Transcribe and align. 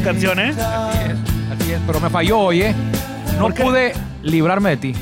esta 0.00 0.12
canción, 0.12 0.40
¿eh? 0.40 0.50
Así 0.50 0.98
es, 1.10 1.60
así 1.60 1.72
es, 1.72 1.80
pero 1.86 2.00
me 2.00 2.10
falló 2.10 2.38
hoy, 2.38 2.62
¿eh? 2.62 2.74
No 3.34 3.42
¿Por 3.42 3.54
qué? 3.54 3.62
pude 3.62 3.92
librarme 4.22 4.70
de 4.70 4.76
ti. 4.76 4.94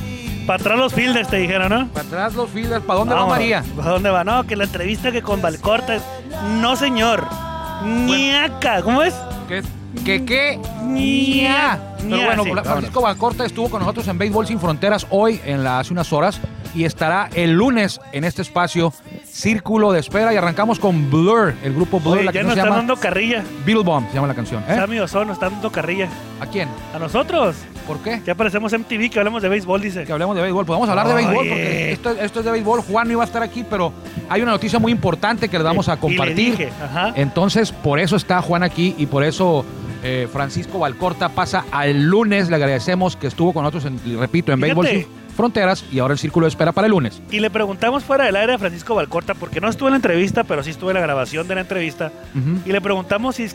Para 0.46 0.60
atrás 0.60 0.78
los 0.78 0.94
fielders 0.94 1.28
te 1.28 1.36
dijeron, 1.36 1.68
¿no? 1.68 1.88
Para 1.88 2.06
atrás 2.06 2.34
los 2.34 2.50
fielders, 2.50 2.84
¿para 2.84 3.00
dónde 3.00 3.14
va 3.14 3.26
María? 3.26 3.62
¿Para 3.76 3.90
dónde 3.90 4.10
va? 4.10 4.24
No, 4.24 4.44
que 4.44 4.56
la 4.56 4.64
entrevista 4.64 5.12
que 5.12 5.22
con 5.22 5.42
Valcorta. 5.42 5.98
No, 6.60 6.74
señor. 6.74 7.26
Niaca. 7.84 8.82
¿Cómo 8.82 9.02
es? 9.02 9.14
¿Qué? 9.46 9.62
¿Qué 10.04 10.24
qué? 10.24 10.58
Ña. 10.84 11.78
Pero 11.98 12.24
bueno, 12.24 12.44
sí, 12.44 12.50
Francisco 12.62 13.02
Valcorta 13.02 13.44
estuvo 13.44 13.68
con 13.68 13.80
nosotros 13.80 14.08
en 14.08 14.18
Béisbol 14.18 14.46
Sin 14.46 14.58
Fronteras 14.58 15.06
hoy, 15.10 15.40
en 15.44 15.64
la, 15.64 15.80
hace 15.80 15.92
unas 15.92 16.12
horas, 16.12 16.40
y 16.74 16.84
estará 16.84 17.28
el 17.34 17.52
lunes 17.52 18.00
en 18.12 18.24
este 18.24 18.42
espacio, 18.42 18.92
Círculo 19.38 19.92
de 19.92 20.00
Espera, 20.00 20.34
y 20.34 20.36
arrancamos 20.36 20.80
con 20.80 21.08
Blur, 21.12 21.54
el 21.62 21.72
grupo 21.72 22.00
Blur, 22.00 22.16
Oye, 22.16 22.24
la 22.24 22.32
ya 22.32 22.42
nos 22.42 22.56
están 22.56 22.70
dando 22.70 22.96
carrilla. 22.96 23.44
Bill 23.64 23.84
Bomb, 23.84 24.08
se 24.08 24.14
llama 24.16 24.26
la 24.26 24.34
canción. 24.34 24.64
¿eh? 24.68 24.74
Sammy 24.74 24.98
Ozono 24.98 25.26
nos 25.26 25.34
están 25.34 25.52
dando 25.52 25.70
carrilla. 25.70 26.08
¿A 26.40 26.46
quién? 26.46 26.68
A 26.92 26.98
nosotros. 26.98 27.54
¿Por 27.86 27.98
qué? 28.00 28.20
Ya 28.26 28.34
parecemos 28.34 28.72
MTV 28.72 29.10
que 29.10 29.18
hablamos 29.20 29.40
de 29.40 29.48
béisbol, 29.48 29.80
dice. 29.80 30.02
Que 30.02 30.12
hablemos 30.12 30.34
de 30.34 30.42
béisbol. 30.42 30.66
Podemos 30.66 30.88
hablar 30.88 31.06
de 31.06 31.14
béisbol 31.14 31.36
porque 31.48 31.92
esto, 31.92 32.10
esto 32.20 32.40
es 32.40 32.46
de 32.46 32.50
béisbol. 32.50 32.80
Juan 32.80 33.06
no 33.06 33.12
iba 33.12 33.22
a 33.22 33.26
estar 33.26 33.44
aquí, 33.44 33.64
pero 33.70 33.92
hay 34.28 34.42
una 34.42 34.50
noticia 34.50 34.80
muy 34.80 34.90
importante 34.90 35.48
que 35.48 35.56
le 35.56 35.62
vamos 35.62 35.88
a 35.88 35.92
Y 35.92 35.94
le 35.94 36.00
compartir. 36.00 36.36
dije, 36.56 36.70
ajá. 36.82 37.12
Entonces, 37.14 37.70
por 37.70 38.00
eso 38.00 38.16
está 38.16 38.42
Juan 38.42 38.64
aquí 38.64 38.96
y 38.98 39.06
por 39.06 39.22
eso 39.22 39.64
eh, 40.02 40.26
Francisco 40.32 40.80
Valcorta 40.80 41.28
pasa 41.28 41.64
al 41.70 42.02
lunes. 42.08 42.50
Le 42.50 42.56
agradecemos 42.56 43.14
que 43.14 43.28
estuvo 43.28 43.52
con 43.52 43.62
nosotros, 43.62 43.84
en, 43.84 44.18
repito, 44.18 44.50
en 44.50 44.60
Fíjate. 44.60 44.80
Béisbol 44.82 45.17
Fronteras 45.38 45.84
y 45.92 46.00
ahora 46.00 46.12
el 46.14 46.18
Círculo 46.18 46.46
de 46.46 46.48
Espera 46.48 46.72
para 46.72 46.86
el 46.86 46.90
lunes. 46.90 47.22
Y 47.30 47.38
le 47.38 47.48
preguntamos 47.48 48.02
fuera 48.02 48.24
del 48.24 48.34
aire 48.34 48.54
a 48.54 48.58
Francisco 48.58 48.96
Valcorta, 48.96 49.34
porque 49.34 49.60
no 49.60 49.68
estuve 49.68 49.86
en 49.88 49.92
la 49.92 49.96
entrevista, 49.98 50.42
pero 50.42 50.64
sí 50.64 50.70
estuve 50.70 50.90
en 50.90 50.94
la 50.96 51.00
grabación 51.00 51.46
de 51.46 51.54
la 51.54 51.60
entrevista. 51.60 52.10
Y 52.66 52.72
le 52.72 52.80
preguntamos 52.80 53.36
si, 53.36 53.46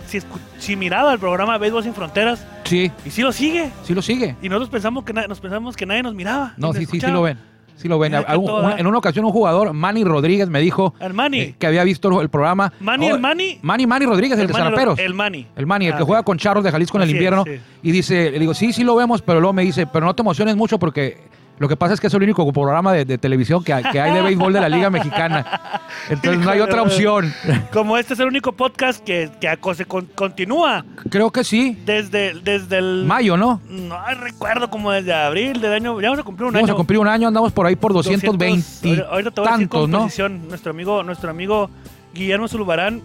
si, 0.59 0.75
miraba 0.78 1.12
el 1.12 1.20
programa 1.20 1.58
Béisbol 1.58 1.84
Sin 1.84 1.94
Fronteras. 1.94 2.48
Sí, 2.64 2.90
Y 3.06 3.09
sí 3.09 3.22
lo 3.22 3.34
sigue. 3.34 3.70
sí 3.84 3.94
lo 3.94 4.02
sigue. 4.02 4.38
Y 4.42 4.48
nosotros 4.48 4.70
pensamos 4.70 5.03
que, 5.03 5.12
nos 5.12 5.42
pensamos 5.42 5.75
que 5.75 5.86
nadie 5.86 6.02
nos 6.03 6.14
miraba. 6.16 6.53
No, 6.56 6.72
sí, 6.73 6.86
sí, 6.86 7.02
sí 7.02 7.08
lo 7.12 7.22
ven. 7.22 7.38
Sí 7.75 7.90
lo 7.90 8.00
ven. 8.00 8.16
Algún- 8.16 8.72
en 8.78 8.88
una 8.88 8.97
ocasión 9.00 9.25
un 9.25 9.31
jugador, 9.34 9.73
Manny 9.73 10.06
Rodríguez, 10.06 10.47
me 10.47 10.62
dijo 10.62 10.94
eh, 11.02 11.56
que 11.59 11.68
había 11.68 11.84
visto 11.84 12.22
el 12.22 12.30
programa. 12.30 12.72
Manny, 12.80 13.12
Oh, 13.12 13.16
el 13.16 13.20
Manny. 13.22 13.59
Manny, 13.62 13.86
Manny 13.88 14.06
Rodríguez, 14.06 14.40
el, 14.40 14.47
de 14.47 14.53
Manny, 14.53 14.64
Zaraperos. 14.66 15.00
El 15.00 15.14
Manny. 15.14 15.47
El 15.58 15.66
Manny, 15.66 15.88
el 15.88 15.94
Ah, 15.94 15.97
que 15.97 16.03
ok. 16.03 16.08
juega 16.08 16.23
con 16.23 16.38
Charros 16.38 16.64
de 16.64 16.72
Jalisco 16.72 16.95
en 16.97 17.03
el 17.03 17.09
invierno. 17.09 17.44
sí. 17.45 17.59
Y 17.81 17.92
dice, 17.92 18.31
le 18.31 18.40
digo, 18.40 18.53
sí, 18.53 18.72
sí 18.72 18.86
lo 18.86 18.95
vemos, 18.95 19.22
pero 19.22 19.42
luego 19.42 19.52
me 19.52 19.64
dice, 19.64 19.86
pero 19.88 20.06
no 20.06 20.14
te 20.16 20.22
emociones 20.22 20.56
mucho 20.56 20.80
porque 20.80 21.18
lo 21.59 21.68
que 21.70 21.76
pasa 21.78 21.94
es 21.94 22.02
que 22.02 22.08
es 22.08 22.14
el 22.14 22.23
único 22.23 22.52
programa 22.52 22.92
de, 22.94 23.06
de 23.06 23.18
televisión 23.18 23.64
que 23.64 23.72
hay, 23.73 23.84
que 23.84 24.02
hay 24.02 24.14
de 24.14 24.22
béisbol 24.22 24.52
de 24.54 24.59
la 24.59 24.68
Liga 24.70 24.90
Mexicana. 24.90 25.82
Entonces 26.09 26.44
no 26.44 26.50
hay 26.52 26.59
otra 26.59 26.82
opción. 26.82 27.34
Como 27.72 27.98
este 27.98 28.16
es 28.16 28.20
el 28.20 28.28
único 28.28 28.52
podcast 28.52 29.04
que, 29.04 29.30
que 29.40 29.58
se 29.75 29.86
con- 29.86 30.08
continúa 30.08 30.84
Creo 31.09 31.31
que 31.31 31.44
sí. 31.44 31.78
desde, 31.86 32.34
desde 32.41 32.80
el... 32.80 33.06
Mayo, 33.06 33.38
¿no? 33.38 33.62
No 33.69 33.97
recuerdo, 34.19 34.69
como 34.69 34.91
desde 34.91 35.14
abril 35.14 35.62
del 35.62 35.74
año... 35.74 36.02
Ya 36.02 36.09
vamos 36.09 36.19
a 36.22 36.24
cumplir 36.24 36.47
un 36.47 36.53
Vamos 36.53 36.68
año. 36.69 36.74
a 36.74 36.78
cumplir 36.78 37.00
un 37.00 37.08
año, 37.08 37.28
andamos 37.28 37.52
por 37.53 37.66
ahí 37.66 37.75
por 37.75 37.94
220 37.94 38.66
ahorita- 38.81 39.08
ahorita 39.09 39.31
te 39.31 39.41
voy 39.41 39.47
a 39.47 39.52
decir 39.53 39.70
tantos, 39.70 39.90
¿no? 39.90 40.09
Nuestro 40.50 40.72
amigo, 40.72 41.03
nuestro 41.03 41.30
amigo 41.30 41.70
Guillermo 42.14 42.47
Zulbarán, 42.47 43.02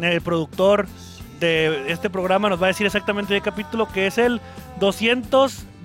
el 0.00 0.20
productor 0.22 0.86
de 1.38 1.92
este 1.92 2.08
programa, 2.08 2.48
nos 2.48 2.60
va 2.60 2.66
a 2.66 2.68
decir 2.68 2.86
exactamente 2.86 3.36
el 3.36 3.42
capítulo 3.42 3.86
que 3.88 4.06
es 4.06 4.16
el 4.18 4.40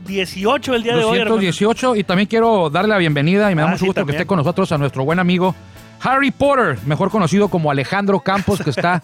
218 0.07 0.73
el 0.75 0.84
día 0.84 0.95
de 0.95 1.03
hoy. 1.03 1.18
hermano. 1.19 1.35
218 1.35 1.95
y 1.97 2.03
también 2.03 2.28
quiero 2.28 2.69
darle 2.69 2.90
la 2.90 2.97
bienvenida 2.97 3.51
y 3.51 3.56
me 3.56 3.62
da 3.62 3.68
Ah, 3.68 3.72
mucho 3.72 3.79
sí, 3.81 3.85
gusto 3.88 4.01
también. 4.01 4.16
que 4.16 4.22
esté 4.23 4.28
con 4.28 4.38
nosotros 4.38 4.72
a 4.72 4.78
nuestro 4.78 5.03
buen 5.03 5.19
amigo 5.19 5.53
Harry 6.01 6.31
Potter, 6.31 6.78
mejor 6.85 7.09
conocido 7.09 7.47
como 7.50 7.72
Alejandro 7.72 8.19
Campos, 8.19 8.62
que 8.62 8.69
está 8.69 9.01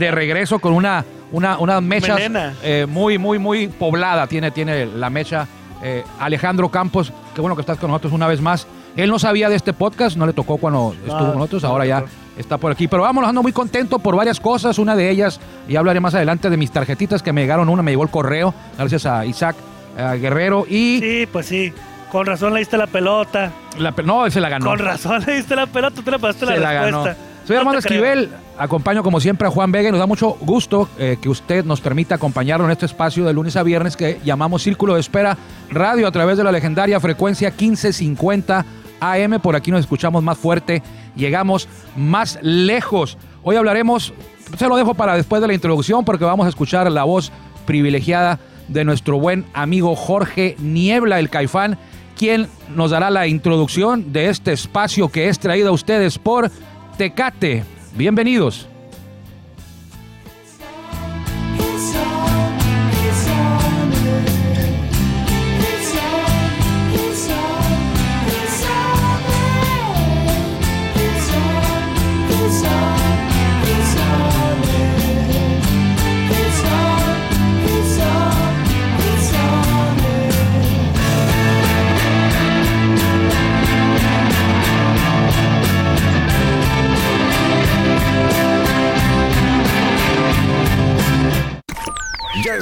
de 0.00 0.10
regreso 0.10 0.58
con 0.58 0.72
una, 0.72 1.04
una, 1.32 1.58
una 1.58 1.80
mecha 1.82 2.14
Melena. 2.14 2.54
muy, 2.88 3.18
muy, 3.18 3.38
muy 3.38 3.68
poblada. 3.68 4.26
Tiene, 4.26 4.50
tiene 4.50 4.86
la 4.86 5.10
mecha 5.10 5.46
eh, 5.82 6.02
Alejandro 6.18 6.68
Campos. 6.70 7.12
Qué 7.34 7.40
bueno 7.42 7.54
que 7.56 7.60
estás 7.60 7.78
con 7.78 7.90
nosotros 7.90 8.12
una 8.14 8.26
vez 8.26 8.40
más. 8.40 8.66
Él 8.96 9.10
no 9.10 9.18
sabía 9.18 9.48
de 9.50 9.56
este 9.56 9.72
podcast, 9.74 10.16
no 10.16 10.26
le 10.26 10.32
tocó 10.32 10.56
cuando 10.56 10.94
estuvo 11.04 11.18
con 11.18 11.34
nosotros, 11.36 11.62
no 11.62 11.68
ahora 11.68 11.84
ya 11.86 12.04
está 12.38 12.56
por 12.56 12.72
aquí. 12.72 12.88
Pero 12.88 13.02
vamos, 13.02 13.22
ando 13.24 13.42
muy 13.42 13.52
contento 13.52 13.98
por 13.98 14.16
varias 14.16 14.40
cosas. 14.40 14.78
Una 14.78 14.96
de 14.96 15.10
ellas, 15.10 15.38
y 15.68 15.76
hablaré 15.76 16.00
más 16.00 16.14
adelante 16.14 16.48
de 16.50 16.56
mis 16.56 16.70
tarjetitas 16.72 17.22
que 17.22 17.32
me 17.34 17.42
llegaron. 17.42 17.68
Una 17.68 17.82
me 17.82 17.92
llegó 17.92 18.02
el 18.02 18.08
correo, 18.10 18.52
gracias 18.78 19.04
a 19.06 19.24
Isaac 19.26 19.56
Guerrero. 19.96 20.66
Y 20.68 20.98
Sí, 21.00 21.28
pues 21.30 21.46
sí. 21.46 21.72
Con 22.10 22.26
razón 22.26 22.52
le 22.54 22.58
diste 22.60 22.76
la 22.76 22.86
pelota. 22.88 23.52
la 23.78 23.92
pe- 23.92 24.02
no, 24.02 24.28
se 24.30 24.40
la 24.40 24.48
ganó. 24.48 24.66
Con 24.66 24.78
razón 24.80 25.22
le 25.26 25.36
diste 25.36 25.54
la 25.54 25.66
pelota, 25.66 26.02
tú 26.04 26.10
le 26.10 26.18
pasaste 26.18 26.46
se 26.46 26.52
la 26.54 26.58
la 26.60 26.72
ganó. 26.72 27.04
respuesta. 27.04 27.22
Soy 27.46 27.54
No 27.54 27.60
Armando 27.60 27.80
creo. 27.82 28.04
Esquivel, 28.04 28.30
acompaño 28.58 29.02
como 29.02 29.18
siempre 29.20 29.46
a 29.48 29.50
Juan 29.50 29.72
Vega 29.72 29.88
y 29.88 29.92
nos 29.92 29.98
da 30.00 30.06
mucho 30.06 30.36
gusto 30.40 30.88
eh, 30.98 31.16
que 31.20 31.28
usted 31.28 31.64
nos 31.64 31.80
permita 31.80 32.16
acompañarlo 32.16 32.64
en 32.66 32.72
este 32.72 32.86
espacio 32.86 33.24
de 33.24 33.32
lunes 33.32 33.56
a 33.56 33.62
viernes 33.62 33.96
que 33.96 34.20
llamamos 34.24 34.62
Círculo 34.62 34.94
de 34.94 35.00
Espera 35.00 35.36
Radio 35.70 36.06
a 36.06 36.10
través 36.12 36.36
de 36.36 36.44
la 36.44 36.52
legendaria 36.52 37.00
frecuencia 37.00 37.50
1550 37.50 38.64
AM. 39.00 39.40
Por 39.40 39.56
aquí 39.56 39.70
nos 39.70 39.80
escuchamos 39.80 40.22
más 40.22 40.36
fuerte, 40.38 40.82
llegamos 41.16 41.68
más 41.96 42.38
lejos. 42.42 43.18
Hoy 43.42 43.56
hablaremos, 43.56 44.12
se 44.58 44.68
lo 44.68 44.76
dejo 44.76 44.94
para 44.94 45.14
después 45.14 45.40
de 45.40 45.48
la 45.48 45.54
introducción 45.54 46.04
porque 46.04 46.24
vamos 46.24 46.46
a 46.46 46.48
escuchar 46.50 46.90
la 46.90 47.04
voz 47.04 47.32
privilegiada 47.66 48.38
de 48.70 48.84
nuestro 48.84 49.18
buen 49.18 49.44
amigo 49.52 49.94
Jorge 49.94 50.56
Niebla, 50.58 51.18
el 51.18 51.28
Caifán, 51.28 51.76
quien 52.16 52.48
nos 52.74 52.92
dará 52.92 53.10
la 53.10 53.26
introducción 53.26 54.12
de 54.12 54.28
este 54.28 54.52
espacio 54.52 55.08
que 55.08 55.28
es 55.28 55.38
traído 55.38 55.68
a 55.68 55.72
ustedes 55.72 56.18
por 56.18 56.50
Tecate. 56.96 57.64
Bienvenidos. 57.96 58.69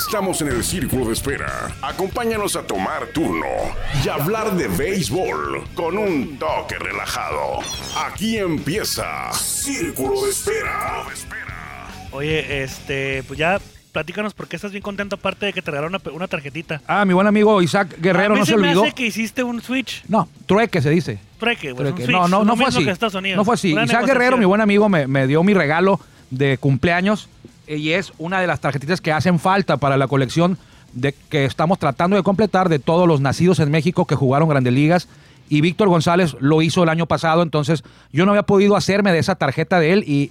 Estamos 0.09 0.41
en 0.41 0.49
el 0.49 0.65
círculo 0.65 1.05
de 1.05 1.13
espera. 1.13 1.71
Acompáñanos 1.83 2.57
a 2.57 2.63
tomar 2.63 3.09
turno 3.09 3.45
y 4.03 4.09
hablar 4.09 4.57
de 4.57 4.67
béisbol 4.67 5.65
con 5.75 5.99
un 5.99 6.39
toque 6.39 6.79
relajado. 6.79 7.59
Aquí 8.07 8.39
empieza 8.39 9.31
Círculo 9.35 10.23
de 10.23 10.31
Espera. 10.31 11.05
Oye, 12.11 12.63
este, 12.63 13.23
pues 13.25 13.39
ya 13.39 13.61
platícanos 13.93 14.33
por 14.33 14.49
qué 14.49 14.57
estás 14.57 14.73
bien 14.73 14.81
contento 14.81 15.17
aparte 15.17 15.45
de 15.45 15.53
que 15.53 15.61
te 15.61 15.71
regalaron 15.71 16.01
una, 16.03 16.17
una 16.17 16.27
tarjetita. 16.27 16.81
Ah, 16.87 17.05
mi 17.05 17.13
buen 17.13 17.27
amigo 17.27 17.61
Isaac 17.61 17.97
Guerrero 18.01 18.35
no 18.35 18.47
se 18.47 18.57
me 18.57 18.69
olvidó. 18.69 18.85
hace 18.85 18.93
que 18.95 19.05
hiciste 19.05 19.43
un 19.43 19.61
switch. 19.61 20.05
No, 20.09 20.27
trueque 20.47 20.81
se 20.81 20.89
dice. 20.89 21.19
Trueque, 21.39 21.75
pues, 21.75 21.87
un 21.91 21.97
Trueque. 21.97 22.05
switch. 22.05 22.17
No, 22.17 22.29
no, 22.29 22.47
no 22.47 22.57
fue 22.57 22.65
así. 22.65 22.83
que 22.83 22.91
Estados 22.93 23.15
Unidos. 23.15 23.37
No 23.37 23.45
fue 23.45 23.57
así. 23.57 23.75
Una 23.75 23.85
Isaac. 23.85 24.07
Guerrero, 24.07 24.39
mi 24.39 24.47
buen 24.47 24.63
amigo, 24.63 24.89
me, 24.89 25.07
me 25.07 25.27
dio 25.27 25.43
mi 25.45 25.53
regalo 25.53 26.01
de 26.31 26.57
cumpleaños 26.57 27.29
y 27.77 27.93
es 27.93 28.13
una 28.19 28.41
de 28.41 28.47
las 28.47 28.61
tarjetitas 28.61 29.01
que 29.01 29.13
hacen 29.13 29.39
falta 29.39 29.77
para 29.77 29.97
la 29.97 30.09
colección 30.09 30.59
de 30.93 31.15
que 31.29 31.45
estamos 31.45 31.79
tratando 31.79 32.17
de 32.17 32.23
completar 32.23 32.69
de 32.69 32.79
todos 32.79 33.07
los 33.07 33.21
nacidos 33.21 33.59
en 33.61 33.71
México 33.71 34.07
que 34.07 34.15
jugaron 34.15 34.49
grandes 34.49 34.73
ligas. 34.73 35.09
Y 35.49 35.61
Víctor 35.61 35.89
González 35.89 36.37
lo 36.41 36.61
hizo 36.63 36.83
el 36.83 36.89
año 36.89 37.07
pasado, 37.07 37.43
entonces 37.43 37.83
yo 38.13 38.25
no 38.25 38.33
había 38.33 38.43
podido 38.43 38.77
hacerme 38.77 39.13
de 39.13 39.19
esa 39.19 39.35
tarjeta 39.35 39.81
de 39.81 39.93
él 39.93 40.05
y 40.07 40.31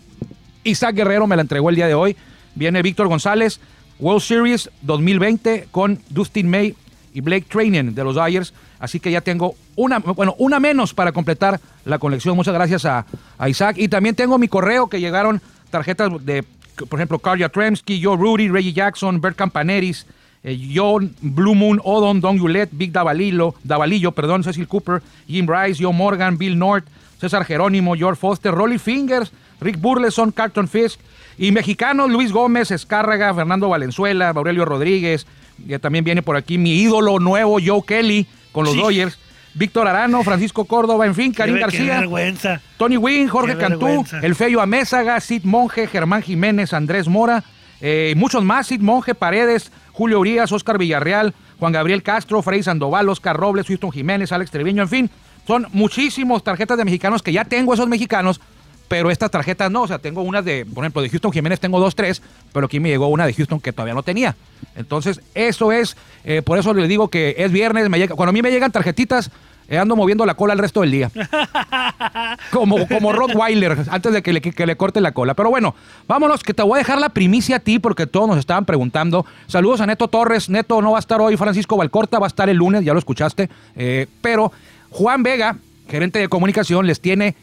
Isaac 0.63 0.95
Guerrero 0.95 1.27
me 1.27 1.35
la 1.35 1.41
entregó 1.41 1.69
el 1.69 1.75
día 1.75 1.87
de 1.87 1.93
hoy. 1.93 2.15
Viene 2.55 2.81
Víctor 2.81 3.07
González, 3.07 3.59
World 3.99 4.21
Series 4.21 4.69
2020 4.81 5.69
con 5.71 5.99
Dustin 6.09 6.49
May 6.49 6.75
y 7.13 7.21
Blake 7.21 7.45
Training 7.49 7.93
de 7.93 8.03
los 8.03 8.15
Dodgers. 8.15 8.53
Así 8.79 8.99
que 8.99 9.09
ya 9.09 9.21
tengo 9.21 9.55
una, 9.75 9.99
bueno, 9.99 10.35
una 10.37 10.59
menos 10.59 10.93
para 10.93 11.11
completar 11.11 11.59
la 11.85 11.97
colección. 11.97 12.35
Muchas 12.35 12.53
gracias 12.53 12.85
a 12.85 13.05
Isaac. 13.47 13.77
Y 13.79 13.87
también 13.87 14.15
tengo 14.15 14.37
mi 14.37 14.47
correo 14.47 14.87
que 14.87 14.99
llegaron 14.99 15.41
tarjetas 15.69 16.11
de, 16.25 16.43
por 16.89 16.99
ejemplo, 16.99 17.19
Carl 17.19 17.39
Yastrzemski, 17.39 18.01
Joe 18.03 18.17
Rudy, 18.17 18.49
Reggie 18.49 18.73
Jackson, 18.73 19.19
Bert 19.21 19.35
Campaneris, 19.35 20.05
eh, 20.43 20.57
John 20.73 21.15
Blue 21.21 21.55
Moon, 21.55 21.81
Odon, 21.83 22.21
Don 22.21 22.37
Hewlett, 22.37 22.69
Big 22.71 22.91
Davalillo, 22.91 23.55
Davalillo, 23.63 24.11
perdón, 24.11 24.43
Cecil 24.43 24.67
Cooper, 24.67 25.01
Jim 25.27 25.47
Rice, 25.47 25.83
Joe 25.83 25.93
Morgan, 25.93 26.37
Bill 26.37 26.57
North, 26.57 26.85
César 27.19 27.43
Jerónimo, 27.45 27.95
George 27.95 28.19
Foster, 28.19 28.53
Rolly 28.53 28.77
Fingers, 28.77 29.31
Rick 29.59 29.79
Burleson, 29.79 30.31
Carlton 30.31 30.67
Fisk 30.67 30.99
y 31.37 31.51
mexicanos 31.51 32.09
Luis 32.11 32.31
Gómez, 32.31 32.69
Escárraga, 32.71 33.33
Fernando 33.33 33.69
Valenzuela, 33.69 34.29
Aurelio 34.29 34.65
Rodríguez, 34.65 35.25
que 35.67 35.79
también 35.79 36.05
viene 36.05 36.21
por 36.21 36.35
aquí 36.35 36.57
mi 36.59 36.75
ídolo 36.75 37.19
nuevo, 37.19 37.57
Joe 37.63 37.81
Kelly, 37.85 38.27
con 38.51 38.65
los 38.65 38.73
Sí. 38.73 38.79
Dodgers. 38.79 39.17
Víctor 39.57 39.87
Arano, 39.87 40.23
Francisco 40.23 40.65
Córdoba, 40.65 41.05
en 41.05 41.15
fin, 41.15 41.33
Karim 41.33 41.55
Qué 41.55 41.61
García, 41.61 41.99
vergüenza. 41.99 42.61
Tony 42.77 42.97
Wynn, 42.97 43.27
Jorge 43.27 43.53
Qué 43.53 43.59
Cantú, 43.59 43.85
vergüenza. 43.85 44.19
El 44.21 44.35
Feyo 44.35 44.61
Amézaga, 44.61 45.19
Sid 45.19 45.43
Monge, 45.43 45.87
Germán 45.87 46.21
Jiménez, 46.21 46.73
Andrés 46.73 47.07
Mora, 47.07 47.43
eh, 47.81 48.11
y 48.13 48.15
muchos 48.15 48.43
más, 48.43 48.67
Sid 48.67 48.81
Monge, 48.81 49.15
Paredes, 49.15 49.71
Julio 49.93 50.19
Urias, 50.19 50.51
Oscar 50.51 50.77
Villarreal, 50.77 51.33
Juan 51.59 51.73
Gabriel 51.73 52.03
Castro, 52.03 52.41
Frei 52.41 52.61
Sandoval, 52.61 53.09
Oscar 53.09 53.35
Robles, 53.35 53.67
Houston 53.67 53.91
Jiménez, 53.91 54.31
Alex 54.31 54.51
Treviño, 54.51 54.83
en 54.83 54.89
fin, 54.89 55.09
son 55.47 55.67
muchísimos 55.71 56.43
tarjetas 56.43 56.77
de 56.77 56.85
mexicanos 56.85 57.23
que 57.23 57.33
ya 57.33 57.45
tengo 57.45 57.73
esos 57.73 57.87
mexicanos, 57.87 58.39
pero 58.87 59.11
estas 59.11 59.31
tarjetas 59.31 59.71
no, 59.71 59.83
o 59.83 59.87
sea, 59.87 59.99
tengo 59.99 60.21
unas 60.21 60.45
de, 60.45 60.65
por 60.65 60.83
ejemplo, 60.83 61.01
de 61.01 61.09
Houston 61.09 61.31
Jiménez 61.31 61.59
tengo 61.59 61.79
dos, 61.79 61.95
tres, 61.95 62.21
pero 62.53 62.67
aquí 62.67 62.79
me 62.79 62.89
llegó 62.89 63.07
una 63.07 63.25
de 63.25 63.33
Houston 63.33 63.59
que 63.59 63.73
todavía 63.73 63.93
no 63.93 64.03
tenía. 64.03 64.35
Entonces, 64.75 65.19
eso 65.35 65.71
es, 65.71 65.97
eh, 66.23 66.41
por 66.41 66.57
eso 66.57 66.73
le 66.73 66.87
digo 66.87 67.09
que 67.09 67.35
es 67.37 67.51
viernes, 67.51 67.89
me 67.89 67.97
llega, 67.97 68.15
cuando 68.15 68.29
a 68.29 68.33
mí 68.33 68.41
me 68.41 68.51
llegan 68.51 68.71
tarjetitas, 68.71 69.31
ando 69.69 69.95
moviendo 69.95 70.25
la 70.25 70.35
cola 70.35 70.53
el 70.53 70.59
resto 70.59 70.81
del 70.81 70.91
día. 70.91 71.11
Como, 72.51 72.87
como 72.87 73.11
Rottweiler, 73.11 73.77
antes 73.89 74.13
de 74.13 74.21
que 74.21 74.31
le, 74.31 74.41
que 74.41 74.65
le 74.65 74.77
corte 74.77 75.01
la 75.01 75.11
cola. 75.11 75.33
Pero 75.33 75.49
bueno, 75.49 75.75
vámonos, 76.07 76.43
que 76.43 76.53
te 76.53 76.63
voy 76.63 76.75
a 76.75 76.77
dejar 76.79 76.99
la 76.99 77.09
primicia 77.09 77.57
a 77.57 77.59
ti 77.59 77.79
porque 77.79 78.07
todos 78.07 78.27
nos 78.27 78.37
estaban 78.37 78.65
preguntando. 78.65 79.25
Saludos 79.47 79.81
a 79.81 79.85
Neto 79.85 80.07
Torres. 80.07 80.49
Neto 80.49 80.81
no 80.81 80.91
va 80.91 80.97
a 80.97 80.99
estar 80.99 81.19
hoy, 81.19 81.35
Francisco 81.35 81.75
Valcorta 81.77 82.19
va 82.19 82.27
a 82.27 82.29
estar 82.29 82.47
el 82.49 82.57
lunes, 82.57 82.85
ya 82.85 82.93
lo 82.93 82.99
escuchaste. 82.99 83.49
Eh, 83.75 84.07
pero 84.21 84.51
Juan 84.91 85.23
Vega, 85.23 85.57
gerente 85.89 86.19
de 86.19 86.29
comunicación, 86.29 86.87
les 86.87 87.01
tiene 87.01 87.35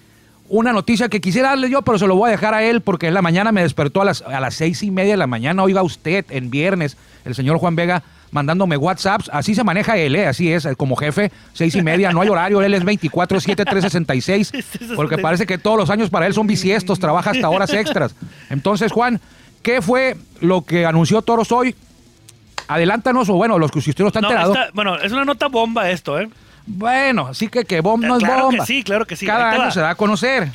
una 0.48 0.72
noticia 0.72 1.08
que 1.08 1.20
quisiera 1.20 1.50
darle 1.50 1.70
yo, 1.70 1.82
pero 1.82 1.98
se 1.98 2.06
lo 2.06 2.16
voy 2.16 2.28
a 2.28 2.32
dejar 2.32 2.54
a 2.54 2.62
él 2.62 2.80
porque 2.80 3.08
en 3.08 3.14
la 3.14 3.22
mañana 3.22 3.52
me 3.52 3.62
despertó 3.62 4.02
a 4.02 4.04
las, 4.04 4.22
a 4.22 4.40
las 4.40 4.54
seis 4.54 4.82
y 4.82 4.90
media 4.90 5.12
de 5.12 5.18
la 5.18 5.26
mañana. 5.26 5.62
Oiga 5.62 5.82
usted, 5.82 6.24
en 6.30 6.50
viernes, 6.50 6.96
el 7.24 7.34
señor 7.34 7.58
Juan 7.58 7.76
Vega 7.76 8.02
mandándome 8.34 8.76
WhatsApps. 8.76 9.30
Así 9.32 9.54
se 9.54 9.64
maneja 9.64 9.96
él, 9.96 10.16
¿eh? 10.16 10.26
así 10.26 10.52
es, 10.52 10.68
como 10.76 10.96
jefe, 10.96 11.32
seis 11.54 11.74
y 11.76 11.82
media, 11.82 12.12
no 12.12 12.20
hay 12.20 12.28
horario, 12.28 12.60
él 12.60 12.74
es 12.74 12.84
24, 12.84 13.40
7, 13.40 13.64
366, 13.64 14.52
porque 14.96 15.16
parece 15.16 15.46
que 15.46 15.56
todos 15.56 15.78
los 15.78 15.88
años 15.88 16.10
para 16.10 16.26
él 16.26 16.34
son 16.34 16.46
bisiestos, 16.46 16.98
trabaja 16.98 17.30
hasta 17.30 17.48
horas 17.48 17.72
extras. 17.72 18.14
Entonces, 18.50 18.92
Juan, 18.92 19.20
¿qué 19.62 19.80
fue 19.80 20.16
lo 20.40 20.62
que 20.62 20.84
anunció 20.84 21.22
Toros 21.22 21.50
hoy? 21.52 21.74
Adelántanos, 22.66 23.28
o 23.28 23.34
bueno, 23.34 23.58
los 23.58 23.70
que 23.70 23.80
si 23.80 23.90
usted 23.90 24.04
no 24.04 24.08
está 24.08 24.20
No, 24.20 24.28
enterado. 24.28 24.52
esta- 24.54 24.70
bueno, 24.72 24.96
es 24.96 25.12
una 25.12 25.24
nota 25.24 25.48
bomba 25.48 25.90
esto, 25.90 26.18
¿eh? 26.18 26.28
Bueno, 26.66 27.26
así 27.28 27.48
que 27.48 27.64
que 27.64 27.80
bomba 27.82 28.08
no 28.08 28.16
es 28.16 28.22
Claro 28.24 28.36
que 28.48 28.56
bomba. 28.56 28.66
sí, 28.66 28.82
claro 28.82 29.06
que 29.06 29.16
sí. 29.16 29.26
Cada 29.26 29.50
año 29.50 29.60
va. 29.64 29.70
se 29.70 29.80
da 29.80 29.90
a 29.90 29.94
conocer. 29.94 30.48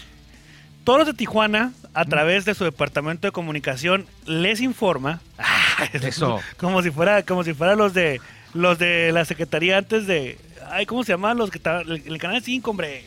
Toros 0.83 1.05
de 1.05 1.13
Tijuana, 1.13 1.71
a 1.93 2.05
través 2.05 2.45
de 2.45 2.55
su 2.55 2.63
departamento 2.63 3.27
de 3.27 3.31
comunicación, 3.31 4.07
les 4.25 4.59
informa. 4.59 5.21
Eso. 5.93 6.39
Como 6.57 6.81
si 6.81 6.91
fuera, 6.91 7.23
como 7.23 7.43
si 7.43 7.53
fuera 7.53 7.75
los 7.75 7.93
de 7.93 8.19
los 8.53 8.77
de 8.79 9.11
la 9.11 9.25
secretaría 9.25 9.77
antes 9.77 10.07
de. 10.07 10.37
Ay, 10.71 10.85
¿cómo 10.85 11.03
se 11.03 11.13
llaman? 11.13 11.37
Los 11.37 11.49
que 11.51 11.57
estaban. 11.57 11.81
El, 11.89 12.03
el 12.05 12.17
canal 12.17 12.41
5, 12.43 12.69
hombre. 12.69 13.05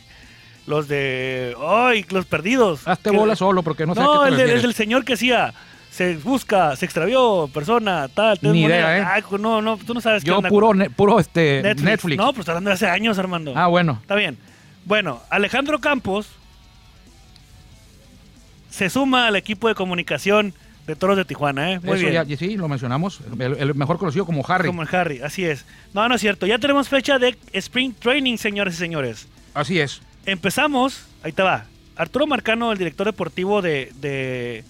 Los 0.65 0.87
de. 0.87 1.55
¡Ay! 1.65 2.05
Los 2.09 2.25
perdidos. 2.25 2.87
Hazte 2.87 3.11
Que- 3.11 3.17
bola 3.17 3.35
solo 3.35 3.63
porque 3.63 3.85
no 3.85 3.93
sé 3.95 4.01
a 4.01 4.03
No, 4.03 4.13
qué 4.13 4.19
te 4.19 4.31
el, 4.31 4.37
del- 4.37 4.49
el 4.57 4.61
del 4.61 4.73
señor 4.73 5.03
que 5.05 5.13
hacía. 5.13 5.53
Se 5.91 6.15
busca, 6.17 6.75
se 6.75 6.85
extravió, 6.85 7.47
persona, 7.53 8.07
tal. 8.07 8.39
Ni 8.41 8.63
idea, 8.63 8.97
¿eh? 8.97 9.05
Ay, 9.07 9.23
no, 9.39 9.61
no, 9.61 9.77
tú 9.77 9.93
no 9.93 10.01
sabes 10.01 10.23
qué 10.23 10.29
Yo 10.29 10.37
onda 10.37 10.49
puro, 10.49 10.67
con 10.67 10.79
ne- 10.79 10.89
puro 10.89 11.19
este, 11.19 11.61
Netflix. 11.61 12.17
No, 12.17 12.27
pues 12.33 12.39
está 12.39 12.53
hablando 12.53 12.69
de 12.71 12.73
hace 12.73 12.87
años, 12.87 13.19
Armando. 13.19 13.53
Ah, 13.55 13.67
bueno. 13.67 13.99
Está 14.01 14.15
bien. 14.15 14.39
Bueno, 14.85 15.21
Alejandro 15.29 15.77
Campos 15.79 16.29
se 18.69 18.89
suma 18.89 19.27
al 19.27 19.35
equipo 19.35 19.67
de 19.67 19.75
comunicación 19.75 20.53
de 20.87 20.95
Toros 20.95 21.15
de 21.17 21.25
Tijuana, 21.25 21.71
¿eh? 21.73 21.79
Muy 21.79 21.97
Eso 21.97 22.09
bien. 22.09 22.25
ya, 22.27 22.37
sí, 22.37 22.57
lo 22.57 22.67
mencionamos. 22.67 23.21
El, 23.39 23.53
el 23.57 23.75
mejor 23.75 23.97
conocido 23.97 24.25
como 24.25 24.43
Harry. 24.47 24.67
Como 24.67 24.81
el 24.81 24.89
Harry, 24.93 25.21
así 25.21 25.45
es. 25.45 25.65
No, 25.93 26.07
no 26.09 26.15
es 26.15 26.21
cierto. 26.21 26.45
Ya 26.45 26.59
tenemos 26.59 26.89
fecha 26.89 27.19
de 27.19 27.37
Spring 27.53 27.93
Training, 27.93 28.37
señores 28.37 28.75
y 28.75 28.77
señores. 28.77 29.27
Así 29.53 29.79
es. 29.79 30.01
Empezamos, 30.25 31.05
ahí 31.23 31.31
te 31.31 31.41
va. 31.43 31.65
Arturo 31.95 32.25
Marcano, 32.27 32.71
el 32.71 32.77
director 32.77 33.05
deportivo 33.05 33.61
de, 33.61 33.91
de, 34.01 34.63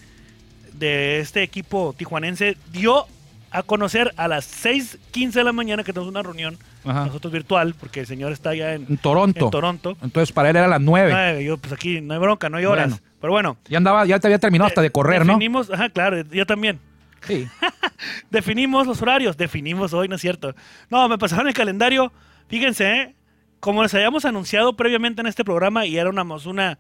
de 0.74 1.20
este 1.20 1.42
equipo 1.42 1.96
tijuanense, 1.98 2.58
dio 2.72 3.08
a 3.54 3.62
conocer 3.62 4.12
a 4.18 4.28
las 4.28 4.66
6.15 4.66 5.32
de 5.32 5.44
la 5.44 5.54
mañana 5.54 5.84
que 5.84 5.94
tenemos 5.94 6.10
una 6.10 6.24
reunión, 6.24 6.58
Ajá. 6.84 7.06
nosotros 7.06 7.32
virtual, 7.32 7.76
porque 7.80 8.00
el 8.00 8.08
señor 8.08 8.32
está 8.32 8.50
allá 8.50 8.74
en, 8.74 8.88
En 8.90 8.98
Toronto. 8.98 9.46
en 9.46 9.52
Toronto. 9.52 9.98
Entonces 10.02 10.32
para 10.32 10.50
él 10.50 10.56
era 10.56 10.68
las 10.68 10.82
nueve. 10.82 11.12
Nueve, 11.12 11.44
yo, 11.46 11.58
pues 11.58 11.72
aquí 11.72 12.02
no 12.02 12.16
hay 12.16 12.20
bronca, 12.20 12.50
no 12.50 12.58
hay 12.58 12.66
horas. 12.66 12.90
Bueno. 12.90 13.04
Pero 13.22 13.32
bueno. 13.32 13.58
Ya 13.70 13.78
andaba, 13.78 14.06
ya 14.06 14.20
te 14.20 14.28
había 14.28 14.40
terminado 14.40 14.68
hasta 14.70 14.82
de 14.82 14.90
correr, 14.90 15.24
¿no? 15.24 15.34
Definimos, 15.34 15.70
ajá, 15.70 15.90
claro, 15.90 16.24
yo 16.24 16.46
también. 16.48 16.80
Sí. 17.28 17.48
Definimos 18.32 18.88
los 18.88 19.02
horarios, 19.02 19.38
definimos 19.38 19.94
hoy, 19.94 20.08
no 20.08 20.16
es 20.16 20.22
cierto. 20.22 20.56
No, 20.90 21.08
me 21.08 21.18
pasaron 21.20 21.48
el 21.48 21.54
calendario. 21.54 22.12
Fíjense, 22.48 22.92
¿eh? 22.92 23.16
como 23.60 23.84
les 23.84 23.94
habíamos 23.94 24.26
anunciado 24.26 24.76
previamente 24.76 25.22
en 25.22 25.28
este 25.28 25.46
programa 25.46 25.86
y 25.86 25.98
era 25.98 26.10
una, 26.10 26.24
una, 26.24 26.80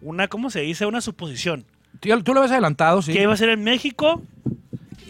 una 0.00 0.28
¿cómo 0.28 0.50
se 0.50 0.62
dice? 0.62 0.86
Una 0.86 1.00
suposición. 1.00 1.64
Tú, 2.00 2.22
tú 2.22 2.32
lo 2.32 2.40
habías 2.40 2.52
adelantado, 2.52 3.02
sí. 3.02 3.12
Que 3.12 3.22
iba 3.22 3.32
a 3.32 3.36
ser 3.36 3.50
en 3.50 3.62
México 3.62 4.22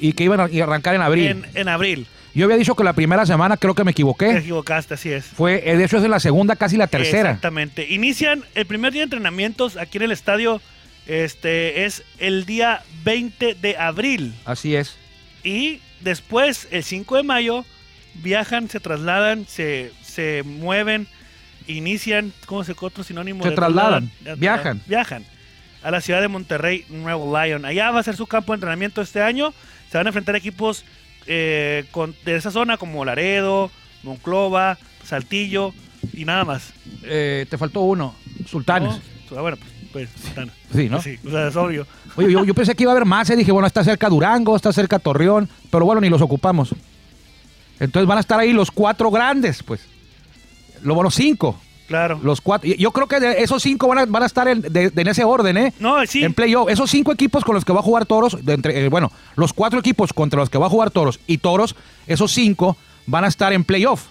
Y 0.06 0.12
que 0.12 0.24
iban 0.24 0.38
a 0.40 0.44
arrancar 0.44 0.94
en 0.94 1.00
abril. 1.00 1.26
en, 1.28 1.46
en 1.54 1.68
abril. 1.68 2.06
Yo 2.34 2.44
había 2.44 2.56
dicho 2.56 2.74
que 2.74 2.84
la 2.84 2.92
primera 2.92 3.24
semana, 3.24 3.56
creo 3.56 3.74
que 3.74 3.84
me 3.84 3.92
Te 3.92 3.92
equivoqué. 3.92 4.36
equivocaste, 4.36 4.94
así 4.94 5.10
es. 5.10 5.24
Fue, 5.24 5.62
eh, 5.64 5.76
de 5.76 5.84
hecho, 5.84 5.96
es 5.98 6.04
en 6.04 6.10
la 6.10 6.20
segunda, 6.20 6.56
casi 6.56 6.76
la 6.76 6.88
tercera. 6.88 7.30
Exactamente. 7.30 7.86
Inician 7.88 8.44
el 8.54 8.66
primer 8.66 8.92
día 8.92 9.00
de 9.00 9.04
entrenamientos 9.04 9.76
aquí 9.76 9.96
en 9.98 10.04
el 10.04 10.12
estadio. 10.12 10.60
Este 11.06 11.84
es 11.86 12.02
el 12.18 12.44
día 12.44 12.82
20 13.04 13.54
de 13.54 13.76
abril. 13.78 14.34
Así 14.44 14.74
es. 14.76 14.96
Y 15.42 15.80
después, 16.00 16.68
el 16.70 16.82
5 16.82 17.16
de 17.16 17.22
mayo, 17.22 17.64
viajan, 18.14 18.68
se 18.68 18.80
trasladan, 18.80 19.46
se, 19.46 19.92
se 20.02 20.42
mueven, 20.44 21.06
inician, 21.66 22.32
¿cómo 22.46 22.64
se 22.64 22.74
otro 22.78 23.04
sinónimo? 23.04 23.44
Se 23.44 23.50
de 23.50 23.56
trasladan, 23.56 24.10
viajan. 24.36 24.82
Viajan 24.86 25.24
a 25.84 25.90
la 25.90 26.00
ciudad 26.00 26.22
de 26.22 26.28
Monterrey, 26.28 26.84
Nuevo 26.88 27.38
Lion. 27.38 27.64
Allá 27.64 27.90
va 27.90 28.00
a 28.00 28.02
ser 28.02 28.16
su 28.16 28.26
campo 28.26 28.52
de 28.52 28.56
entrenamiento 28.56 29.02
este 29.02 29.20
año. 29.20 29.52
Se 29.94 29.98
van 29.98 30.08
a 30.08 30.10
enfrentar 30.10 30.34
equipos 30.34 30.84
eh, 31.28 31.84
con- 31.92 32.16
de 32.24 32.34
esa 32.34 32.50
zona 32.50 32.78
como 32.78 33.04
Laredo, 33.04 33.70
Monclova, 34.02 34.76
Saltillo 35.04 35.72
y 36.12 36.24
nada 36.24 36.44
más. 36.44 36.72
Eh, 37.04 37.46
te 37.48 37.56
faltó 37.56 37.82
uno. 37.82 38.12
Sultanes. 38.44 38.90
¿No? 39.30 39.38
Ah, 39.38 39.40
bueno, 39.42 39.56
pues, 39.56 39.70
pues 39.92 40.10
Sultana. 40.20 40.52
Sí, 40.74 40.88
¿no? 40.88 41.00
Sí, 41.00 41.16
o 41.24 41.30
sea, 41.30 41.46
es 41.46 41.54
obvio. 41.54 41.86
Oye, 42.16 42.32
yo, 42.32 42.44
yo 42.44 42.54
pensé 42.56 42.74
que 42.74 42.82
iba 42.82 42.90
a 42.90 42.96
haber 42.96 43.04
más. 43.04 43.30
eh. 43.30 43.36
Dije, 43.36 43.52
bueno, 43.52 43.68
está 43.68 43.84
cerca 43.84 44.08
Durango, 44.08 44.56
está 44.56 44.72
cerca 44.72 44.98
Torreón. 44.98 45.48
Pero 45.70 45.84
bueno, 45.84 46.00
ni 46.00 46.08
los 46.08 46.20
ocupamos. 46.22 46.74
Entonces 47.78 48.08
van 48.08 48.18
a 48.18 48.22
estar 48.22 48.40
ahí 48.40 48.52
los 48.52 48.72
cuatro 48.72 49.12
grandes, 49.12 49.62
pues. 49.62 49.80
Lo 50.82 50.96
bueno, 50.96 51.12
cinco. 51.12 51.60
Claro. 51.86 52.18
Los 52.22 52.40
cuatro. 52.40 52.70
Yo 52.78 52.90
creo 52.92 53.06
que 53.06 53.20
de 53.20 53.42
esos 53.42 53.62
cinco 53.62 53.88
van 53.88 53.98
a, 53.98 54.06
van 54.06 54.22
a 54.22 54.26
estar 54.26 54.48
en, 54.48 54.62
de- 54.62 54.90
de- 54.90 55.02
en 55.02 55.08
ese 55.08 55.22
orden, 55.24 55.56
¿eh? 55.58 55.72
No, 55.78 56.04
sí. 56.06 56.24
En 56.24 56.32
playoff. 56.32 56.68
Esos 56.70 56.90
cinco 56.90 57.12
equipos 57.12 57.44
con 57.44 57.54
los 57.54 57.64
que 57.64 57.72
va 57.72 57.80
a 57.80 57.82
jugar 57.82 58.06
Toros, 58.06 58.42
de 58.44 58.54
entre, 58.54 58.84
eh, 58.86 58.88
bueno, 58.88 59.12
los 59.36 59.52
cuatro 59.52 59.80
equipos 59.80 60.12
contra 60.12 60.40
los 60.40 60.48
que 60.50 60.56
va 60.58 60.66
a 60.66 60.70
jugar 60.70 60.90
Toros 60.90 61.20
y 61.26 61.38
Toros, 61.38 61.76
esos 62.06 62.32
cinco 62.32 62.76
van 63.06 63.24
a 63.24 63.28
estar 63.28 63.52
en 63.52 63.64
playoff. 63.64 64.06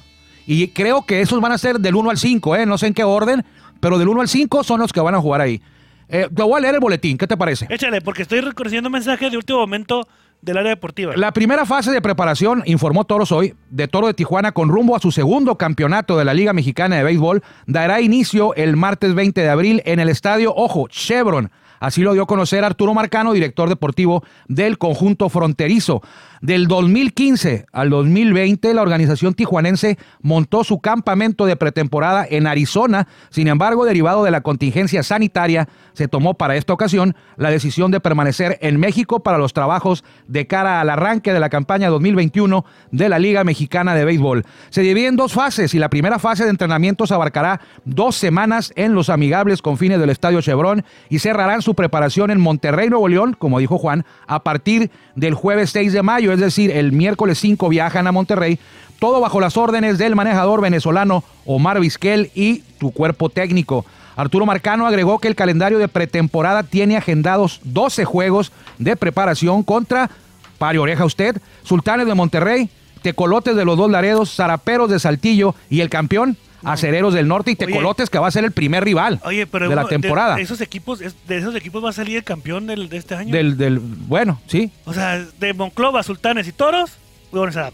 Y 0.45 0.67
creo 0.67 1.03
que 1.05 1.21
esos 1.21 1.39
van 1.41 1.51
a 1.53 1.57
ser 1.57 1.79
del 1.79 1.95
1 1.95 2.09
al 2.09 2.17
5, 2.17 2.55
¿eh? 2.57 2.65
No 2.65 2.77
sé 2.77 2.87
en 2.87 2.93
qué 2.93 3.03
orden, 3.03 3.45
pero 3.79 3.97
del 3.97 4.07
1 4.09 4.21
al 4.21 4.27
5 4.27 4.63
son 4.63 4.79
los 4.81 4.91
que 4.93 4.99
van 4.99 5.15
a 5.15 5.21
jugar 5.21 5.41
ahí. 5.41 5.61
Eh, 6.09 6.27
te 6.35 6.43
voy 6.43 6.57
a 6.57 6.59
leer 6.59 6.75
el 6.75 6.79
boletín, 6.81 7.17
¿qué 7.17 7.25
te 7.25 7.37
parece? 7.37 7.65
Échale, 7.69 8.01
porque 8.01 8.21
estoy 8.23 8.41
reconociendo 8.41 8.89
mensajes 8.89 9.31
de 9.31 9.37
último 9.37 9.59
momento 9.59 10.05
del 10.43 10.57
área 10.57 10.71
deportiva. 10.71 11.13
La 11.15 11.31
primera 11.31 11.65
fase 11.65 11.91
de 11.91 12.01
preparación, 12.01 12.63
informó 12.65 13.05
Toros 13.05 13.31
hoy, 13.31 13.55
de 13.69 13.87
Toro 13.87 14.07
de 14.07 14.13
Tijuana 14.13 14.51
con 14.51 14.69
rumbo 14.69 14.95
a 14.95 14.99
su 14.99 15.11
segundo 15.11 15.57
campeonato 15.57 16.17
de 16.17 16.25
la 16.25 16.33
Liga 16.33 16.51
Mexicana 16.51 16.97
de 16.97 17.03
Béisbol, 17.03 17.41
dará 17.65 18.01
inicio 18.01 18.53
el 18.55 18.75
martes 18.75 19.15
20 19.15 19.39
de 19.39 19.49
abril 19.49 19.81
en 19.85 19.99
el 19.99 20.09
estadio, 20.09 20.53
ojo, 20.53 20.87
Chevron. 20.89 21.49
Así 21.83 22.01
lo 22.01 22.13
dio 22.13 22.23
a 22.23 22.27
conocer 22.27 22.63
Arturo 22.63 22.93
Marcano, 22.93 23.33
director 23.33 23.67
deportivo 23.67 24.23
del 24.47 24.77
conjunto 24.77 25.27
fronterizo. 25.27 26.01
Del 26.39 26.67
2015 26.67 27.65
al 27.73 27.89
2020, 27.89 28.73
la 28.73 28.81
organización 28.81 29.33
tijuanense 29.33 29.97
montó 30.21 30.63
su 30.63 30.79
campamento 30.79 31.45
de 31.45 31.57
pretemporada 31.57 32.25
en 32.29 32.47
Arizona. 32.47 33.07
Sin 33.29 33.49
embargo, 33.49 33.83
derivado 33.83 34.23
de 34.23 34.31
la 34.31 34.41
contingencia 34.41 35.03
sanitaria, 35.03 35.67
se 35.91 36.07
tomó 36.07 36.33
para 36.33 36.55
esta 36.55 36.73
ocasión 36.73 37.15
la 37.35 37.49
decisión 37.49 37.91
de 37.91 37.99
permanecer 37.99 38.57
en 38.61 38.79
México 38.79 39.21
para 39.21 39.37
los 39.37 39.53
trabajos 39.53 40.05
de 40.27 40.47
cara 40.47 40.79
al 40.79 40.89
arranque 40.89 41.33
de 41.33 41.39
la 41.39 41.49
campaña 41.49 41.89
2021 41.89 42.65
de 42.91 43.09
la 43.09 43.19
Liga 43.19 43.43
Mexicana 43.43 43.93
de 43.93 44.05
Béisbol. 44.05 44.45
Se 44.69 44.81
divide 44.81 45.07
en 45.07 45.15
dos 45.15 45.33
fases 45.33 45.73
y 45.73 45.79
la 45.79 45.89
primera 45.89 46.19
fase 46.19 46.45
de 46.45 46.49
entrenamientos 46.49 47.11
abarcará 47.11 47.59
dos 47.85 48.15
semanas 48.15 48.73
en 48.75 48.93
los 48.93 49.09
amigables 49.09 49.61
confines 49.61 49.99
del 49.99 50.09
Estadio 50.09 50.41
Chevron 50.41 50.83
y 51.09 51.19
cerrarán 51.19 51.61
su 51.61 51.72
preparación 51.73 52.31
en 52.31 52.39
Monterrey, 52.39 52.89
Nuevo 52.89 53.07
León, 53.07 53.35
como 53.37 53.59
dijo 53.59 53.77
Juan, 53.77 54.05
a 54.27 54.43
partir 54.43 54.91
del 55.15 55.33
jueves 55.33 55.71
6 55.71 55.93
de 55.93 56.03
mayo, 56.03 56.31
es 56.31 56.39
decir, 56.39 56.71
el 56.71 56.91
miércoles 56.91 57.39
5 57.39 57.69
viajan 57.69 58.07
a 58.07 58.11
Monterrey, 58.11 58.59
todo 58.99 59.19
bajo 59.19 59.39
las 59.39 59.57
órdenes 59.57 59.97
del 59.97 60.15
manejador 60.15 60.61
venezolano 60.61 61.23
Omar 61.45 61.79
Vizquel 61.79 62.31
y 62.35 62.59
tu 62.79 62.91
cuerpo 62.91 63.29
técnico. 63.29 63.85
Arturo 64.15 64.45
Marcano 64.45 64.87
agregó 64.87 65.19
que 65.19 65.27
el 65.27 65.35
calendario 65.35 65.79
de 65.79 65.87
pretemporada 65.87 66.63
tiene 66.63 66.97
agendados 66.97 67.59
12 67.63 68.05
juegos 68.05 68.51
de 68.77 68.95
preparación 68.95 69.63
contra, 69.63 70.09
pare 70.57 70.79
oreja 70.79 71.05
usted, 71.05 71.37
Sultanes 71.63 72.07
de 72.07 72.13
Monterrey, 72.13 72.69
Tecolotes 73.01 73.55
de 73.55 73.65
los 73.65 73.77
Dos 73.77 73.91
Laredos, 73.91 74.33
Zaraperos 74.35 74.89
de 74.89 74.99
Saltillo 74.99 75.55
y 75.69 75.81
el 75.81 75.89
campeón, 75.89 76.37
Acereros 76.63 77.13
del 77.13 77.27
Norte 77.27 77.51
y 77.51 77.55
Oye. 77.55 77.65
Tecolotes, 77.67 78.09
que 78.09 78.19
va 78.19 78.27
a 78.27 78.31
ser 78.31 78.43
el 78.45 78.51
primer 78.51 78.83
rival 78.83 79.19
Oye, 79.23 79.45
pero 79.47 79.69
de 79.69 79.75
la 79.75 79.85
temporada. 79.85 80.39
esos 80.39 80.61
equipos, 80.61 80.99
de 80.99 81.37
esos 81.37 81.55
equipos 81.55 81.83
va 81.83 81.89
a 81.89 81.93
salir 81.93 82.17
el 82.17 82.23
campeón 82.23 82.67
del, 82.67 82.89
de 82.89 82.97
este 82.97 83.15
año. 83.15 83.31
Del, 83.33 83.57
del, 83.57 83.79
bueno, 83.79 84.41
sí. 84.47 84.71
O 84.85 84.93
sea, 84.93 85.23
de 85.39 85.53
Monclova, 85.53 86.03
Sultanes 86.03 86.47
y 86.47 86.51
Toros. 86.51 86.97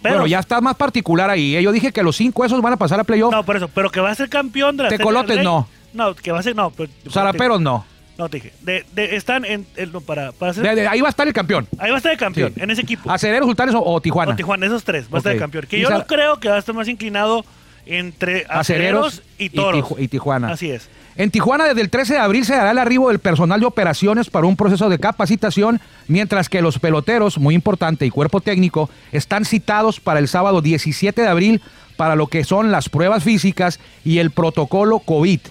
Bueno, 0.01 0.25
ya 0.25 0.39
está 0.39 0.62
más 0.62 0.75
particular 0.75 1.29
ahí. 1.29 1.55
¿eh? 1.58 1.62
Yo 1.62 1.72
dije 1.74 1.91
que 1.91 2.01
los 2.01 2.15
cinco 2.15 2.46
esos 2.46 2.62
van 2.62 2.74
a 2.74 2.77
pasar 2.77 3.00
a 3.00 3.03
playoff. 3.03 3.34
No, 3.34 3.43
por 3.43 3.58
eso, 3.58 3.67
pero 3.67 3.89
que 3.89 4.00
va 4.00 4.10
a 4.10 4.15
ser 4.15 4.29
campeón 4.29 4.77
de 4.77 4.84
la 4.84 4.89
Tecolotes, 4.89 5.43
no. 5.43 5.67
No, 5.93 6.15
que 6.15 6.31
va 6.31 6.39
a 6.39 6.43
ser. 6.43 6.55
No, 6.55 6.69
pero. 6.72 6.89
Zaraperos 7.10 7.60
no. 7.60 7.86
No, 8.17 8.29
te 8.29 8.38
dije. 8.38 8.53
De, 8.62 8.86
de- 8.93 9.15
están 9.15 9.43
en. 9.46 9.65
el- 9.75 9.91
no, 9.91 10.01
para, 10.01 10.31
para 10.31 10.51
hacer. 10.51 10.63
De- 10.63 10.75
de- 10.75 10.88
ahí 10.88 11.01
va 11.01 11.08
a 11.08 11.10
estar 11.10 11.27
el 11.27 11.34
campeón. 11.34 11.67
ahí 11.77 11.89
va 11.89 11.96
a 11.96 11.98
estar 11.98 12.12
el 12.12 12.17
campeón, 12.17 12.53
Sí. 12.55 12.62
en 12.62 12.69
ese 12.72 12.81
equipo. 12.81 13.12
Acereros, 13.12 13.48
Sultanes 13.48 13.75
o, 13.75 13.81
o 13.84 14.00
Tijuana. 14.01 14.31
O 14.31 14.36
Tijuana, 14.36 14.65
esos 14.65 14.84
tres. 14.84 15.05
Va 15.12 15.15
a 15.15 15.19
estar 15.19 15.34
el 15.34 15.39
campeón. 15.39 15.65
Que 15.69 15.79
yo 15.79 15.89
no 15.89 16.05
creo 16.05 16.39
que 16.39 16.48
va 16.48 16.55
a 16.55 16.60
estar 16.60 16.74
más 16.75 16.88
inclinado 16.88 17.43
entre 17.89 18.46
Acereros 18.48 19.24
y 19.38 19.50
Toros. 19.50 19.96
Y 19.98 20.08
Tijuana. 20.08 20.51
Así 20.51 20.69
es. 20.72 20.88
En 21.15 21.31
Tijuana, 21.31 21.65
desde 21.65 21.81
el 21.81 21.89
13 21.89 22.13
de 22.13 22.19
abril 22.19 22.46
se 22.46 22.55
dará 22.55 22.72
el 22.72 22.77
arribo 22.77 23.10
del 23.10 23.19
personal 23.19 23.60
de 23.60 23.65
operaciones 23.65 24.29
para 24.29 24.48
un 24.48 24.55
proceso 24.55 24.88
de 24.88 25.00
capacitación, 25.00 25.81
mientras 26.08 26.48
que 26.48 26.62
los 26.62 26.79
peloteros, 26.79 27.38
muy 27.38 27.55
importante, 27.55 28.05
y 28.05 28.10
cuerpo 28.10 28.39
técnico, 28.39 28.89
están 29.12 29.43
citados 29.43 30.00
para 30.00 30.19
el 30.19 30.27
sábado 30.27 30.62
17 30.62 31.22
de 31.22 31.27
abril 31.27 31.62
para 31.98 32.15
lo 32.15 32.27
que 32.27 32.46
son 32.46 32.72
las 32.72 32.88
pruebas 32.88 33.25
físicas 33.25 33.79
y 34.05 34.19
el 34.19 34.31
protocolo 34.31 35.00
COVID. 35.00 35.41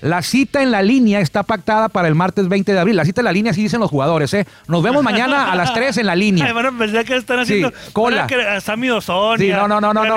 La 0.00 0.22
cita 0.22 0.62
en 0.62 0.70
la 0.70 0.80
línea 0.82 1.20
está 1.20 1.42
pactada 1.42 1.88
para 1.88 2.06
el 2.08 2.14
martes 2.14 2.48
20 2.48 2.72
de 2.72 2.78
abril. 2.78 2.94
La 2.96 3.04
cita 3.04 3.20
en 3.20 3.24
la 3.24 3.32
línea, 3.32 3.50
así 3.52 3.62
dicen 3.62 3.80
los 3.80 3.90
jugadores, 3.90 4.32
¿eh? 4.34 4.46
Nos 4.68 4.82
vemos 4.82 5.02
mañana 5.02 5.50
a 5.50 5.56
las 5.56 5.74
3 5.74 5.96
en 5.98 6.06
la 6.06 6.12
Ay, 6.12 6.18
línea. 6.20 6.52
bueno, 6.52 6.70
pensé 6.78 7.04
que 7.04 7.16
están 7.16 7.40
haciendo. 7.40 7.72
cola. 7.92 8.26
Que 8.28 8.36
a 8.40 8.60
Sammy 8.60 8.86
Dozón. 8.88 9.38
Sí, 9.38 9.46
y 9.46 9.50
a- 9.50 9.56
no, 9.56 9.66
no, 9.68 9.80
no, 9.80 9.92
no, 9.92 10.04
no. 10.04 10.16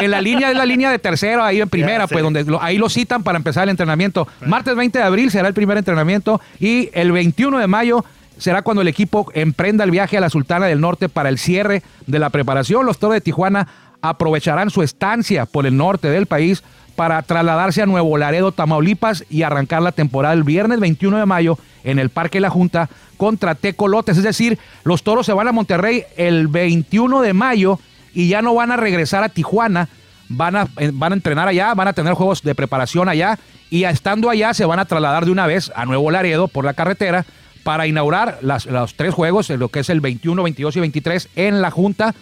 En 0.00 0.10
la 0.10 0.20
línea 0.20 0.50
es 0.50 0.56
la 0.56 0.64
línea 0.66 0.90
de 0.90 0.98
tercero, 0.98 1.42
ahí 1.42 1.60
en 1.60 1.68
primera, 1.68 2.04
Ya 2.04 2.08
pues 2.08 2.22
donde 2.22 2.44
lo- 2.44 2.62
ahí 2.62 2.78
lo 2.78 2.88
citan 2.88 3.22
para 3.22 3.36
empezar 3.38 3.64
el 3.64 3.70
entrenamiento. 3.70 4.28
Martes 4.46 4.76
20 4.76 4.98
de 4.98 5.04
abril 5.04 5.30
será 5.30 5.48
el 5.48 5.54
primer 5.54 5.76
entrenamiento 5.78 6.40
y 6.60 6.88
el 6.92 7.10
21 7.12 7.58
de 7.58 7.66
mayo 7.66 8.04
será 8.38 8.62
cuando 8.62 8.82
el 8.82 8.88
equipo 8.88 9.30
emprenda 9.34 9.84
el 9.84 9.90
viaje 9.90 10.16
a 10.16 10.20
la 10.20 10.30
Sultana 10.30 10.66
del 10.66 10.80
Norte 10.80 11.08
para 11.08 11.28
el 11.28 11.38
cierre 11.38 11.82
de 12.06 12.18
la 12.18 12.30
preparación. 12.30 12.86
Los 12.86 12.98
Toros 12.98 13.14
de 13.14 13.20
Tijuana 13.20 13.66
aprovecharán 14.00 14.70
su 14.70 14.82
estancia 14.82 15.46
por 15.46 15.64
el 15.66 15.76
norte 15.76 16.08
del 16.08 16.26
país 16.26 16.62
para 16.96 17.22
trasladarse 17.22 17.82
a 17.82 17.86
Nuevo 17.86 18.16
Laredo, 18.18 18.52
Tamaulipas 18.52 19.24
y 19.30 19.42
arrancar 19.42 19.82
la 19.82 19.92
temporada 19.92 20.34
el 20.34 20.44
viernes 20.44 20.80
21 20.80 21.18
de 21.18 21.26
mayo 21.26 21.58
en 21.84 21.98
el 21.98 22.10
Parque 22.10 22.40
La 22.40 22.50
Junta 22.50 22.88
contra 23.16 23.54
Tecolotes. 23.54 24.16
Es 24.16 24.24
decir, 24.24 24.58
los 24.84 25.02
Toros 25.02 25.26
se 25.26 25.32
van 25.32 25.48
a 25.48 25.52
Monterrey 25.52 26.04
el 26.16 26.48
21 26.48 27.22
de 27.22 27.32
mayo 27.32 27.78
y 28.14 28.28
ya 28.28 28.42
no 28.42 28.54
van 28.54 28.70
a 28.70 28.76
regresar 28.76 29.24
a 29.24 29.28
Tijuana, 29.28 29.88
van 30.28 30.56
a, 30.56 30.68
eh, 30.78 30.90
van 30.92 31.12
a 31.12 31.16
entrenar 31.16 31.48
allá, 31.48 31.74
van 31.74 31.88
a 31.88 31.92
tener 31.92 32.14
juegos 32.14 32.42
de 32.42 32.54
preparación 32.54 33.08
allá 33.08 33.38
y 33.70 33.84
estando 33.84 34.28
allá 34.28 34.54
se 34.54 34.64
van 34.64 34.78
a 34.78 34.84
trasladar 34.84 35.24
de 35.24 35.30
una 35.30 35.46
vez 35.46 35.72
a 35.74 35.86
Nuevo 35.86 36.10
Laredo 36.10 36.48
por 36.48 36.64
la 36.64 36.74
carretera 36.74 37.24
para 37.62 37.86
inaugurar 37.86 38.40
los 38.42 38.94
tres 38.96 39.14
juegos, 39.14 39.48
en 39.50 39.60
lo 39.60 39.68
que 39.68 39.80
es 39.80 39.88
el 39.88 40.00
21, 40.00 40.42
22 40.42 40.76
y 40.76 40.80
23 40.80 41.28
en 41.36 41.62
la 41.62 41.70
Junta 41.70 42.14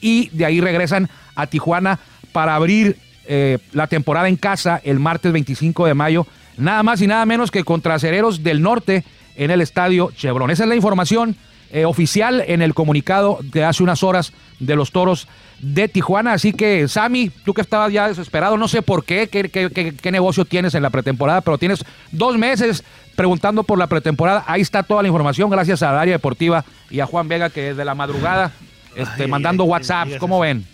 y 0.00 0.28
de 0.30 0.46
ahí 0.46 0.60
regresan 0.60 1.08
a 1.34 1.46
Tijuana 1.46 1.98
para 2.32 2.54
abrir 2.54 2.98
eh, 3.28 3.58
la 3.72 3.86
temporada 3.86 4.28
en 4.28 4.36
casa 4.36 4.80
el 4.84 4.98
martes 4.98 5.32
25 5.32 5.86
de 5.86 5.94
mayo, 5.94 6.26
nada 6.56 6.82
más 6.82 7.00
y 7.02 7.06
nada 7.06 7.24
menos 7.26 7.50
que 7.50 7.64
contra 7.64 7.94
Acereros 7.94 8.42
del 8.42 8.62
Norte 8.62 9.04
en 9.36 9.50
el 9.50 9.60
estadio 9.60 10.10
Chevron. 10.16 10.50
Esa 10.50 10.62
es 10.64 10.68
la 10.68 10.76
información 10.76 11.36
eh, 11.70 11.84
oficial 11.84 12.42
en 12.46 12.62
el 12.62 12.74
comunicado 12.74 13.38
de 13.42 13.64
hace 13.64 13.82
unas 13.82 14.02
horas 14.02 14.32
de 14.60 14.76
los 14.76 14.92
toros 14.92 15.26
de 15.60 15.88
Tijuana. 15.88 16.32
Así 16.34 16.52
que, 16.52 16.86
Sammy, 16.88 17.30
tú 17.44 17.52
que 17.54 17.60
estabas 17.60 17.92
ya 17.92 18.08
desesperado, 18.08 18.56
no 18.56 18.68
sé 18.68 18.82
por 18.82 19.04
qué, 19.04 19.28
qué, 19.28 19.48
qué- 19.48 19.70
qué- 19.70 19.94
qué 19.94 20.12
negocio 20.12 20.44
tienes 20.44 20.74
en 20.74 20.82
la 20.82 20.90
pretemporada, 20.90 21.40
pero 21.40 21.58
tienes 21.58 21.84
dos 22.12 22.38
meses 22.38 22.84
preguntando 23.16 23.64
por 23.64 23.78
la 23.78 23.86
pretemporada. 23.88 24.44
Ahí 24.46 24.60
está 24.60 24.82
toda 24.82 25.02
la 25.02 25.08
información, 25.08 25.50
gracias 25.50 25.82
a 25.82 25.98
Área 26.00 26.14
Deportiva 26.14 26.64
y 26.90 27.00
a 27.00 27.06
Juan 27.06 27.26
Vega, 27.28 27.50
que 27.50 27.62
desde 27.62 27.84
la 27.84 27.94
madrugada 27.94 28.52
este, 28.94 29.24
Ay, 29.24 29.28
mandando 29.28 29.64
WhatsApp. 29.64 30.08
¿Cómo 30.18 30.38
ven? 30.40 30.64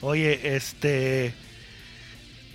Oye, 0.00 0.56
este. 0.56 1.34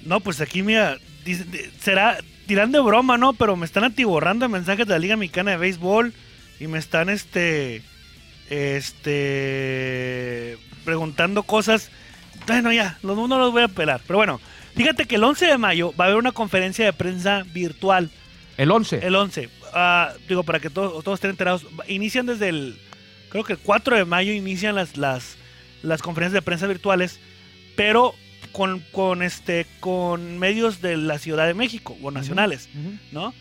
No, 0.07 0.21
pues 0.21 0.41
aquí, 0.41 0.63
mira, 0.63 0.97
dice- 1.23 1.45
será. 1.79 2.17
Dirán 2.47 2.71
de 2.71 2.79
broma, 2.79 3.17
¿no? 3.17 3.33
Pero 3.33 3.57
me 3.57 3.65
están 3.65 3.83
atiborrando 3.83 4.47
mensajes 4.47 4.87
de 4.87 4.93
la 4.93 4.99
Liga 4.99 5.17
Mexicana 5.17 5.51
de 5.51 5.57
Béisbol 5.57 6.13
y 6.61 6.67
me 6.67 6.79
están, 6.79 7.09
este. 7.09 7.81
Este. 8.49 10.57
Preguntando 10.85 11.43
cosas. 11.43 11.89
Bueno, 12.45 12.71
ya, 12.71 12.97
los 13.03 13.17
no 13.17 13.37
los 13.37 13.51
voy 13.51 13.63
a 13.63 13.67
pelar. 13.67 14.01
Pero 14.07 14.17
bueno, 14.17 14.39
fíjate 14.75 15.05
que 15.05 15.15
el 15.15 15.23
11 15.23 15.45
de 15.47 15.57
mayo 15.57 15.93
va 15.99 16.05
a 16.05 16.07
haber 16.07 16.19
una 16.19 16.31
conferencia 16.31 16.85
de 16.85 16.93
prensa 16.93 17.43
virtual. 17.53 18.09
El 18.57 18.71
11. 18.71 19.05
El 19.05 19.15
11. 19.15 19.49
ah, 19.73 20.13
digo, 20.29 20.43
para 20.43 20.59
que 20.59 20.69
todos, 20.69 21.03
todos 21.03 21.17
estén 21.17 21.31
enterados. 21.31 21.65
Inician 21.87 22.25
desde 22.25 22.49
el. 22.49 22.77
Creo 23.29 23.43
que 23.43 23.53
el 23.53 23.59
4 23.59 23.97
de 23.97 24.05
mayo 24.05 24.31
inician 24.31 24.75
las, 24.75 24.95
las, 24.95 25.35
las 25.83 26.01
conferencias 26.01 26.33
de 26.33 26.41
prensa 26.41 26.67
virtuales. 26.67 27.19
Pero 27.75 28.15
con, 28.57 28.79
con, 28.91 29.21
este, 29.21 29.67
con 29.79 30.39
medios 30.39 30.81
de 30.81 30.97
la 30.97 31.19
Ciudad 31.19 31.45
de 31.45 31.53
México 31.53 31.95
o 32.01 32.09
nacionales. 32.09 32.67
¿no? 33.11 33.31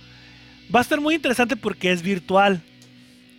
Va 0.73 0.80
a 0.80 0.82
estar 0.82 1.00
muy 1.00 1.14
interesante 1.14 1.56
porque 1.56 1.90
es 1.90 2.02
virtual. 2.02 2.61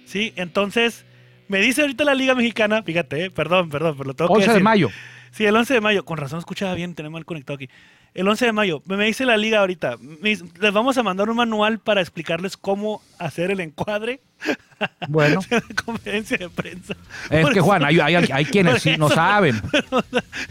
¿Sí? 0.06 0.34
Entonces, 0.38 1.06
me 1.48 1.60
dice 1.60 1.82
ahorita 1.82 2.04
la 2.04 2.16
Liga 2.16 2.34
Mexicana. 2.34 2.82
Fíjate, 2.82 3.26
eh, 3.26 3.30
perdón, 3.30 3.70
perdón, 3.70 3.96
pero 3.96 4.08
lo 4.08 4.16
tengo 4.16 4.30
que 4.30 4.38
11 4.38 4.48
de 4.48 4.54
decir. 4.54 4.64
mayo. 4.64 4.90
Sí, 5.30 5.46
el 5.46 5.56
11 5.56 5.76
de 5.76 5.82
mayo. 5.82 6.04
Con 6.04 6.18
razón 6.18 6.40
escuchaba 6.40 6.74
bien, 6.74 6.96
tenemos 6.96 7.20
mal 7.20 7.26
conectado 7.26 7.58
aquí. 7.58 7.70
El 8.14 8.28
11 8.28 8.46
de 8.46 8.52
mayo. 8.52 8.82
Me 8.86 9.06
dice 9.06 9.26
la 9.26 9.38
liga 9.38 9.60
ahorita. 9.60 9.98
les 10.22 10.74
vamos 10.74 10.98
a 10.98 11.04
mandar 11.04 11.30
un 11.30 11.38
manual 11.38 11.78
para 11.80 12.02
explicarles 12.02 12.58
cómo 12.58 13.02
hacer 13.20 13.52
el 13.52 13.60
encuadre 13.60 14.22
Bueno, 15.08 15.40
conferencia 15.86 16.38
de 16.38 16.50
prensa. 16.50 16.96
es 17.30 17.42
Por 17.42 17.54
que 17.54 17.60
eso- 17.60 17.66
Juan, 17.66 17.84
hay, 17.86 18.00
hay, 18.00 18.16
hay 18.16 18.46
quienes 18.52 18.82
sí 18.82 18.96
no 18.98 19.10
saben. 19.10 19.62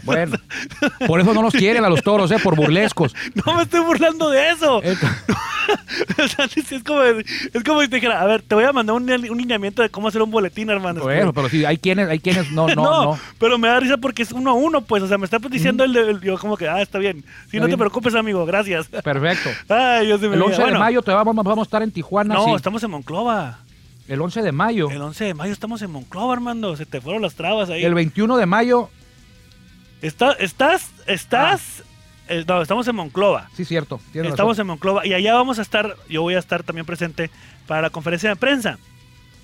Bueno, 0.03 0.37
por 1.05 1.19
eso 1.19 1.33
no 1.33 1.41
nos 1.41 1.53
quieren 1.53 1.83
a 1.83 1.89
los 1.89 2.01
toros, 2.01 2.31
¿eh? 2.31 2.37
Por 2.41 2.55
burlescos. 2.55 3.13
No 3.45 3.55
me 3.55 3.63
estoy 3.63 3.81
burlando 3.81 4.29
de 4.29 4.51
eso. 4.51 4.81
Eh, 4.83 4.95
O 6.23 6.27
sea, 6.27 6.45
es, 6.45 6.83
como, 6.83 7.01
es 7.03 7.63
como 7.65 7.81
si 7.81 7.87
te 7.87 7.95
dijera, 7.97 8.21
a 8.21 8.25
ver, 8.25 8.41
te 8.41 8.55
voy 8.55 8.63
a 8.63 8.73
mandar 8.73 8.95
un, 8.95 9.09
un 9.09 9.37
lineamiento 9.37 9.81
de 9.81 9.89
cómo 9.89 10.07
hacer 10.07 10.21
un 10.21 10.31
boletín, 10.31 10.69
hermano. 10.69 11.01
Bueno, 11.01 11.33
pero 11.33 11.49
sí, 11.49 11.63
hay 11.65 11.77
quienes, 11.77 12.09
hay 12.09 12.19
quienes 12.19 12.51
no, 12.51 12.67
no, 12.75 12.75
no. 13.13 13.19
pero 13.39 13.57
me 13.57 13.67
da 13.67 13.79
risa 13.79 13.97
porque 13.97 14.23
es 14.23 14.31
uno 14.31 14.51
a 14.51 14.53
uno, 14.53 14.81
pues. 14.81 15.03
O 15.03 15.07
sea, 15.07 15.17
me 15.17 15.25
está 15.25 15.37
diciendo 15.39 15.83
el, 15.83 15.95
el- 15.95 16.21
Yo, 16.21 16.37
como 16.37 16.57
que, 16.57 16.67
ah, 16.67 16.81
está 16.81 16.99
bien. 16.99 17.23
Sí, 17.49 17.57
Está 17.57 17.59
no 17.59 17.67
te 17.67 17.77
preocupes, 17.77 18.15
amigo, 18.15 18.45
gracias. 18.45 18.87
Perfecto. 19.03 19.49
Ay, 19.69 20.07
me 20.07 20.13
El 20.13 20.41
olvida. 20.41 20.45
11 20.45 20.63
de 20.65 20.77
mayo 20.79 21.01
te 21.01 21.11
vamos, 21.11 21.35
vamos 21.35 21.59
a 21.59 21.63
estar 21.63 21.81
en 21.83 21.91
Tijuana. 21.91 22.33
No, 22.35 22.45
sí. 22.45 22.51
estamos 22.55 22.83
en 22.83 22.91
Monclova. 22.91 23.59
El 24.07 24.21
11 24.21 24.41
de 24.41 24.51
mayo. 24.51 24.89
El 24.89 25.01
11 25.01 25.25
de 25.25 25.33
mayo 25.33 25.51
estamos 25.53 25.81
en 25.81 25.91
Monclova, 25.91 26.33
Armando. 26.33 26.75
Se 26.77 26.85
te 26.85 27.01
fueron 27.01 27.21
las 27.21 27.35
trabas 27.35 27.69
ahí. 27.69 27.83
El 27.83 27.93
21 27.93 28.37
de 28.37 28.45
mayo, 28.45 28.89
Está- 30.01 30.33
estás, 30.33 30.91
estás, 31.07 31.83
eh, 32.29 32.43
no, 32.47 32.61
estamos 32.61 32.87
en 32.87 32.95
Monclova. 32.95 33.49
sí, 33.55 33.65
cierto. 33.65 33.99
Estamos 34.13 34.37
razón. 34.37 34.59
en 34.59 34.67
Monclova 34.67 35.05
y 35.05 35.13
allá 35.13 35.33
vamos 35.33 35.59
a 35.59 35.61
estar, 35.61 35.95
yo 36.09 36.21
voy 36.21 36.35
a 36.35 36.39
estar 36.39 36.63
también 36.63 36.85
presente 36.85 37.29
para 37.67 37.81
la 37.81 37.89
conferencia 37.89 38.29
de 38.29 38.35
prensa. 38.35 38.77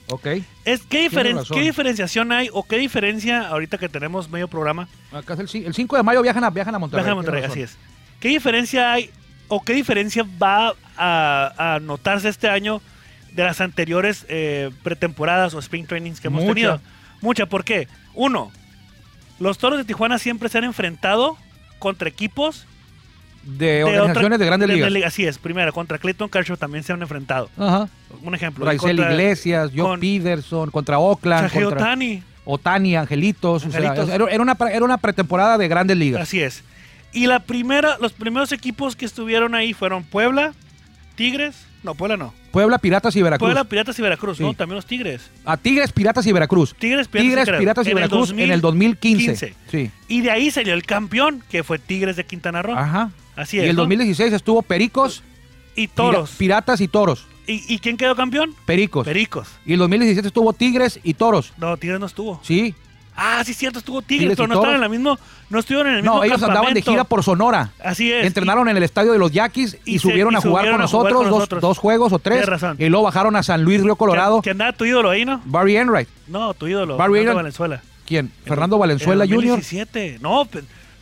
Ok. 0.09 0.27
Es, 0.65 0.81
¿qué, 0.83 1.01
diferen-. 1.01 1.39
¿Qué 1.51 1.61
diferenciación 1.61 2.31
hay 2.31 2.49
o 2.51 2.63
qué 2.63 2.77
diferencia 2.77 3.47
ahorita 3.47 3.77
que 3.77 3.89
tenemos 3.89 4.29
medio 4.29 4.47
programa? 4.47 4.87
Acá 5.11 5.33
es 5.35 5.55
el, 5.55 5.65
el 5.65 5.73
5 5.73 5.97
de 5.97 6.03
mayo 6.03 6.21
viajan 6.21 6.43
a, 6.43 6.49
viajan 6.49 6.75
a 6.75 6.79
Monterrey. 6.79 7.03
Viaja 7.03 7.11
a 7.11 7.15
Monterrey, 7.15 7.43
así 7.43 7.61
es. 7.61 7.77
¿Qué 8.19 8.29
diferencia 8.29 8.91
hay 8.93 9.09
o 9.47 9.63
qué 9.63 9.73
diferencia 9.73 10.25
va 10.41 10.73
a, 10.97 11.75
a 11.75 11.79
notarse 11.79 12.29
este 12.29 12.49
año 12.49 12.81
de 13.33 13.43
las 13.43 13.61
anteriores 13.61 14.25
eh, 14.29 14.71
pretemporadas 14.83 15.53
o 15.53 15.59
spring 15.59 15.85
trainings 15.87 16.19
que 16.19 16.27
hemos 16.27 16.41
Mucha. 16.41 16.53
tenido? 16.53 16.81
Mucha, 17.21 17.45
¿por 17.45 17.63
qué? 17.63 17.87
Uno, 18.13 18.51
los 19.39 19.57
toros 19.57 19.77
de 19.79 19.85
Tijuana 19.85 20.19
siempre 20.19 20.49
se 20.49 20.57
han 20.57 20.63
enfrentado 20.63 21.37
contra 21.79 22.07
equipos 22.07 22.65
De, 23.43 23.65
de 23.65 23.83
organizaciones 23.83 24.25
otra- 24.25 24.37
de 24.37 24.45
grandes 24.45 24.69
ligas. 24.69 24.91
liga- 24.91 25.07
Así 25.07 25.25
es, 25.25 25.37
primero, 25.37 25.73
contra 25.73 25.97
Clayton 25.97 26.29
Kershaw 26.29 26.55
también 26.57 26.83
se 26.83 26.93
han 26.93 27.01
enfrentado. 27.01 27.49
Ajá. 27.57 27.89
Un 28.21 28.33
ejemplo. 28.35 28.65
Raizel 28.65 28.99
Iglesias, 28.99 29.71
Joe 29.75 29.83
con- 29.83 29.99
Peterson, 29.99 30.71
contra 30.71 30.97
Oakland, 30.99 31.51
contra 31.51 31.67
Ohtani. 31.69 32.23
Otani, 32.45 32.95
Angelitos. 32.95 33.65
o 33.65 33.69
sea, 33.71 33.79
Angelitos. 33.79 34.09
era, 34.09 34.41
una, 34.41 34.57
era 34.71 34.85
una 34.85 34.97
pretemporada 34.97 35.57
de 35.57 35.67
grandes 35.67 35.97
ligas. 35.97 36.21
Así 36.21 36.41
es. 36.41 36.63
Y 37.11 37.27
la 37.27 37.39
primera, 37.39 37.97
los 38.01 38.13
primeros 38.13 38.51
equipos 38.51 38.95
que 38.95 39.05
estuvieron 39.05 39.55
ahí 39.55 39.73
fueron 39.73 40.03
Puebla, 40.03 40.53
Tigres, 41.15 41.55
no, 41.83 41.95
Puebla 41.95 42.17
no. 42.17 42.33
Puebla, 42.51 42.77
Piratas 42.77 43.15
y 43.15 43.21
Veracruz. 43.21 43.47
Puebla, 43.47 43.63
Piratas 43.65 43.97
y 43.99 44.01
Veracruz, 44.01 44.37
Sí. 44.37 44.43
¿no? 44.43 44.53
También 44.53 44.75
los 44.77 44.85
Tigres. 44.85 45.29
A 45.45 45.57
Tigres, 45.57 45.91
Piratas 45.91 46.25
y 46.25 46.31
Veracruz. 46.31 46.75
Tigres, 46.77 47.07
Piratas, 47.07 47.29
Tigres, 47.29 47.47
y. 47.47 47.59
Piratas 47.59 47.87
y 47.87 47.91
En 47.91 47.97
el 47.97 48.03
Veracruz 48.03 48.31
en 48.31 48.51
el 48.51 48.61
2015. 48.61 49.53
Sí. 49.69 49.91
Y 50.07 50.21
de 50.21 50.31
ahí 50.31 50.49
salió 50.51 50.73
el 50.73 50.83
campeón, 50.83 51.43
que 51.49 51.63
fue 51.63 51.77
Tigres 51.79 52.15
de 52.15 52.25
Quintana 52.25 52.61
Roo. 52.61 52.75
Ajá. 52.75 53.11
Así 53.35 53.57
Y 53.57 53.61
es. 53.61 53.69
el 53.69 53.75
¿no? 53.75 53.81
2016 53.83 54.33
estuvo 54.33 54.61
Pericos, 54.61 55.23
Y 55.75 55.87
Pira- 55.87 55.95
Toros. 55.95 56.31
Piratas 56.37 56.81
y 56.81 56.87
Toros. 56.87 57.25
¿Y, 57.47 57.73
y 57.73 57.79
quién 57.79 57.97
quedó 57.97 58.15
campeón? 58.15 58.55
Pericos. 58.65 59.05
Pericos. 59.05 59.47
Y 59.65 59.73
el 59.73 59.79
2017 59.79 60.27
estuvo 60.27 60.53
Tigres 60.53 60.99
y 61.03 61.13
Toros. 61.15 61.53
No, 61.57 61.75
Tigres 61.77 61.99
no 61.99 62.05
estuvo. 62.05 62.39
Sí. 62.43 62.73
Ah, 63.15 63.43
sí, 63.45 63.53
cierto, 63.53 63.77
estuvo 63.79 64.01
Tigres, 64.01 64.29
Tigres 64.29 64.33
y 64.33 64.35
pero 64.37 64.47
no 64.47 64.53
estaban 64.55 64.75
en 64.75 64.81
la 64.81 64.89
mismo, 64.89 65.19
no 65.49 65.59
estuvieron 65.59 65.87
en 65.91 65.95
el 65.97 66.01
mismo 66.01 66.15
No, 66.17 66.23
ellos 66.23 66.41
andaban 66.41 66.73
de 66.73 66.81
gira 66.81 67.03
por 67.03 67.21
Sonora. 67.23 67.71
Así 67.83 68.11
es. 68.11 68.25
Entrenaron 68.25 68.67
en 68.69 68.77
el 68.77 68.81
estadio 68.81 69.11
de 69.11 69.19
los 69.19 69.31
Yaquis 69.31 69.77
y, 69.85 69.95
y 69.95 69.99
subieron 69.99 70.33
y 70.33 70.37
a 70.37 70.41
jugar 70.41 70.63
subieron 70.63 70.77
con 70.77 70.85
a 70.85 70.87
jugar 70.87 71.03
nosotros, 71.11 71.29
dos, 71.29 71.37
nosotros. 71.39 71.61
dos 71.61 71.77
juegos 71.77 72.11
o 72.13 72.17
tres. 72.19 72.45
Razón. 72.47 72.77
Y 72.79 72.89
luego 72.89 73.03
bajaron 73.05 73.35
a 73.35 73.43
San 73.43 73.63
Luis, 73.63 73.83
Río 73.83 73.97
Colorado. 73.97 74.41
Que, 74.41 74.49
andaba 74.51 74.71
tu 74.73 74.85
ídolo 74.85 75.11
ahí, 75.11 75.25
¿no? 75.25 75.41
Barry 75.45 75.75
Enright. 75.77 76.07
No, 76.27 76.53
tu 76.55 76.67
ídolo. 76.67 76.97
Barry 76.97 77.13
Fernando. 77.19 77.35
Valenzuela. 77.35 77.81
¿Quién? 78.07 78.31
En 78.45 78.47
Fernando 78.47 78.77
el- 78.77 78.79
Valenzuela 78.79 79.25
en 79.25 79.29
el 79.29 79.35
Jr. 79.35 79.49
2017. 79.57 80.17
No, 80.19 80.47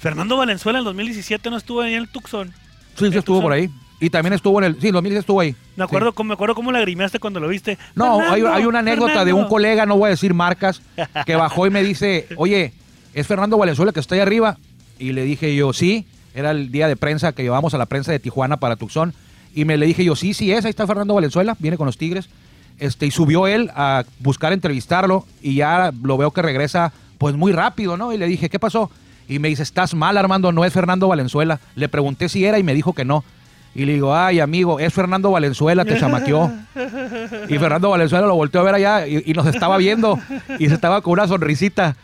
Fernando 0.02 0.36
Valenzuela 0.38 0.80
en 0.80 0.86
2017 0.86 1.50
no 1.50 1.58
estuvo 1.58 1.82
ahí 1.82 1.94
en 1.94 2.00
el 2.00 2.08
Tucson. 2.10 2.48
Sí, 2.50 2.54
sí 2.98 3.06
¿En 3.06 3.14
estuvo 3.14 3.38
Tucson? 3.38 3.42
por 3.44 3.52
ahí. 3.54 3.70
Y 4.00 4.10
también 4.10 4.34
estuvo 4.34 4.58
en 4.60 4.64
el... 4.66 4.82
Sí, 4.82 4.88
en 4.88 4.94
2010 4.94 5.20
estuvo 5.20 5.40
ahí. 5.40 5.56
Me 5.76 5.84
acuerdo, 5.84 6.10
Sí. 6.10 6.16
cómo- 6.16 6.28
me 6.30 6.34
acuerdo 6.34 6.56
cómo 6.56 6.72
lagrimeaste 6.72 7.20
cuando 7.20 7.40
lo 7.40 7.48
viste. 7.48 7.78
No, 7.94 8.20
hay, 8.32 8.42
una 8.66 8.80
anécdota 8.80 9.24
de 9.24 9.32
un 9.34 9.46
colega, 9.48 9.86
no 9.86 9.96
voy 9.98 10.08
a 10.08 10.10
decir 10.10 10.34
marcas, 10.34 10.82
que 11.26 11.36
bajó 11.36 11.68
y 11.68 11.70
me 11.70 11.84
dice, 11.84 12.28
oye, 12.36 12.74
¿es 13.14 13.28
Fernando 13.28 13.58
Valenzuela 13.60 13.92
que 13.92 14.00
está 14.00 14.16
ahí 14.16 14.22
arriba? 14.22 14.58
Y 14.98 15.12
le 15.14 15.24
dije 15.24 15.56
yo, 15.56 15.72
sí, 15.72 16.08
era 16.34 16.50
el 16.52 16.72
día 16.72 16.88
de 16.88 16.96
prensa 16.96 17.34
que 17.34 17.44
llevamos 17.44 17.76
a 17.76 17.78
la 17.78 17.86
prensa 17.86 18.12
de 18.12 18.18
Tijuana 18.20 18.58
para 18.58 18.76
Tucson. 18.76 19.14
Y 19.54 19.66
me 19.66 19.78
le 19.78 19.86
dije 19.86 20.04
yo, 20.04 20.16
sí, 20.16 20.34
sí 20.34 20.52
es, 20.52 20.66
ahí 20.66 20.72
está 20.72 20.88
Fernando 20.88 21.14
Valenzuela, 21.14 21.56
viene 21.60 21.78
con 21.78 21.86
los 21.86 21.98
Tigres. 21.98 22.28
Este, 22.80 23.06
y 23.06 23.12
subió 23.12 23.46
él 23.46 23.70
a 23.76 24.04
buscar 24.20 24.52
entrevistarlo 24.54 25.28
y 25.44 25.56
ya 25.56 25.92
lo 26.02 26.18
veo 26.18 26.32
que 26.32 26.42
regresa 26.42 26.92
pues 27.20 27.36
muy 27.36 27.52
rápido, 27.52 27.98
¿no? 27.98 28.12
Y 28.14 28.18
le 28.18 28.26
dije, 28.26 28.50
¿qué 28.50 28.58
pasó? 28.58 28.90
Y 29.32 29.40
me 29.40 29.48
dice, 29.48 29.64
estás 29.64 29.94
mal, 29.94 30.18
Armando, 30.18 30.52
no 30.52 30.66
es 30.66 30.74
Fernando 30.74 31.08
Valenzuela. 31.08 31.60
Le 31.76 31.88
pregunté 31.88 32.28
si 32.28 32.44
era 32.46 32.60
y 32.60 32.64
me 32.64 32.74
dijo 32.74 32.94
que 32.94 33.06
no. 33.06 33.24
Y 33.74 33.86
le 33.86 33.94
digo, 33.94 34.14
ay, 34.14 34.42
amigo, 34.42 34.80
es 34.82 34.94
Fernando 34.94 35.32
Valenzuela, 35.32 35.86
te 35.86 35.98
chamaqueó. 35.98 36.52
Y 37.48 37.58
Fernando 37.58 37.90
Valenzuela 37.90 38.28
lo 38.28 38.36
volteó 38.36 38.60
a 38.60 38.64
ver 38.66 38.76
allá 38.76 39.08
y, 39.08 39.24
y 39.26 39.34
nos 39.34 39.48
estaba 39.48 39.78
viendo 39.78 40.20
y 40.60 40.68
se 40.68 40.74
estaba 40.74 41.02
con 41.02 41.14
una 41.14 41.28
sonrisita. 41.28 41.96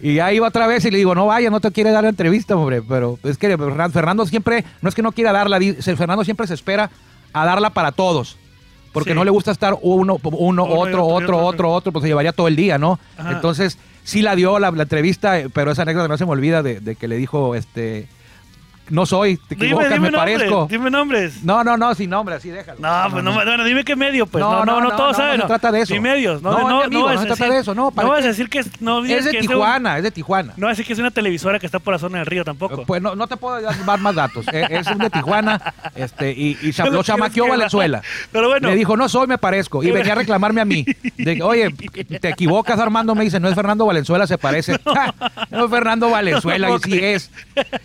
Y 0.00 0.14
ya 0.14 0.32
iba 0.32 0.48
otra 0.48 0.66
vez 0.66 0.84
y 0.84 0.90
le 0.90 0.98
digo, 0.98 1.14
no 1.14 1.26
vaya, 1.26 1.48
no 1.50 1.60
te 1.60 1.70
quiere 1.70 1.92
dar 1.92 2.02
la 2.02 2.08
entrevista, 2.10 2.56
hombre. 2.56 2.82
Pero 2.82 3.20
es 3.22 3.38
que 3.38 3.56
Fernan- 3.56 3.92
Fernando 3.92 4.26
siempre, 4.26 4.64
no 4.80 4.88
es 4.88 4.96
que 4.96 5.02
no 5.02 5.12
quiera 5.12 5.30
darla, 5.30 5.60
Fernando 5.96 6.24
siempre 6.24 6.48
se 6.48 6.54
espera 6.54 6.90
a 7.32 7.46
darla 7.46 7.70
para 7.70 7.92
todos. 7.92 8.36
Porque 8.92 9.10
Sí. 9.10 9.14
no 9.14 9.22
le 9.24 9.30
gusta 9.30 9.52
estar 9.52 9.76
uno, 9.80 10.18
uno, 10.24 10.64
otro, 10.64 10.74
otro, 10.74 11.06
otro, 11.06 11.06
otro, 11.06 11.38
otro, 11.46 11.70
otro, 11.70 11.92
pues 11.92 12.02
se 12.02 12.08
llevaría 12.08 12.32
todo 12.32 12.48
el 12.48 12.56
día, 12.56 12.76
¿no? 12.78 12.98
Ajá. 13.16 13.30
Entonces, 13.30 13.78
sí 14.04 14.22
la 14.22 14.36
dio 14.36 14.58
la, 14.58 14.70
la 14.70 14.82
entrevista, 14.82 15.38
eh, 15.38 15.48
pero 15.52 15.72
esa 15.72 15.82
anécdota 15.82 16.08
no 16.08 16.16
se 16.18 16.24
me 16.24 16.32
olvida 16.32 16.62
de, 16.62 16.80
de 16.80 16.94
que 16.96 17.08
le 17.08 17.16
dijo, 17.16 17.54
este, 17.54 18.06
no 18.92 19.06
soy, 19.06 19.36
te 19.38 19.54
Dime, 19.54 19.66
equivocas, 19.66 19.88
dime 19.92 20.00
me 20.00 20.10
nombres, 20.10 20.36
parezco. 20.38 20.66
Dime 20.70 20.90
nombres. 20.90 21.42
No, 21.44 21.64
no, 21.64 21.76
no, 21.76 21.94
sin 21.94 22.10
nombre, 22.10 22.34
así 22.34 22.50
déjalo. 22.50 22.78
No, 22.80 23.10
pues 23.10 23.24
no, 23.24 23.32
bueno, 23.32 23.64
dime 23.64 23.84
qué 23.84 23.96
medio, 23.96 24.26
pues. 24.26 24.42
No, 24.42 24.64
no, 24.64 24.80
no, 24.80 24.94
todos 24.94 25.16
saben. 25.16 25.36
No 25.38 25.44
se 25.44 25.48
trata 25.48 25.72
de 25.72 25.80
eso. 25.80 25.94
Ni 25.94 26.00
medios, 26.00 26.42
no, 26.42 26.52
No, 26.52 26.58
no, 26.58 26.64
mi 26.64 26.70
no, 26.72 26.82
amigo, 26.82 27.12
no 27.12 27.20
se 27.20 27.26
trata 27.26 27.48
de 27.50 27.58
eso, 27.58 27.74
no, 27.74 27.90
¿para 27.90 28.06
No 28.06 28.14
vas 28.14 28.24
a 28.24 28.28
decir 28.28 28.48
que 28.50 28.58
es, 28.60 28.80
no 28.82 29.04
Es 29.04 29.24
de 29.24 29.30
que 29.30 29.38
es 29.38 29.44
un- 29.44 29.52
Tijuana, 29.52 29.96
es 29.96 30.02
de 30.02 30.10
Tijuana. 30.10 30.52
no 30.56 30.66
vas 30.66 30.72
a 30.72 30.74
decir 30.74 30.86
que 30.86 30.92
es 30.92 30.98
una 30.98 31.10
televisora 31.10 31.58
que 31.58 31.66
está 31.66 31.78
por 31.78 31.92
la 31.94 31.98
zona 31.98 32.18
del 32.18 32.26
río 32.26 32.44
tampoco. 32.44 32.84
Pues 32.84 33.00
no, 33.00 33.14
no 33.16 33.26
te 33.26 33.36
puedo 33.36 33.60
dar 33.60 33.98
más 34.00 34.14
datos. 34.14 34.46
Eh, 34.52 34.66
Es 34.70 34.86
un 34.86 34.98
de 34.98 35.08
Tijuana 35.10 35.74
este, 35.94 36.30
y, 36.32 36.58
y 36.62 36.72
cha- 36.74 36.84
No 36.84 36.90
lo 36.90 37.02
chamaqueó. 37.02 37.48
Valenzuela. 37.48 38.02
Pero 38.30 38.48
bueno. 38.48 38.68
Le 38.68 38.76
dijo, 38.76 38.96
no 38.96 39.08
soy, 39.08 39.26
me 39.26 39.38
parezco. 39.38 39.82
Y 39.82 39.90
venía 39.90 40.12
a 40.12 40.16
reclamarme 40.16 40.60
a 40.60 40.64
mí. 40.64 40.84
De 41.16 41.42
oye, 41.42 41.70
te 42.20 42.28
equivocas, 42.28 42.78
Armando. 42.78 43.14
Me 43.14 43.24
dice, 43.24 43.40
no 43.40 43.48
es 43.48 43.54
Fernando 43.54 43.86
Valenzuela, 43.86 44.26
se 44.26 44.36
parece. 44.38 44.78
No, 45.50 45.64
es 45.66 45.70
Fernando 45.70 46.10
Valenzuela, 46.10 46.68
No 46.68 46.76
y 46.76 46.78
sí 46.80 46.98
es. 47.02 47.30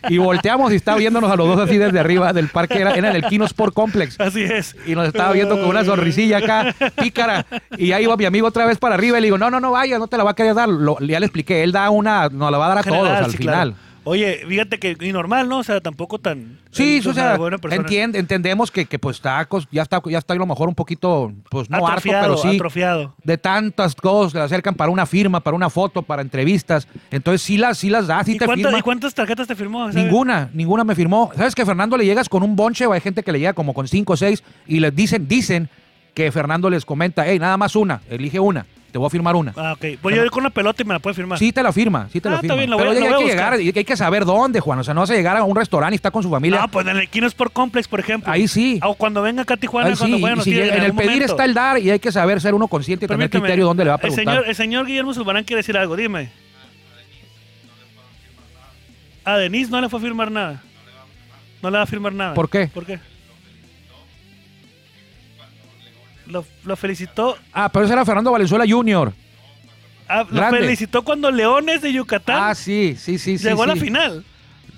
Y 0.09 0.17
volteamos 0.17 0.71
y 0.71 0.75
estaba 0.75 0.96
viéndonos 0.97 1.31
a 1.31 1.35
los 1.35 1.47
dos 1.47 1.59
así 1.59 1.77
desde 1.77 1.99
arriba 1.99 2.33
del 2.33 2.49
parque. 2.49 2.79
Era, 2.79 2.93
era 2.95 3.09
en 3.11 3.15
el 3.15 3.23
Kino 3.23 3.45
Sport 3.45 3.73
Complex. 3.73 4.19
Así 4.19 4.43
es. 4.43 4.75
Y 4.85 4.95
nos 4.95 5.07
estaba 5.07 5.31
viendo 5.31 5.55
con 5.59 5.65
una 5.69 5.83
sonrisilla 5.85 6.37
acá, 6.39 6.75
pícara. 7.01 7.45
Y 7.77 7.91
ahí 7.91 8.03
iba 8.03 8.17
mi 8.17 8.25
amigo 8.25 8.47
otra 8.47 8.65
vez 8.65 8.77
para 8.77 8.95
arriba 8.95 9.17
y 9.17 9.21
le 9.21 9.27
digo, 9.27 9.37
no, 9.37 9.49
no, 9.49 9.59
no 9.59 9.71
vaya, 9.71 9.97
no 9.99 10.07
te 10.07 10.17
la 10.17 10.23
va 10.23 10.31
a 10.31 10.35
querer 10.35 10.53
dar. 10.55 10.69
Lo- 10.69 10.99
ya 10.99 11.19
le 11.19 11.25
expliqué, 11.25 11.63
él 11.63 11.71
da 11.71 11.89
una, 11.89 12.29
nos 12.29 12.51
la 12.51 12.57
va 12.57 12.65
a 12.65 12.69
dar 12.69 12.77
a 12.79 12.83
General, 12.83 13.05
todos 13.07 13.17
al 13.25 13.31
sí, 13.31 13.37
final. 13.37 13.71
claro. 13.73 13.86
Oye, 14.07 14.41
fíjate 14.47 14.79
que 14.79 14.95
y 15.01 15.11
normal, 15.11 15.49
¿no? 15.49 15.59
O 15.59 15.63
sea, 15.63 15.81
tampoco 15.81 16.17
tan. 16.17 16.59
Sí, 16.71 17.01
o 17.05 17.13
sea, 17.13 17.35
buena 17.37 17.57
persona. 17.57 17.81
entiende, 17.81 18.19
entendemos 18.19 18.71
que, 18.71 18.85
que 18.85 18.97
pues 18.97 19.17
está, 19.17 19.45
ya 19.71 19.81
está, 19.81 20.01
ya 20.09 20.17
está 20.17 20.33
a 20.33 20.37
lo 20.37 20.45
mejor 20.45 20.69
un 20.69 20.75
poquito, 20.75 21.33
pues 21.49 21.69
no 21.69 21.85
harto, 21.85 22.09
pero 22.09 22.37
sí, 22.37 22.55
atrofiado. 22.55 23.13
de 23.23 23.37
tantas 23.37 23.95
cosas 23.95 24.31
que 24.31 24.39
le 24.39 24.45
acercan 24.45 24.75
para 24.75 24.91
una 24.91 25.05
firma, 25.05 25.41
para 25.41 25.55
una 25.55 25.69
foto, 25.69 26.01
para 26.01 26.21
entrevistas. 26.21 26.87
Entonces 27.11 27.41
sí 27.41 27.57
las, 27.57 27.77
sí 27.77 27.89
las 27.89 28.07
da, 28.07 28.23
sí 28.23 28.33
¿Y, 28.33 28.37
te 28.37 28.45
cuántas- 28.45 28.65
firma. 28.67 28.79
y 28.79 28.81
cuántas 28.81 29.13
tarjetas 29.13 29.47
te 29.47 29.55
firmó? 29.55 29.79
¿sabes? 29.91 29.95
Ninguna, 29.95 30.49
ninguna 30.53 30.83
me 30.83 30.95
firmó. 30.95 31.31
¿Sabes 31.35 31.53
que 31.53 31.65
Fernando 31.65 31.97
le 31.97 32.05
llegas 32.05 32.29
con 32.29 32.43
un 32.43 32.55
bonche 32.55 32.85
o 32.85 32.93
hay 32.93 33.01
gente 33.01 33.23
que 33.23 33.31
le 33.33 33.39
llega 33.39 33.53
como 33.53 33.73
con 33.73 33.87
cinco 33.87 34.13
o 34.13 34.17
seis 34.17 34.43
y 34.67 34.79
les 34.79 34.95
dicen, 34.95 35.27
dicen 35.27 35.69
que 36.13 36.31
Fernando 36.31 36.69
les 36.69 36.85
comenta, 36.85 37.27
hey, 37.27 37.39
nada 37.39 37.57
más 37.57 37.75
una, 37.75 38.01
elige 38.09 38.39
una, 38.39 38.65
te 38.91 38.97
voy 38.97 39.07
a 39.07 39.09
firmar 39.09 39.35
una. 39.35 39.53
Ah, 39.55 39.73
ok. 39.73 40.01
Voy 40.01 40.13
a 40.13 40.23
ir 40.23 40.29
con 40.31 40.43
la 40.43 40.49
pelota 40.49 40.81
y 40.81 40.85
me 40.85 40.93
la 40.93 40.99
puede 40.99 41.13
firmar. 41.13 41.37
Sí 41.37 41.51
te 41.51 41.61
la 41.61 41.71
firma, 41.71 42.07
sí 42.11 42.19
te 42.21 42.29
Ah, 42.29 42.31
la 42.31 42.37
está 42.37 42.41
firma. 42.41 42.55
bien, 42.57 42.69
Pero 42.69 42.77
voy 42.77 42.99
lo 42.99 43.05
hay 43.05 43.13
voy 43.13 43.23
que 43.25 43.29
llegar, 43.29 43.61
y 43.61 43.73
hay 43.75 43.83
que 43.85 43.97
saber 43.97 44.25
dónde, 44.25 44.59
Juan. 44.59 44.79
O 44.79 44.83
sea, 44.83 44.93
no 44.93 45.01
vas 45.01 45.09
a 45.09 45.13
llegar 45.13 45.35
a 45.37 45.43
un 45.43 45.55
restaurante 45.55 45.93
y 45.93 45.97
está 45.97 46.09
con 46.11 46.23
su 46.23 46.29
familia. 46.29 46.61
Ah, 46.63 46.67
pues 46.67 46.87
en 46.87 46.97
el 46.97 47.07
Kino 47.09 47.27
Sport 47.27 47.53
Complex, 47.53 47.87
por 47.87 47.99
ejemplo. 47.99 48.31
Ahí 48.31 48.47
sí. 48.47 48.79
O 48.83 48.95
cuando 48.95 49.21
venga 49.21 49.41
acá 49.43 49.55
a 49.55 49.57
Tijuana, 49.57 49.91
sí, 49.95 49.97
cuando 49.99 50.17
vayan 50.19 50.33
y 50.33 50.35
los 50.37 50.43
si 50.45 50.51
Tigres, 50.51 50.69
en 50.69 50.75
el 50.77 50.81
algún 50.85 50.97
pedir 50.97 51.11
momento. 51.11 51.33
está 51.33 51.45
el 51.45 51.53
dar 51.53 51.79
y 51.79 51.91
hay 51.91 51.99
que 51.99 52.11
saber 52.11 52.41
ser 52.41 52.53
uno 52.53 52.67
consciente 52.67 53.05
y 53.05 53.07
tener 53.07 53.19
Permíteme. 53.29 53.41
criterio 53.43 53.65
dónde 53.65 53.83
le 53.83 53.89
va 53.89 53.95
a 53.95 53.97
el 53.97 54.01
preguntar. 54.01 54.25
señor, 54.25 54.47
el 54.47 54.55
señor 54.55 54.85
Guillermo 54.85 55.13
Zulbarán 55.13 55.43
quiere 55.43 55.59
decir 55.59 55.77
algo, 55.77 55.95
dime. 55.95 56.29
A 59.25 59.37
Denise 59.37 59.69
no 59.69 59.81
le 59.81 59.89
fue 59.89 59.99
a 59.99 60.03
firmar 60.03 60.31
nada. 60.31 60.61
No 61.61 61.69
le 61.69 61.77
va 61.77 61.83
a 61.83 61.87
firmar 61.87 62.13
nada. 62.13 62.33
¿Por 62.33 62.49
qué? 62.49 62.67
¿Por 62.73 62.85
qué? 62.85 62.99
Lo, 66.29 66.45
lo 66.65 66.75
felicitó. 66.75 67.37
Ah, 67.53 67.69
pero 67.71 67.85
ese 67.85 67.93
era 67.93 68.03
Fernando 68.05 68.31
Valenzuela 68.31 68.65
Jr. 68.67 69.13
ah, 70.09 70.25
lo 70.29 70.49
felicitó 70.49 71.03
cuando 71.03 71.31
Leones 71.31 71.81
de 71.81 71.93
Yucatán 71.93 72.37
Ah, 72.41 72.55
sí, 72.55 72.95
sí, 72.97 73.17
sí, 73.17 73.37
sí. 73.37 73.47
llegó 73.47 73.63
a 73.63 73.67
la 73.67 73.73
sí. 73.75 73.79
final. 73.81 74.23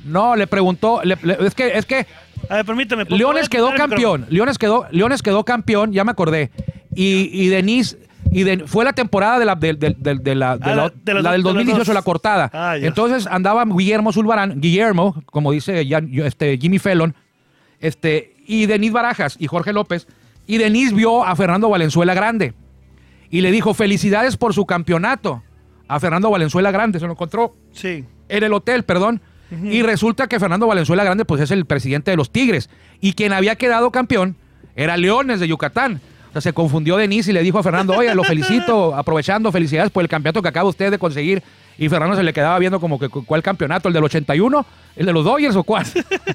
No, 0.05 0.35
le 0.35 0.47
preguntó, 0.47 1.01
le- 1.03 1.17
le- 1.23 1.37
es 1.45 1.53
que, 1.55 1.67
es 1.77 1.85
que 1.85 2.05
A 2.49 2.55
ver, 2.57 2.65
permíteme. 2.65 3.03
Leones 3.09 3.49
quedó 3.49 3.73
campeón, 3.73 4.25
Leones 4.29 4.57
quedó, 4.57 4.85
Leones 4.91 5.21
quedó 5.21 5.43
campeón, 5.43 5.91
ya 5.91 6.03
me 6.05 6.11
acordé. 6.11 6.51
Y, 6.95 7.29
y 7.33 7.47
Denise, 7.49 7.97
y 8.31 8.43
de- 8.43 8.65
fue 8.67 8.85
la 8.85 8.93
temporada 8.93 9.39
de 9.39 9.45
la, 9.45 9.55
de 9.55 9.73
la, 9.73 9.77
de 9.97 10.31
Ah, 10.31 10.35
la- 10.35 10.75
la- 10.75 10.91
de 10.95 11.13
los 11.15 11.23
la 11.23 11.31
del 11.33 11.41
dos- 11.43 11.53
de 11.53 11.59
los 11.59 11.65
2018, 11.65 11.85
dos. 11.85 11.93
la 11.95 12.01
cortada. 12.01 12.49
Ah. 12.53 12.77
Entonces 12.77 13.27
andaba 13.27 13.65
Guillermo 13.65 14.13
Zulbarán, 14.13 14.61
Guillermo, 14.61 15.21
como 15.25 15.51
dice 15.51 15.85
este, 16.23 16.57
Jimmy 16.57 16.79
Fallon, 16.79 17.13
este, 17.79 18.35
y 18.45 18.65
Denise 18.67 18.93
Barajas 18.93 19.35
y 19.39 19.47
Jorge 19.47 19.73
López. 19.73 20.07
Y 20.49 20.57
Denise 20.57 20.95
vio 20.95 21.23
a 21.23 21.35
Fernando 21.35 21.69
Valenzuela 21.69 22.15
Grande 22.15 22.55
y 23.29 23.41
le 23.41 23.51
dijo 23.51 23.75
felicidades 23.75 24.35
por 24.35 24.55
su 24.55 24.65
campeonato 24.65 25.43
a 25.87 25.99
Fernando 25.99 26.31
Valenzuela 26.31 26.71
Grande. 26.71 26.99
Se 26.99 27.05
lo 27.05 27.11
encontró. 27.11 27.55
Sí. 27.71 28.03
en 28.27 28.43
el 28.43 28.51
hotel, 28.53 28.81
perdón. 28.81 29.21
Y 29.63 29.83
resulta 29.83 30.25
que 30.25 30.39
Fernando 30.39 30.65
Valenzuela 30.65 31.03
Grande 31.03 31.23
pues 31.23 31.39
es 31.41 31.51
el 31.51 31.65
presidente 31.65 32.09
de 32.09 32.17
los 32.17 32.31
Tigres. 32.31 32.71
Y 32.99 33.13
quien 33.13 33.31
había 33.31 33.57
quedado 33.57 33.91
campeón 33.91 34.37
era 34.75 34.97
Leones 34.97 35.39
de 35.39 35.47
Yucatán. 35.47 36.01
O 36.29 36.31
sea, 36.33 36.41
se 36.41 36.53
confundió 36.53 36.95
Denise 36.97 37.31
y 37.31 37.33
le 37.33 37.41
dijo 37.41 37.57
a 37.59 37.63
Fernando, 37.63 37.93
oye, 37.97 38.13
lo 38.13 38.23
felicito, 38.23 38.95
aprovechando, 38.95 39.51
felicidades 39.51 39.89
por 39.91 40.03
el 40.03 40.09
campeonato 40.09 40.41
que 40.41 40.47
acaba 40.49 40.69
usted 40.69 40.91
de 40.91 40.99
conseguir. 40.99 41.41
Y 41.77 41.87
Fernando 41.89 42.15
se 42.15 42.23
le 42.23 42.33
quedaba 42.33 42.59
viendo 42.59 42.79
como 42.79 42.99
que, 42.99 43.07
¿cuál 43.09 43.41
campeonato? 43.41 43.87
¿El 43.87 43.93
del 43.93 44.03
81? 44.03 44.65
¿El 44.95 45.05
de 45.05 45.13
los 45.13 45.23
Dodgers 45.25 45.55
o 45.55 45.63
cuál? 45.63 45.85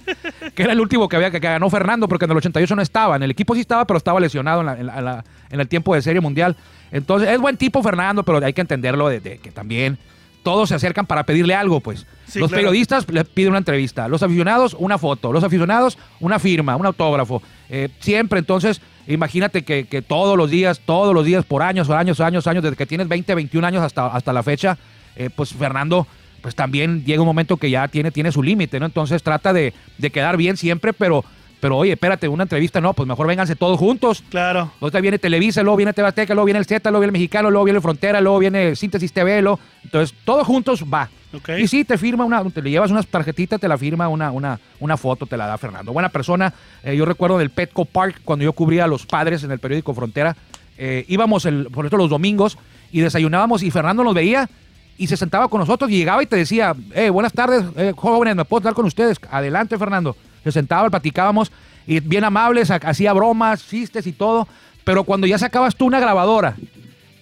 que 0.55 0.63
era 0.63 0.73
el 0.73 0.81
último 0.81 1.09
que 1.09 1.17
había 1.17 1.31
que, 1.31 1.41
que 1.41 1.47
ganó 1.47 1.69
Fernando, 1.71 2.09
porque 2.09 2.25
en 2.25 2.31
el 2.33 2.37
88 2.39 2.75
no 2.77 2.83
estaba. 2.83 3.17
En 3.17 3.23
el 3.23 3.31
equipo 3.31 3.55
sí 3.55 3.61
estaba, 3.61 3.87
pero 3.87 3.99
estaba 3.99 4.19
lesionado 4.21 4.61
en, 4.61 4.67
la- 4.67 4.79
en 4.81 4.87
la- 4.87 4.99
en 4.99 5.05
la- 5.05 5.25
en 5.51 5.61
el 5.61 5.69
tiempo 5.69 5.95
de 5.95 6.03
Serie 6.03 6.21
Mundial. 6.21 6.57
Entonces, 6.91 7.29
es 7.29 7.39
buen 7.39 7.57
tipo 7.57 7.83
Fernando, 7.83 8.23
pero 8.25 8.45
hay 8.45 8.53
que 8.53 8.63
entenderlo 8.63 9.09
de, 9.09 9.21
de 9.21 9.39
que 9.39 9.51
también 9.53 9.99
todos 10.43 10.71
se 10.71 10.75
acercan 10.75 11.07
para 11.07 11.25
pedirle 11.25 11.55
algo, 11.55 11.81
pues. 11.81 12.07
Sí, 12.27 12.39
los 12.39 12.49
claro. 12.49 12.63
periodistas 12.63 13.09
le 13.11 13.25
piden 13.25 13.51
una 13.51 13.59
entrevista, 13.59 14.09
los 14.09 14.23
aficionados 14.23 14.75
una 14.79 14.99
foto, 14.99 15.33
los 15.33 15.45
aficionados 15.45 15.99
una 16.21 16.39
firma, 16.39 16.75
un 16.77 16.87
autógrafo. 16.87 17.43
Eh, 17.69 17.89
siempre, 18.01 18.39
entonces, 18.41 18.81
imagínate 19.07 19.63
que, 19.63 19.85
que 19.85 20.03
todos 20.03 20.37
los 20.37 20.51
días, 20.51 20.81
todos 20.85 21.15
los 21.15 21.25
días, 21.25 21.45
por 21.45 21.63
años, 21.63 21.91
años, 21.91 22.21
años, 22.21 22.47
años, 22.47 22.63
desde 22.63 22.77
que 22.77 22.87
tienes 22.87 23.09
20, 23.09 23.35
21 23.35 23.67
años 23.67 23.83
hasta, 23.83 24.07
hasta 24.07 24.33
la 24.33 24.43
fecha, 24.43 24.79
eh, 25.17 25.31
pues 25.35 25.53
Fernando, 25.53 26.07
pues 26.43 26.55
también 26.55 27.05
llega 27.05 27.23
un 27.23 27.27
momento 27.27 27.57
que 27.57 27.71
ya 27.71 27.89
tiene, 27.89 28.11
tiene 28.11 28.31
su 28.33 28.43
límite, 28.43 28.79
¿no? 28.81 28.87
Entonces 28.87 29.23
trata 29.23 29.53
de, 29.53 29.73
de 29.99 30.11
quedar 30.11 30.37
bien 30.37 30.57
siempre, 30.57 30.93
pero, 30.93 31.25
pero 31.61 31.77
oye, 31.79 31.93
espérate, 31.93 32.29
una 32.29 32.43
entrevista, 32.43 32.81
no, 32.81 32.93
pues 32.93 33.09
mejor 33.09 33.27
vénganse 33.27 33.57
todos 33.57 33.79
juntos. 33.79 34.23
Claro. 34.29 34.71
Ahorita 34.81 35.01
viene 35.01 35.19
Televisa, 35.19 35.63
luego 35.63 35.77
viene 35.77 35.93
TV 35.93 36.09
Azteca, 36.09 36.35
luego 36.35 36.45
viene 36.47 36.59
el 36.59 36.67
Z, 36.67 36.91
luego 36.91 37.01
viene 37.01 37.09
el 37.11 37.13
Mexicano, 37.21 37.51
luego 37.51 37.65
viene 37.65 37.77
el 37.79 37.83
Frontera, 37.83 38.21
luego 38.21 38.39
viene 38.39 38.77
Síntesis 38.77 39.13
TV, 39.13 39.41
luego- 39.43 39.59
entonces 39.83 40.15
todos 40.25 40.47
juntos 40.47 40.85
va. 40.93 41.09
Ok. 41.35 41.49
Y 41.59 41.67
sí, 41.69 41.85
te 41.85 41.99
firma 41.99 42.25
una, 42.25 42.43
te 42.51 42.63
le 42.63 42.71
llevas 42.71 42.91
unas 42.91 43.07
tarjetitas, 43.07 43.61
te 43.61 43.67
la 43.69 43.77
firma 43.79 44.09
una, 44.09 44.31
una, 44.31 44.59
una 44.81 44.97
foto, 44.97 45.27
te 45.27 45.37
la 45.37 45.47
da 45.47 45.59
Fernando. 45.59 45.93
Buena 45.93 46.09
persona. 46.09 46.53
Eh, 46.83 46.97
yo 46.97 47.05
recuerdo 47.05 47.39
del 47.39 47.51
Petco 47.51 47.85
Park, 47.85 48.21
cuando 48.25 48.45
yo 48.45 48.53
cubría 48.53 48.85
a 48.85 48.87
los 48.87 49.05
padres 49.07 49.43
en 49.45 49.51
el 49.51 49.59
periódico 49.59 49.95
Frontera, 49.95 50.37
eh, 50.79 51.05
íbamos 51.09 51.45
el, 51.47 51.65
por 51.71 51.85
ejemplo 51.85 51.99
los 51.99 52.11
domingos 52.11 52.59
y 52.93 53.01
desayunábamos 53.01 53.63
y 53.63 53.71
Fernando 53.71 54.03
nos 54.05 54.15
veía 54.15 54.49
y 54.97 55.07
se 55.09 55.17
sentaba 55.17 55.49
con 55.49 55.59
nosotros 55.61 55.91
y 55.91 55.97
llegaba 55.97 56.23
y 56.23 56.27
te 56.27 56.37
decía, 56.37 56.75
eh, 56.95 57.11
buenas 57.11 57.33
tardes, 57.33 57.65
eh, 57.77 57.93
jóvenes, 57.97 58.37
¿me 58.37 58.45
puedo 58.45 58.61
estar 58.61 58.75
con 58.75 58.87
ustedes? 58.87 59.19
Adelante, 59.31 59.77
Fernando. 59.79 60.17
Se 60.45 60.53
sentaba, 60.53 60.89
platicábamos 60.91 61.51
y 61.87 61.99
bien 62.01 62.23
amables, 62.25 62.71
ha- 62.71 62.77
hacía 62.77 63.13
bromas, 63.13 63.67
chistes 63.69 64.07
y 64.07 64.13
todo, 64.13 64.47
pero 64.85 65.03
cuando 65.05 65.27
ya 65.27 65.39
sacabas 65.39 65.75
tú 65.75 65.87
una 65.87 65.99
grabadora 66.01 66.55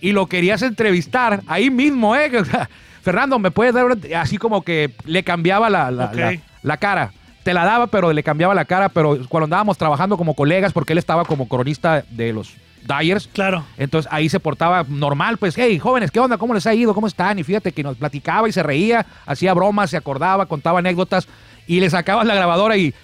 y 0.01 0.13
lo 0.13 0.27
querías 0.27 0.61
entrevistar 0.63 1.43
ahí 1.47 1.71
mismo, 1.71 2.15
¿eh? 2.17 2.31
Fernando, 3.03 3.39
¿me 3.39 3.51
puedes 3.51 3.75
dar 3.75 3.87
así 4.17 4.39
como 4.39 4.63
que 4.63 4.93
le 5.05 5.23
cambiaba 5.25 5.69
la, 5.71 5.91
la, 5.91 6.05
Ok. 6.07 6.15
la- 6.17 6.39
la 6.63 6.77
cara? 6.77 7.13
Te 7.43 7.53
la 7.53 7.65
daba, 7.65 7.89
pero 7.89 8.13
le 8.13 8.23
cambiaba 8.23 8.55
la 8.55 8.65
cara, 8.65 8.89
pero 8.89 9.19
cuando 9.29 9.45
andábamos 9.47 9.77
trabajando 9.77 10.17
como 10.17 10.35
colegas, 10.35 10.73
porque 10.73 10.93
él 10.93 10.99
estaba 10.99 11.25
como 11.25 11.49
cronista 11.49 12.05
de 12.11 12.33
los 12.33 12.55
Dyers, 12.87 13.29
Claro. 13.33 13.65
entonces 13.79 14.11
ahí 14.13 14.29
se 14.29 14.39
portaba 14.41 14.85
normal, 14.89 15.39
pues, 15.39 15.55
hey, 15.59 15.79
jóvenes, 15.79 16.11
¿qué 16.13 16.21
onda? 16.21 16.37
¿Cómo 16.39 16.55
les 16.55 16.67
ha 16.67 16.75
ido? 16.75 16.95
¿Cómo 16.95 17.07
están? 17.09 17.39
Y 17.39 17.43
fíjate 17.45 17.73
que 17.73 17.83
nos 17.83 17.97
platicaba 17.97 18.49
y 18.49 18.53
se 18.53 18.63
reía, 18.63 19.05
hacía 19.27 19.55
bromas, 19.55 19.91
se 19.91 19.97
acordaba, 19.97 20.47
contaba 20.47 20.79
anécdotas 20.79 21.27
y 21.67 21.81
le 21.81 21.91
sacabas 21.91 22.27
la 22.27 22.35
grabadora 22.35 22.77
y... 22.77 22.95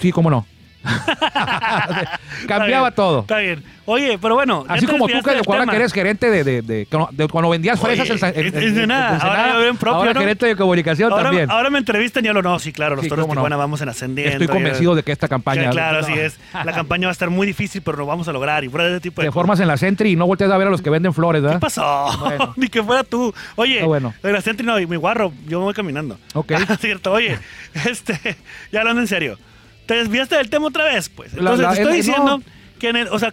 Sí, 0.00 0.10
cómo 0.10 0.30
no. 0.30 0.46
Cambiaba 2.46 2.88
bien, 2.88 2.94
todo. 2.94 3.20
Está 3.20 3.38
bien. 3.38 3.62
Oye, 3.86 4.18
pero 4.20 4.34
bueno. 4.34 4.64
Así 4.66 4.86
como 4.86 5.06
tú 5.06 5.20
que, 5.22 5.30
ahora 5.30 5.42
tema. 5.60 5.70
que 5.72 5.76
eres 5.76 5.92
gerente 5.92 6.30
de, 6.30 6.42
de- 6.42 6.62
de- 6.62 6.86
de 7.10 7.28
cuando 7.28 7.50
vendías 7.50 7.78
Oye, 7.84 7.96
fresas 7.96 8.10
en, 8.10 8.18
Sa- 8.18 8.30
en- 8.30 8.46
en 8.46 8.56
en- 8.56 8.78
en 8.84 8.90
ahora 8.90 9.48
ya 9.52 9.58
bien 9.58 9.76
propio, 9.76 9.98
ahora 9.98 10.14
¿no? 10.14 10.20
gerente 10.20 10.46
de 10.46 10.56
comunicación 10.56 11.12
Ahora, 11.12 11.24
también. 11.24 11.50
ahora 11.50 11.68
me 11.68 11.78
entrevistan 11.78 12.24
y 12.24 12.28
hablo, 12.28 12.40
no, 12.42 12.58
sí, 12.58 12.72
claro, 12.72 12.96
los 12.96 13.02
Sí, 13.04 13.08
toros 13.10 13.24
de 13.26 13.28
no. 13.28 13.34
Tijuana 13.34 13.56
vamos 13.56 13.82
en 13.82 13.90
ascendiendo. 13.90 14.32
Estoy 14.32 14.46
convencido 14.48 14.94
de 14.94 15.02
que 15.02 15.12
esta 15.12 15.28
campaña... 15.28 15.64
Sí, 15.64 15.68
claro, 15.70 16.00
no, 16.00 16.06
así 16.06 16.14
es. 16.18 16.38
La 16.64 16.72
campaña 16.72 17.08
va 17.08 17.10
a 17.10 17.12
estar 17.12 17.28
muy 17.28 17.46
difícil, 17.46 17.82
pero 17.82 17.98
lo 17.98 18.06
vamos 18.06 18.26
a 18.26 18.32
lograr. 18.32 18.64
Y 18.64 18.68
fuera 18.70 18.86
de 18.86 18.92
ese 18.92 19.00
tipo 19.00 19.20
de 19.20 19.26
Te 19.26 19.28
cosas. 19.30 19.34
formas 19.34 19.60
en 19.60 19.68
la 19.68 19.76
Sentry 19.76 20.12
y 20.12 20.16
no 20.16 20.26
volteas 20.26 20.50
a 20.50 20.56
ver 20.56 20.68
a 20.68 20.70
los 20.70 20.80
que 20.80 20.88
venden 20.90 21.12
flores, 21.12 21.40
¿Qué 21.42 21.46
¿verdad? 21.46 21.60
pasó? 21.60 22.06
Bueno. 22.20 22.54
Ni 22.56 22.68
que 22.68 22.82
fuera 22.82 23.04
tú. 23.04 23.34
Oye, 23.56 23.82
bueno. 23.84 24.14
en 24.22 24.32
la 24.32 24.40
Sentry 24.40 24.66
no, 24.66 24.80
y 24.80 24.86
mi 24.86 24.96
guarro, 24.96 25.30
yo 25.46 25.58
me 25.58 25.64
voy 25.66 25.74
caminando. 25.74 26.18
Ok. 26.32 26.52
Cierto, 26.80 27.12
oye, 27.12 27.38
este, 27.86 28.36
ya 28.72 28.80
hablando 28.80 29.02
en 29.02 29.08
serio. 29.08 29.38
¿Te 29.86 29.94
desviaste 29.94 30.36
del 30.36 30.50
tema 30.50 30.66
otra 30.68 30.84
vez? 30.84 31.08
Pues. 31.08 31.32
Entonces, 31.34 31.60
la- 31.60 31.72
te 31.74 31.80
estoy 31.82 31.92
el- 31.92 32.02
diciendo 32.02 32.38
no. 32.38 32.44
que 32.78 32.88
en 32.88 32.96
el, 32.96 33.08
o 33.08 33.18
sea, 33.18 33.32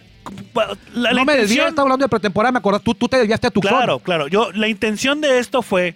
la, 0.94 1.12
no 1.12 1.24
me 1.24 1.32
intención- 1.34 1.68
estaba 1.68 1.82
hablando 1.86 2.04
de 2.04 2.08
pretemporada, 2.10 2.52
me 2.52 2.58
acordás, 2.58 2.82
tú, 2.82 2.94
tú 2.94 3.08
te 3.08 3.16
desviaste 3.18 3.46
a 3.46 3.50
tu 3.50 3.60
Claro, 3.60 3.98
claro. 3.98 4.28
Yo, 4.28 4.52
la 4.52 4.68
intención 4.68 5.20
de 5.20 5.38
esto 5.38 5.62
fue 5.62 5.94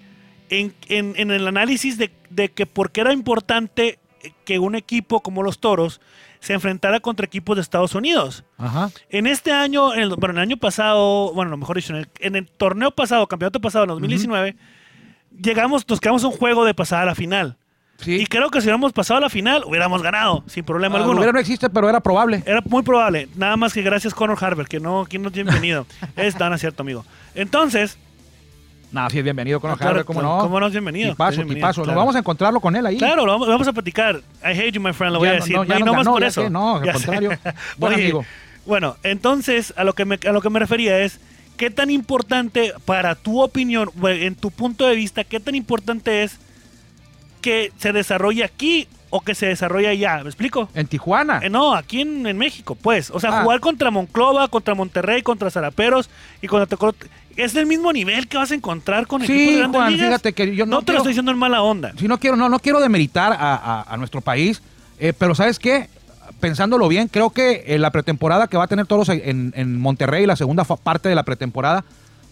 en, 0.51 0.75
en- 0.88 1.14
en 1.16 1.31
el 1.31 1.47
análisis 1.47 1.99
de, 1.99 2.11
de 2.31 2.51
que 2.51 2.66
por 2.66 2.90
qué 2.90 3.03
era 3.03 3.12
importante 3.12 3.99
que 4.45 4.59
un 4.59 4.75
equipo 4.75 5.21
como 5.23 5.42
los 5.42 5.59
Toros 5.61 6.01
se 6.40 6.53
enfrentara 6.53 7.01
contra 7.01 7.27
equipos 7.27 7.57
de 7.57 7.62
Estados 7.62 7.95
Unidos. 7.95 8.45
Ajá. 8.59 8.90
En 9.09 9.27
este 9.27 9.53
año, 9.53 9.95
en 9.95 10.01
el, 10.01 10.09
bueno, 10.11 10.33
en 10.33 10.38
el 10.38 10.42
año 10.42 10.57
pasado, 10.57 11.33
bueno, 11.33 11.51
lo 11.51 11.57
mejor 11.57 11.77
dicho, 11.77 11.92
en 11.92 12.01
el, 12.01 12.09
en 12.21 12.37
el 12.37 12.47
torneo 12.47 12.90
pasado, 12.90 13.27
campeonato 13.27 13.61
pasado, 13.61 13.85
en 13.85 13.88
2019, 13.90 14.57
llegamos, 15.40 15.88
nos 15.88 16.01
quedamos 16.01 16.25
a 16.25 16.29
un 16.29 16.33
juego 16.35 16.64
de 16.64 16.75
pasar 16.75 17.03
a 17.03 17.07
la 17.07 17.14
final. 17.14 17.57
Sí. 17.99 18.17
Y 18.17 18.27
creo 18.27 18.51
que 18.51 18.61
si 18.61 18.67
hubiéramos 18.67 18.93
pasado 18.93 19.19
a 19.19 19.21
la 19.23 19.31
final, 19.31 19.65
hubiéramos 19.67 20.03
ganado, 20.03 20.45
sin 20.47 20.65
problema 20.65 20.97
Ah, 20.97 21.01
alguno. 21.01 21.19
hubiera 21.19 21.33
no 21.33 21.39
existe, 21.39 21.71
pero 21.71 21.89
era 21.89 22.01
probable. 22.01 22.43
Era 22.47 22.61
muy 22.67 22.83
probable. 22.83 23.29
Nada 23.37 23.57
más 23.57 23.73
que 23.73 23.83
gracias 23.83 24.13
Conor 24.15 24.37
Harber, 24.43 24.67
que 24.69 24.79
no, 24.81 25.01
aquí 25.03 25.19
no 25.19 25.29
es 25.29 25.35
bienvenido. 25.35 25.87
es 26.17 26.35
tan 26.37 26.53
acierto, 26.53 26.83
amigo. 26.83 27.05
Entonces, 27.35 27.99
Nada, 28.93 29.11
sí 29.11 29.19
es 29.19 29.25
bienvenido 29.25 29.61
con 29.61 29.71
Ah, 29.73 29.77
claro, 29.77 30.05
¿cómo 30.07 30.23
no? 30.23 30.39
cómo 30.39 30.61
no 30.61 30.67
es 30.67 30.73
bienvenido? 30.73 31.11
Tipazo, 31.11 31.31
Es 31.33 31.37
bienvenido, 31.39 31.67
tipazo. 31.69 31.85
Nos 31.85 31.97
vamos 31.97 32.15
a 32.15 32.21
encontrarlo 32.21 32.61
con 32.61 32.77
él 32.77 32.87
ahí. 32.87 32.97
claro, 32.99 33.27
lo 33.27 33.33
vamos, 33.33 33.49
lo 33.49 33.53
vamos 33.55 33.69
a 33.69 33.73
platicar. 33.73 34.17
I 34.43 34.49
hate 34.59 34.73
you, 34.73 34.81
my 34.81 34.93
friend, 34.93 35.13
lo 35.15 35.19
voy 35.19 35.29
a 35.29 35.33
no- 35.33 35.37
decir. 35.39 35.57
no, 35.57 35.65
No, 35.65 35.69
ya 35.69 35.77
y 35.77 35.79
nos 35.81 35.87
no 35.87 35.95
más 35.95 36.07
por 36.07 36.23
eso. 36.25 36.43
sé, 36.43 36.51
no, 36.51 36.77
al 36.77 36.93
contrario. 36.93 37.31
Buen 37.79 37.93
Oye, 37.95 38.03
amigo. 38.05 38.25
Bueno, 38.65 38.97
entonces, 39.03 39.75
a 39.77 39.85
lo, 39.85 39.93
que 39.95 40.05
me, 40.05 40.19
a 40.27 40.33
lo 40.33 40.41
que 40.41 40.51
me 40.51 40.61
refería 40.61 40.99
es, 41.01 41.19
¿qué 41.57 41.71
tan 41.71 41.91
importante, 41.91 42.73
para 42.85 43.17
tu 43.17 43.43
opinión, 43.43 43.91
en 44.05 44.35
tu 44.37 44.51
punto 44.53 44.87
de 44.87 44.95
vista, 44.95 45.25
qué 45.25 45.41
tan 45.41 45.55
importante 45.57 46.23
es 46.23 46.39
que 47.47 47.73
se 47.79 47.93
desarrolle 47.93 48.43
aquí 48.45 48.89
o 49.11 49.21
que 49.21 49.35
se 49.37 49.47
desarrolle 49.47 49.87
allá? 49.89 50.19
¿Me 50.23 50.29
explico? 50.29 50.69
En 50.75 50.87
Tijuana. 50.89 51.39
Eh, 51.43 51.49
no, 51.49 51.75
aquí 51.75 52.01
en, 52.01 52.27
en 52.27 52.37
México, 52.37 52.75
pues. 52.75 53.11
O 53.11 53.21
sea, 53.21 53.31
Ah. 53.39 53.43
jugar 53.43 53.61
contra 53.61 53.91
Monclova, 53.93 54.49
contra 54.49 54.75
Monterrey, 54.75 55.23
contra 55.23 55.49
Zaraperos 55.51 56.11
y 56.43 56.49
contra 56.49 56.67
Tecolote. 56.67 57.07
Es 57.37 57.55
el 57.55 57.67
mismo 57.67 57.93
nivel 57.93 58.27
que 58.27 58.37
vas 58.37 58.51
a 58.51 58.55
encontrar 58.55 59.07
con 59.07 59.21
de 59.21 59.27
Sí, 59.29 59.57
grandes 59.59 59.79
Juan, 59.81 59.93
ligas. 59.93 60.09
fíjate 60.09 60.33
que 60.33 60.57
yo 60.57 60.67
no, 60.67 60.77
no, 60.77 60.83
te 60.83 60.93
lo 60.93 60.99
estoy 60.99 61.11
diciendo 61.13 61.31
en 61.31 61.39
mala 61.39 61.63
onda. 61.63 61.93
si 61.99 62.09
no 62.09 62.19
quiero, 62.19 62.35
no, 62.37 62.49
no 62.49 62.59
quiero 62.59 62.81
demeritar 62.81 63.33
a, 63.33 63.55
a- 63.55 63.83
a 63.83 63.97
nuestro 63.97 64.21
país, 64.23 64.61
eh, 64.99 65.13
pero 65.17 65.35
¿sabes 65.37 65.59
qué? 65.61 65.89
Pensándolo 66.41 66.89
bien, 66.89 67.07
creo 67.09 67.31
que 67.31 67.63
eh, 67.67 67.79
la 67.79 67.91
pretemporada 67.91 68.49
que 68.49 68.57
va 68.57 68.65
a 68.65 68.67
tener 68.67 68.87
todos 68.87 69.09
en, 69.11 69.53
en 69.55 69.79
Monterrey, 69.79 70.27
la 70.27 70.35
segunda 70.37 70.65
parte 70.65 71.09
de 71.09 71.15
la 71.15 71.23
pretemporada, 71.23 71.85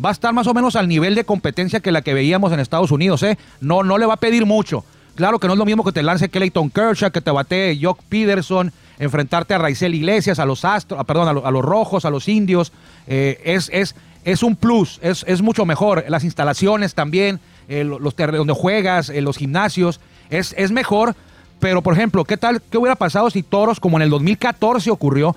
va 0.04 0.08
a 0.08 0.12
estar 0.12 0.32
más 0.32 0.46
o 0.48 0.54
menos 0.54 0.74
al 0.74 0.88
nivel 0.88 1.14
de 1.14 1.24
competencia 1.24 1.78
que 1.80 1.92
la 1.92 2.02
que 2.02 2.14
veíamos 2.14 2.52
en 2.52 2.58
Estados 2.60 2.90
Unidos, 2.90 3.22
¿eh? 3.22 3.38
No, 3.60 3.82
no 3.84 3.96
le 3.98 4.06
va 4.06 4.14
a 4.14 4.18
pedir 4.18 4.44
mucho. 4.44 4.84
Claro 5.14 5.38
que 5.38 5.46
no 5.46 5.52
es 5.52 5.58
lo 5.58 5.64
mismo 5.64 5.84
que 5.84 5.92
te 5.92 6.02
lance 6.02 6.28
Clayton 6.28 6.70
Kershaw, 6.70 7.10
que 7.12 7.20
te 7.20 7.30
batee 7.30 7.78
Jock 7.80 8.00
Peterson, 8.08 8.72
enfrentarte 8.98 9.54
a 9.54 9.58
Raizel 9.58 9.94
Iglesias, 9.94 10.38
a 10.40 10.44
los 10.44 10.64
Astros, 10.64 10.98
ah, 11.00 11.04
perdón, 11.04 11.28
a, 11.28 11.32
lo- 11.32 11.46
a 11.46 11.50
los 11.52 11.64
Rojos, 11.64 12.04
a 12.04 12.10
los 12.10 12.28
Indios. 12.28 12.72
eh, 13.06 13.40
es, 13.44 13.70
es, 13.72 13.94
es 14.24 14.42
un 14.42 14.56
plus, 14.56 14.98
es, 15.02 15.24
es 15.28 15.40
mucho 15.42 15.66
mejor. 15.66 16.04
Las 16.08 16.24
instalaciones 16.24 16.94
también, 16.94 17.38
eh, 17.68 17.84
lo- 17.84 17.98
los 18.00 18.16
donde 18.16 18.52
juegas, 18.54 19.08
eh, 19.08 19.20
los 19.20 19.36
gimnasios, 19.36 20.00
es, 20.30 20.54
es 20.58 20.72
mejor. 20.72 21.14
Pero, 21.60 21.80
por 21.82 21.94
ejemplo, 21.94 22.24
¿qué 22.24 22.36
tal? 22.36 22.60
¿Qué 22.70 22.76
hubiera 22.78 22.96
pasado 22.96 23.30
si 23.30 23.42
Toros, 23.44 23.78
como 23.80 23.96
en 23.98 24.02
el 24.02 24.10
2014 24.10 24.90
ocurrió, 24.90 25.36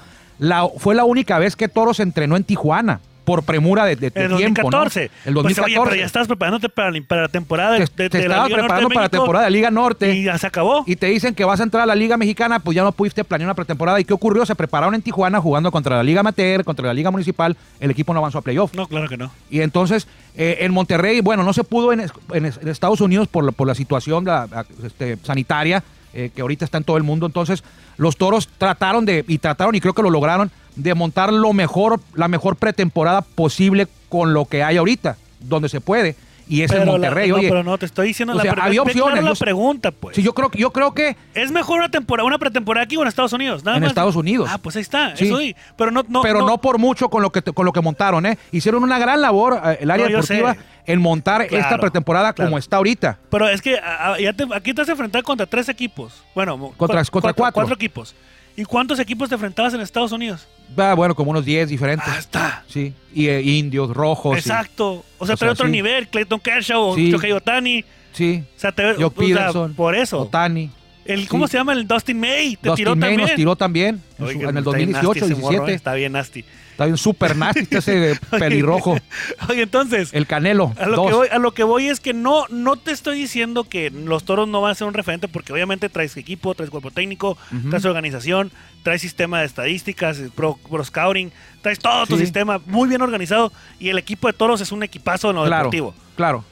fue 0.80 0.96
la 0.96 1.06
única 1.06 1.38
vez 1.40 1.56
que 1.56 1.68
Toros 1.68 2.00
entrenó 2.00 2.36
en 2.36 2.44
Tijuana? 2.44 3.00
Por 3.28 3.44
premura 3.44 3.84
de, 3.84 3.98
de- 3.98 4.10
de 4.10 4.24
el 4.24 4.38
tiempo, 4.38 4.72
¿no? 4.72 4.78
2014. 4.86 5.04
El 5.04 5.34
Pues, 5.34 5.34
2014. 5.36 5.62
oye, 5.80 5.84
pero 5.90 5.96
ya 6.00 6.06
estabas 6.06 6.30
preparándote 6.30 6.70
para, 6.70 6.92
la- 6.92 7.02
para 7.06 7.22
la 7.24 7.28
temporada 7.28 7.74
de, 7.74 7.86
te, 7.86 8.10
te 8.10 8.20
de 8.20 8.30
la 8.30 8.36
estabas 8.36 8.48
Liga 8.48 8.56
Norte 8.56 8.56
de 8.56 8.62
preparando 8.62 8.90
para 8.90 9.02
la 9.02 9.10
temporada 9.10 9.46
de 9.46 9.52
Liga 9.52 9.70
Norte 9.72 10.14
Y 10.16 10.24
ya 10.24 10.38
se 10.38 10.48
acabó. 10.48 10.86
y 10.88 10.96
te 10.96 11.08
dicen 11.08 11.36
que 11.36 11.44
vas 11.44 11.60
a 11.60 11.64
entrar 11.64 11.84
a 11.84 11.86
la 11.86 11.96
Liga 11.96 12.16
Mexicana, 12.16 12.60
pues 12.60 12.76
ya 12.76 12.84
no 12.84 12.94
pudiste 12.94 13.26
planear 13.26 13.48
una 13.48 13.54
pretemporada. 13.54 14.00
¿Y 14.00 14.06
qué 14.06 14.14
ocurrió? 14.14 14.46
Se 14.46 14.56
prepararon 14.56 14.96
en 14.96 15.02
Tijuana 15.02 15.42
jugando 15.42 15.74
contra 15.74 15.98
la 15.98 16.04
Liga 16.04 16.22
Amateur, 16.22 16.64
contra 16.64 16.88
la 16.88 16.94
Liga 16.94 17.12
Municipal. 17.12 17.58
El 17.82 17.92
equipo 17.92 18.14
no 18.14 18.20
avanzó 18.20 18.38
a 18.38 18.42
playoff. 18.44 18.74
No, 18.74 18.88
claro 18.88 19.10
que 19.10 19.18
no. 19.18 19.30
Y 19.50 19.60
entonces, 19.60 20.08
eh, 20.38 20.60
en 20.62 20.72
Monterrey, 20.72 21.20
bueno, 21.20 21.44
no 21.44 21.52
se 21.52 21.66
pudo 21.66 21.92
en, 21.92 22.00
es- 22.00 22.14
en 22.32 22.46
es- 22.46 22.58
en 22.62 22.70
Estados 22.70 23.02
Unidos 23.02 23.28
por 23.28 23.44
la, 23.44 23.52
por 23.52 23.68
la 23.68 23.76
situación 23.76 24.24
la- 24.24 24.48
este, 24.86 25.18
sanitaria 25.24 25.84
eh, 26.14 26.32
que 26.34 26.42
ahorita 26.42 26.66
está 26.66 26.78
en 26.78 26.84
todo 26.84 26.98
el 26.98 27.04
mundo. 27.04 27.26
Entonces, 27.26 27.64
los 27.98 28.18
toros 28.18 28.50
trataron 28.58 29.06
de, 29.06 29.26
y 29.28 29.38
trataron, 29.38 29.76
y 29.76 29.82
creo 29.82 29.94
que 29.94 30.04
lo 30.04 30.10
lograron, 30.10 30.52
de 30.76 30.94
montar 30.94 31.34
lo 31.34 31.54
mejor, 31.54 32.00
la 32.14 32.28
mejor 32.28 32.56
pretemporada 32.56 33.22
posible 33.22 33.88
con 34.10 34.34
lo 34.34 34.46
que 34.46 34.64
hay 34.64 34.78
ahorita, 34.78 35.18
donde 35.40 35.70
se 35.70 35.82
puede. 35.82 36.16
Y 36.50 36.62
es 36.62 36.72
en 36.72 36.78
Pero 36.80 36.86
la- 36.86 36.92
Monterrey, 36.94 37.30
no, 37.30 37.36
oye. 37.36 37.50
pero 37.50 37.64
no, 37.64 37.78
te 37.78 37.86
estoy 37.86 38.08
diciendo 38.08 38.34
o 38.34 38.38
la 38.38 38.42
sea, 38.44 38.52
pregunta. 38.54 38.68
había 38.68 38.82
claro 38.84 39.06
opciones, 39.06 39.24
la 39.24 39.36
pregunta, 39.36 39.92
pues. 39.92 40.16
Sí, 40.16 40.24
yo 40.24 40.34
creo, 40.34 40.50
yo 40.54 40.72
creo 40.72 40.94
que 40.94 41.18
¿Es 41.34 41.52
mejor 41.52 41.80
una 41.80 41.90
temporada, 41.92 42.26
una 42.26 42.38
pretemporada 42.38 42.86
aquí 42.86 42.96
o 42.96 43.02
en 43.02 43.08
Estados 43.10 43.34
Unidos? 43.34 43.64
Nada 43.66 43.78
En 43.78 43.84
más. 43.84 43.90
Estados 43.92 44.16
Unidos. 44.16 44.50
Ah, 44.52 44.58
pues 44.58 44.76
ahí 44.78 44.82
está. 44.82 45.16
Sí. 45.18 45.26
Eso 45.26 45.38
sí. 45.40 45.56
Pero 45.78 45.92
no, 45.92 46.04
no, 46.08 46.22
pero 46.22 46.46
no, 46.46 46.58
por 46.60 46.78
mucho 46.78 47.10
con 47.10 47.22
lo 47.22 47.32
que 47.32 47.42
con 47.42 47.66
lo 47.66 47.74
que 47.74 47.82
montaron, 47.82 48.26
¿eh? 48.26 48.38
Hicieron 48.52 48.82
una 48.84 48.98
gran 48.98 49.20
labor 49.22 49.62
eh, 49.64 49.78
el 49.82 49.92
área 49.92 50.06
No, 50.08 50.12
deportiva 50.14 50.56
en 50.86 51.02
montar 51.02 51.42
esta 51.42 51.78
pretemporada 51.78 52.32
claro. 52.32 52.50
como 52.50 52.58
está 52.58 52.78
ahorita. 52.78 53.20
Pero 53.30 53.50
es 53.50 53.62
que 53.62 53.78
a- 53.78 54.14
a- 54.14 54.20
ya 54.20 54.32
te- 54.32 54.48
aquí 54.56 54.74
te 54.74 54.82
vas 54.82 54.88
a 54.88 54.92
enfrentar 54.94 55.24
contra 55.24 55.46
tres 55.46 55.68
equipos. 55.68 56.24
Bueno, 56.34 56.58
Contra- 56.78 57.04
contra 57.06 57.34
cuatro. 57.34 57.54
Cuatro 57.56 57.76
equipos. 57.76 58.16
¿Y 58.56 58.64
cuántos 58.64 59.00
equipos 59.00 59.28
te 59.30 59.36
enfrentabas 59.36 59.74
en 59.74 59.82
Estados 59.82 60.12
Unidos? 60.14 60.48
Ah, 60.76 60.94
bueno, 60.96 61.16
como 61.16 61.32
unos 61.32 61.46
10 61.46 61.70
diferentes. 61.70 62.08
Ah, 62.08 62.18
está. 62.20 62.64
Sí. 62.68 62.94
Y 63.14 63.28
eh, 63.28 63.42
indios, 63.42 63.90
rojos. 63.94 64.38
Exacto. 64.38 65.06
O 65.18 65.26
sea, 65.26 65.36
O 65.36 65.38
trae 65.38 65.48
sea, 65.50 65.52
otro 65.54 65.66
sí. 65.68 65.72
nivel. 65.72 66.08
Clayton 66.08 66.40
Kershaw 66.40 66.82
o 66.82 66.96
Sí. 66.96 67.10
Shohei 67.12 67.32
Otani. 67.32 67.84
Sí. 68.12 68.44
O 68.56 68.60
sea, 68.60 68.72
te, 68.72 68.94
Jock 68.96 69.18
o 69.18 69.22
sea, 69.26 69.36
Peterson. 69.38 69.74
por 69.76 69.96
eso. 69.96 70.22
Otani. 70.22 70.70
El, 71.06 71.28
¿Cómo 71.30 71.48
Sí. 71.48 71.52
se 71.52 71.58
llama? 71.58 71.74
El 71.74 71.88
Dustin 71.88 72.20
May. 72.20 72.58
Te 72.58 72.70
tiró 72.72 72.92
Dustin 72.96 73.00
May 73.00 73.10
también. 73.10 73.28
nos 73.28 73.36
tiró 73.36 73.56
también 73.56 74.02
en, 74.20 74.26
el 74.26 74.30
está 74.36 74.52
bien 74.52 74.64
2018, 74.64 75.08
nasty 75.08 75.20
ese 75.20 75.36
morro, 75.36 75.50
17. 75.52 75.72
eh, 75.72 75.76
Está 75.76 75.94
bien 75.94 76.12
nasty. 76.12 76.46
Está 76.78 76.86
bien 76.86 76.98
súper 76.98 77.36
nasty 77.36 77.66
ese 77.76 78.20
pelirrojo. 78.30 78.98
Oye, 79.50 79.64
entonces, 79.64 80.14
El 80.14 80.28
Canelo. 80.28 80.74
a 80.78 80.86
lo, 80.86 80.96
dos. 80.96 81.08
que 81.08 81.14
voy, 81.16 81.28
a 81.32 81.40
lo 81.40 81.52
que 81.56 81.64
voy 81.64 81.88
es 81.88 82.00
que 82.00 82.14
no, 82.14 82.46
no 82.52 82.76
te 82.76 82.92
estoy 82.92 83.18
diciendo 83.18 83.64
que 83.64 83.90
los 83.90 84.26
toros 84.26 84.48
no 84.48 84.62
van 84.62 84.74
a 84.74 84.76
ser 84.76 84.86
un 84.88 84.94
referente, 84.94 85.28
porque 85.28 85.52
obviamente 85.52 85.90
traes 85.90 86.16
equipo, 86.18 86.54
traes 86.54 86.70
cuerpo 86.70 86.92
técnico, 86.92 87.36
traes 87.72 87.84
organización, 87.86 88.52
traes 88.84 89.02
sistema 89.02 89.40
de 89.40 89.48
estadísticas, 89.48 90.22
pro, 90.36 90.60
pro 90.70 90.84
scouting, 90.84 91.32
traes 91.64 91.80
todo 91.80 92.06
tu 92.06 92.16
sistema 92.16 92.62
muy 92.68 92.88
bien 92.88 93.02
organizado 93.02 93.52
y 93.80 93.90
el 93.90 93.98
equipo 93.98 94.28
de 94.28 94.34
toros 94.34 94.62
es 94.62 94.72
un 94.72 94.84
equipazo 94.84 95.32
en 95.32 95.38
lo 95.38 95.46
Claro, 95.46 95.58
deportivo. 95.64 95.96
claro. 96.16 96.46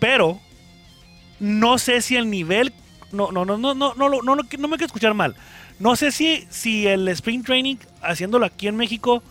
Pero 0.00 0.40
no 1.38 1.78
sé 1.78 2.02
si 2.02 2.16
el 2.16 2.28
nivel. 2.28 2.72
No, 3.12 3.30
no, 3.30 3.44
no, 3.44 3.56
no, 3.56 3.74
no, 3.74 3.94
no, 3.96 4.08
no, 4.08 4.20
no, 4.20 4.34
no 4.36 4.42
me 4.68 4.76
quiero 4.76 4.86
escuchar 4.86 5.14
mal. 5.14 5.36
No 5.78 5.94
sé 5.94 6.10
si, 6.10 6.44
si 6.50 6.88
el 6.88 7.06
sprint 7.08 7.46
training, 7.46 7.76
haciéndolo 8.02 8.46
aquí 8.46 8.66
en 8.66 8.76
México, 8.76 9.22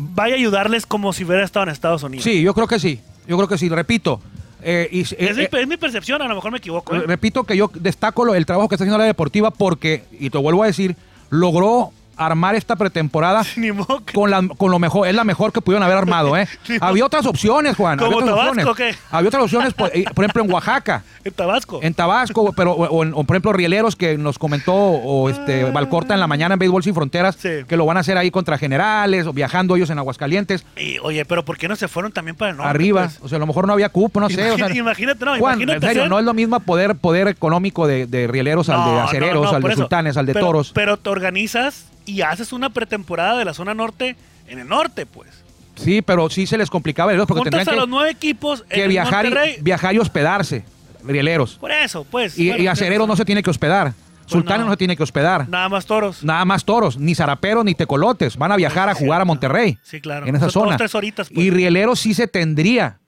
vaya 0.00 0.34
a 0.34 0.38
ayudarles 0.38 0.86
como 0.86 1.12
si 1.12 1.24
hubiera 1.24 1.44
estado 1.44 1.64
en 1.64 1.70
Estados 1.70 2.02
Unidos. 2.02 2.24
Sí, 2.24 2.42
yo 2.42 2.54
creo 2.54 2.66
que 2.66 2.78
sí. 2.78 3.00
Yo 3.26 3.36
creo 3.36 3.48
que 3.48 3.58
sí. 3.58 3.68
Repito. 3.68 4.20
eh, 4.62 4.88
y- 4.92 5.00
Es, 5.00 5.12
eh, 5.18 5.48
mi, 5.52 5.58
es 5.60 5.68
mi 5.68 5.76
percepción, 5.76 6.20
a 6.22 6.28
lo 6.28 6.34
mejor 6.34 6.50
me 6.52 6.58
equivoco. 6.58 6.94
¿eh? 6.94 7.00
Repito 7.06 7.44
que 7.44 7.56
yo 7.56 7.70
destaco 7.74 8.24
lo- 8.24 8.34
el 8.34 8.44
trabajo 8.44 8.68
que 8.68 8.74
está 8.74 8.84
haciendo 8.84 8.98
la 8.98 9.04
deportiva 9.04 9.50
porque, 9.50 10.04
y 10.18 10.28
te 10.30 10.36
vuelvo 10.38 10.62
a 10.62 10.66
decir, 10.66 10.96
logró 11.30 11.92
armar 12.16 12.54
esta 12.54 12.76
pretemporada 12.76 13.42
con, 14.14 14.30
la- 14.30 14.46
con 14.56 14.70
lo 14.70 14.78
mejor, 14.78 15.08
es 15.08 15.14
la 15.14 15.24
mejor 15.24 15.52
que 15.52 15.60
pudieron 15.60 15.82
haber 15.82 15.96
armado, 15.98 16.36
¿eh? 16.36 16.46
Había 16.80 17.04
otras 17.06 17.26
opciones, 17.26 17.76
Juan. 17.76 17.98
había 17.98 18.12
¿Como 18.12 18.18
otras 18.18 18.36
Tabasco 18.36 18.70
opciones. 18.70 18.96
qué? 18.96 19.02
Había 19.10 19.28
otras 19.28 19.42
opciones, 19.44 19.74
por, 19.74 19.90
eh, 19.94 20.04
por 20.14 20.24
ejemplo, 20.24 20.44
en 20.44 20.52
Oaxaca, 20.52 21.02
En 21.24 21.32
Tabasco. 21.32 21.80
en 21.82 21.94
Tabasco, 21.94 22.52
pero 22.56 22.72
o, 22.72 22.84
o 22.88 23.02
en- 23.04 23.12
o, 23.14 23.24
por 23.24 23.36
ejemplo 23.36 23.52
Rieleros 23.52 23.96
que 23.96 24.16
nos 24.18 24.38
comentó 24.38 24.74
o 24.74 25.28
este 25.30 25.64
Valcorta 25.64 26.14
en 26.14 26.20
la 26.20 26.26
mañana 26.26 26.54
en 26.54 26.58
Béisbol 26.58 26.82
sin 26.82 26.94
Fronteras 26.94 27.36
Sí. 27.40 27.48
que 27.68 27.76
lo 27.76 27.86
van 27.86 27.96
a 27.96 28.00
hacer 28.00 28.16
ahí 28.18 28.30
contra 28.30 28.58
generales 28.58 29.26
o 29.26 29.32
viajando 29.32 29.76
ellos 29.76 29.90
en 29.90 29.98
Aguascalientes 29.98 30.64
Y, 30.76 30.98
oye, 30.98 31.24
pero 31.24 31.44
¿por 31.44 31.58
qué 31.58 31.68
no 31.68 31.76
se 31.76 31.88
fueron 31.88 32.12
también 32.12 32.36
para 32.36 32.50
el 32.52 32.56
norte? 32.56 32.70
arriba, 32.70 33.02
pues? 33.04 33.18
o 33.22 33.28
sea, 33.28 33.36
a 33.36 33.38
lo 33.38 33.46
mejor 33.46 33.66
no 33.66 33.72
había 33.72 33.88
cupo, 33.88 34.20
no 34.20 34.28
sé, 34.28 34.34
o 34.34 34.56
sea, 34.56 34.66
Imagínate, 34.70 34.78
imagínate, 34.78 35.24
no, 35.24 35.38
Juan, 35.38 35.54
imagínate 35.60 35.86
en 35.86 35.92
serio, 35.92 36.08
no 36.08 36.18
es 36.18 36.24
lo 36.24 36.34
mismo 36.34 36.60
poder 36.60 36.94
poder 36.96 37.28
económico 37.28 37.86
de, 37.86 38.06
de 38.06 38.26
Rieleros 38.26 38.68
al 38.68 38.84
de 38.92 39.00
Acereros, 39.00 39.44
no, 39.50 39.56
al 39.56 39.62
de 39.62 39.68
eso. 39.68 39.78
Sultanes, 39.80 40.16
al 40.16 40.26
de 40.26 40.32
Pero- 40.34 40.46
Toros. 40.46 40.72
Pero 40.74 40.96
te 40.96 41.10
organizas 41.10 41.86
y 42.10 42.22
haces 42.22 42.52
una 42.52 42.70
pretemporada 42.70 43.38
de 43.38 43.44
la 43.44 43.54
zona 43.54 43.74
norte 43.74 44.16
en 44.48 44.58
el 44.58 44.68
norte, 44.68 45.06
pues. 45.06 45.28
Sí, 45.76 46.02
pero 46.02 46.28
sí 46.28 46.46
se 46.46 46.58
les 46.58 46.68
complicaba 46.68 47.10
Rieleros 47.10 47.26
porque 47.26 47.50
tendrían 47.50 47.68
a 47.68 47.80
los 47.80 47.88
nueve 47.88 48.10
equipos 48.10 48.62
que 48.68 48.84
en 48.84 48.90
viajar, 48.90 49.26
y, 49.26 49.62
viajar 49.62 49.94
y 49.94 49.98
hospedarse, 49.98 50.64
Rieleros. 51.04 51.56
Por 51.56 51.72
eso, 51.72 52.04
pues. 52.04 52.38
Y, 52.38 52.48
bueno, 52.48 52.62
y 52.62 52.66
Acereros 52.66 53.08
no 53.08 53.16
se 53.16 53.24
tiene 53.24 53.42
que 53.42 53.50
hospedar. 53.50 53.94
Sultanes 54.26 54.60
no. 54.60 54.66
no. 54.66 54.72
se 54.72 54.76
tiene 54.76 54.96
que 54.96 55.02
hospedar. 55.02 55.48
Nada 55.48 55.68
más 55.68 55.86
toros. 55.86 56.22
Nada 56.22 56.44
más 56.44 56.64
toros, 56.64 56.98
ni 56.98 57.14
zaraperos 57.14 57.64
ni 57.64 57.74
tecolotes. 57.74 58.36
Van 58.36 58.52
a 58.52 58.56
viajar 58.56 58.88
a 58.88 58.94
Sí, 58.94 59.04
jugar 59.04 59.20
a. 59.22 59.24
Monterrey. 59.24 59.78
Sí, 59.82 60.00
claro. 60.00 60.26
En 60.26 60.36
esa 60.36 60.50
Son 60.50 60.64
zona. 60.64 60.76
tres 60.76 60.94
horitas, 60.94 61.28
pues. 61.28 61.44
Y 61.44 61.50
Rieleros 61.50 61.98
sí 61.98 62.14
se 62.14 62.28
tendría 62.28 63.00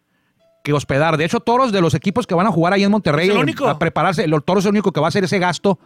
que 0.65 0.73
hospedar. 0.73 1.17
De 1.17 1.25
hecho, 1.25 1.41
toros 1.41 1.73
de 1.73 1.81
los 1.81 1.95
equipos 1.95 2.27
que 2.27 2.35
van 2.35 2.47
a 2.47 2.51
jugar 2.51 2.73
ahí 2.73 2.85
en 2.85 2.91
Monterrey 2.91 3.29
Es 3.29 3.35
el 3.35 3.41
único. 3.41 3.69
a 3.69 3.79
prepararse, 3.79 4.25
el 4.25 4.31
toro 4.43 4.61
es 4.61 4.67
el 4.67 4.71
único 4.71 4.93
que 4.93 5.01
va 5.01 5.07
a 5.07 5.11
hacer 5.11 5.25
ese 5.25 5.39
gasto 5.39 5.79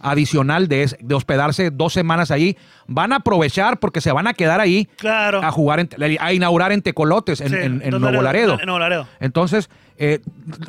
adicional 0.00 0.68
de, 0.68 0.94
de 1.00 1.14
hospedarse 1.14 1.70
dos 1.70 1.92
semanas 1.92 2.30
ahí. 2.30 2.56
Van 2.86 3.12
a 3.12 3.16
aprovechar 3.16 3.78
porque 3.78 4.00
se 4.00 4.12
van 4.12 4.26
a 4.26 4.34
quedar 4.34 4.60
ahí 4.60 4.88
Claro. 4.96 5.42
a 5.42 5.50
jugar, 5.50 5.80
en- 5.80 5.88
a 6.20 6.32
inaugurar 6.32 6.72
en 6.72 6.82
Tecolotes, 6.82 7.40
en, 7.40 7.48
Sí, 7.48 7.54
en- 7.54 7.62
en 7.62 7.72
entonces, 7.82 8.00
Nuevo 8.00 8.22
Laredo. 8.22 8.58
En 8.60 8.66
Nuevo 8.66 8.78
Laredo. 8.78 9.06
Entonces, 9.20 9.68
eh, 9.96 10.20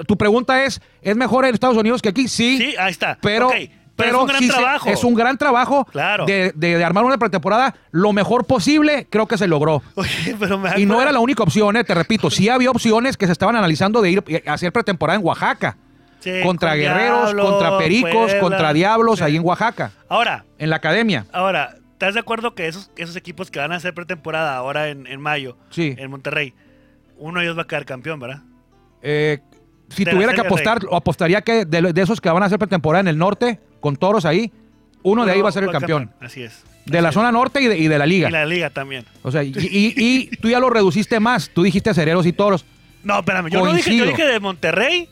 tu 0.07 0.17
pregunta 0.17 0.63
es, 0.65 0.81
¿es 1.01 1.15
mejor 1.15 1.45
en 1.45 1.53
Estados 1.53 1.77
Unidos 1.77 2.01
que 2.01 2.09
aquí? 2.09 2.27
Sí. 2.27 2.57
Sí, 2.57 2.75
ahí 2.77 2.91
está. 2.91 3.17
Pero, 3.21 3.49
pero 3.95 4.09
es 4.15 4.21
un 4.21 4.27
gran 4.27 4.39
sí 4.39 4.47
se- 4.47 4.53
trabajo. 4.53 4.89
es 4.89 5.03
un 5.03 5.13
gran 5.13 5.37
trabajo 5.37 5.85
Claro. 5.91 6.25
de, 6.25 6.51
de- 6.55 6.77
de 6.77 6.83
armar 6.83 7.03
una 7.03 7.17
pretemporada 7.17 7.75
lo 7.91 8.13
mejor 8.13 8.45
posible, 8.45 9.07
creo 9.09 9.27
que 9.27 9.37
se 9.37 9.47
logró. 9.47 9.83
Oye, 9.95 10.35
pero 10.39 10.57
me 10.57 10.79
Y 10.79 10.85
no 10.85 11.01
era 11.01 11.11
la 11.11 11.19
única 11.19 11.43
opción, 11.43 11.75
eh, 11.77 11.83
te 11.83 11.93
repito, 11.93 12.29
sí 12.31 12.47
había 12.49 12.71
opciones 12.71 13.17
que 13.17 13.25
se 13.25 13.33
estaban 13.33 13.55
analizando 13.55 14.01
de 14.01 14.11
ir 14.11 14.23
a 14.47 14.53
hacer 14.53 14.71
pretemporada 14.71 15.19
en 15.19 15.25
Oaxaca. 15.25 15.77
Sí, 16.19 16.31
contra 16.43 16.71
con 16.71 16.79
Guerreros, 16.79 17.33
contra 17.33 17.77
Pericos, 17.77 18.11
Puebla. 18.11 18.39
contra 18.39 18.73
Diablos, 18.73 19.19
Sí. 19.19 19.25
ahí 19.25 19.35
en 19.37 19.43
Oaxaca, 19.45 19.91
Ahora, 20.09 20.45
en 20.57 20.69
la 20.69 20.75
academia. 20.77 21.25
ahora, 21.31 21.75
¿estás 21.93 22.13
de 22.13 22.19
acuerdo 22.19 22.55
que 22.55 22.67
esos, 22.67 22.91
esos 22.97 23.15
equipos 23.15 23.49
que 23.51 23.59
van 23.59 23.71
a 23.71 23.75
hacer 23.75 23.93
pretemporada 23.93 24.55
ahora 24.57 24.89
en, 24.89 25.07
en 25.07 25.21
mayo, 25.21 25.57
Sí. 25.69 25.95
en 25.97 26.11
Monterrey, 26.11 26.53
uno 27.17 27.39
de 27.39 27.45
ellos 27.45 27.57
va 27.57 27.63
a 27.63 27.67
quedar 27.67 27.85
campeón, 27.85 28.19
¿verdad? 28.19 28.41
Eh, 29.01 29.39
si 29.89 30.03
De 30.03 30.11
tuviera 30.11 30.33
que 30.33 30.41
apostar, 30.41 30.79
o 30.89 30.95
apostaría 30.95 31.41
que 31.41 31.65
de, 31.65 31.93
de 31.93 32.01
esos 32.01 32.19
que 32.21 32.29
van 32.29 32.43
a 32.43 32.45
hacer 32.47 32.59
pretemporada 32.59 33.01
en 33.01 33.07
el 33.07 33.17
norte, 33.17 33.59
con 33.79 33.95
toros 33.95 34.25
ahí, 34.25 34.51
uno 35.03 35.25
de 35.25 35.31
ahí 35.31 35.41
va 35.41 35.49
a 35.49 35.51
ser 35.53 35.63
el 35.63 35.71
campeón. 35.71 36.11
Así 36.19 36.43
es. 36.43 36.63
De 36.85 37.01
la 37.01 37.11
zona 37.11 37.31
norte 37.31 37.61
y 37.61 37.67
de, 37.67 37.77
y 37.77 37.87
de 37.87 37.97
la 37.97 38.05
liga. 38.05 38.29
Y 38.29 38.31
la 38.31 38.45
liga 38.45 38.69
también. 38.71 39.05
O 39.23 39.31
sea, 39.31 39.43
y, 39.43 39.49
y- 39.57 39.93
y 39.95 40.27
tú 40.41 40.49
ya 40.49 40.59
lo 40.59 40.69
reduciste 40.69 41.19
más. 41.19 41.49
Tú 41.53 41.63
dijiste 41.63 41.89
acereros 41.89 42.25
y 42.25 42.33
toros. 42.33 42.65
No, 43.03 43.19
espérame, 43.19 43.49
yo 43.49 43.63
no 43.63 43.73
dije, 43.73 43.95
yo 43.95 44.05
dije 44.05 44.25
de 44.25 44.39
Monterrey, 44.39 45.07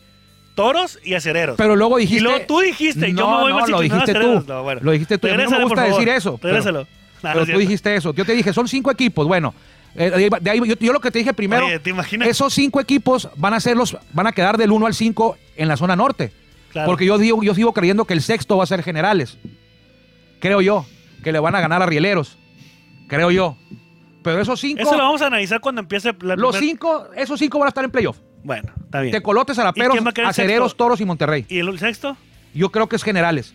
Toros 0.58 1.00
y 1.04 1.13
Acereros. 1.13 1.56
Pero 1.56 1.76
luego 1.76 2.00
y 2.00 2.02
dijiste. 2.02 2.24
luego 2.24 2.39
tú 2.48 2.60
dijiste, 2.62 3.12
yo 3.13 3.15
No, 3.15 3.46
me 3.46 3.54
voy 3.54 3.62
no, 3.62 3.67
lo 3.67 3.80
dijiste 3.80 4.12
Acereros. 4.12 4.46
tú. 4.46 4.52
No, 4.52 4.63
bueno. 4.63 4.82
Lo 4.84 4.91
dijiste 4.91 5.17
tú. 5.20 5.28
A 5.28 5.32
mí 5.32 5.43
no 5.43 5.50
me 5.52 5.63
gusta 5.63 5.84
decir 5.84 6.10
eso. 6.10 6.38
pero- 6.41 6.54
Regrésalo. 6.56 6.88
Pero, 7.22 7.41
es 7.43 7.52
tú 7.52 7.58
dijiste 7.60 7.96
eso. 7.96 8.13
Yo 8.13 8.26
te 8.26 8.34
dije, 8.34 8.52
son 8.54 8.67
cinco 8.67 8.89
equipos. 8.91 9.28
Bueno, 9.28 9.54
eh, 9.96 10.30
de 10.41 10.50
ahí- 10.50 10.60
yo, 10.65 10.76
yo 10.80 10.93
lo 10.93 11.00
que 11.00 11.12
te 11.12 11.20
dije 11.20 11.32
primero, 11.34 11.65
Oye, 11.67 11.78
¿te 11.80 11.91
imaginas? 11.91 12.28
esos 12.28 12.54
cinco 12.54 12.80
equipos 12.82 13.30
van 13.36 13.54
a 13.54 13.60
ser 13.60 13.78
los, 13.78 13.96
van 14.13 14.26
a 14.28 14.32
quedar 14.32 14.58
del 14.58 14.72
1 14.72 14.86
al 14.88 14.93
5 14.96 15.38
en 15.56 15.67
la 15.67 15.78
zona 15.78 15.96
norte. 15.96 16.32
Claro. 16.72 16.88
Porque 16.88 17.06
yo 17.06 17.17
digo, 17.20 17.41
yo 17.43 17.54
sigo 17.56 17.72
creyendo 17.72 18.06
que 18.06 18.13
el 18.15 18.22
sexto 18.22 18.58
va 18.58 18.63
a 18.63 18.67
ser 18.67 18.82
generales. 18.84 19.38
Creo 20.39 20.62
yo. 20.62 20.86
Que 21.24 21.32
le 21.32 21.39
van 21.39 21.56
a 21.56 21.62
ganar 21.62 21.82
a 21.82 21.86
Rieleros. 21.86 22.38
Creo 23.08 23.30
yo. 23.32 23.58
Pero 24.24 24.41
esos 24.41 24.60
cinco. 24.60 24.82
Eso 24.82 24.91
lo 24.98 25.04
vamos 25.04 25.22
a 25.22 25.28
analizar 25.28 25.60
cuando 25.60 25.82
empiece 25.82 26.13
la 26.22 26.36
los 26.36 26.56
primer- 26.56 26.70
cinco, 26.72 27.08
esos 27.15 27.39
cinco 27.39 27.60
van 27.60 27.67
a 27.67 27.70
estar 27.70 27.84
en 27.84 27.91
playoff. 27.91 28.17
Bueno, 28.47 28.71
está 28.86 29.01
bien. 29.01 29.12
Tecolotes, 29.12 29.57
¿Y 29.57 29.60
Araperos, 29.62 29.97
Acereros? 30.23 30.77
Toros 30.77 31.01
y 31.01 31.05
Monterrey. 31.05 31.45
¿Y 31.49 31.60
el 31.60 31.77
sexto? 31.79 32.15
Yo 32.53 32.71
creo 32.71 32.88
que 32.88 32.95
es 32.95 33.03
generales. 33.03 33.53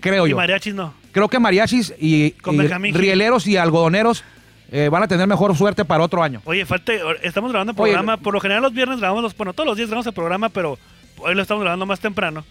Creo 0.00 0.26
y 0.26 0.30
yo. 0.30 0.36
mariachis 0.36 0.74
no. 0.74 0.94
Creo 1.12 1.28
que 1.28 1.38
mariachis 1.38 1.94
y, 2.00 2.34
y 2.44 2.92
rieleros 2.92 3.46
y 3.46 3.56
algodoneros 3.56 4.24
eh, 4.72 4.88
van 4.90 5.04
a 5.04 5.06
tener 5.06 5.28
mejor 5.28 5.56
suerte 5.56 5.84
para 5.84 6.02
otro 6.02 6.24
año. 6.24 6.42
Oye, 6.44 6.66
falta, 6.66 6.92
estamos 7.22 7.52
grabando 7.52 7.70
el 7.70 7.78
Oye, 7.78 7.92
programa. 7.92 8.16
por 8.16 8.34
lo 8.34 8.40
general 8.40 8.64
los 8.64 8.72
viernes 8.72 8.98
grabamos 8.98 9.22
los, 9.22 9.36
bueno, 9.36 9.52
todos 9.52 9.68
los 9.68 9.76
días 9.76 9.88
grabamos 9.90 10.08
el 10.08 10.12
programa, 10.12 10.48
pero 10.48 10.76
hoy 11.18 11.36
lo 11.36 11.42
estamos 11.42 11.62
grabando 11.62 11.86
más 11.86 12.00
temprano. 12.00 12.44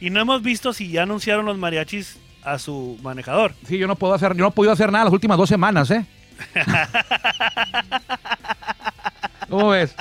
Y 0.00 0.10
no 0.10 0.20
hemos 0.20 0.42
visto 0.42 0.72
si 0.72 0.90
ya 0.90 1.04
anunciaron 1.04 1.46
los 1.46 1.56
mariachis 1.56 2.18
a 2.42 2.58
su 2.58 2.98
manejador. 3.00 3.54
Sí, 3.68 3.78
yo 3.78 3.86
no 3.86 3.94
puedo 3.94 4.12
hacer, 4.12 4.34
yo 4.34 4.42
no 4.42 4.48
he 4.48 4.52
podido 4.52 4.72
hacer 4.72 4.90
nada 4.90 5.04
las 5.04 5.14
últimas 5.14 5.38
dos 5.38 5.48
semanas, 5.48 5.88
¿eh? 5.92 6.04
¿Cómo 9.48 9.68
ves? 9.68 9.94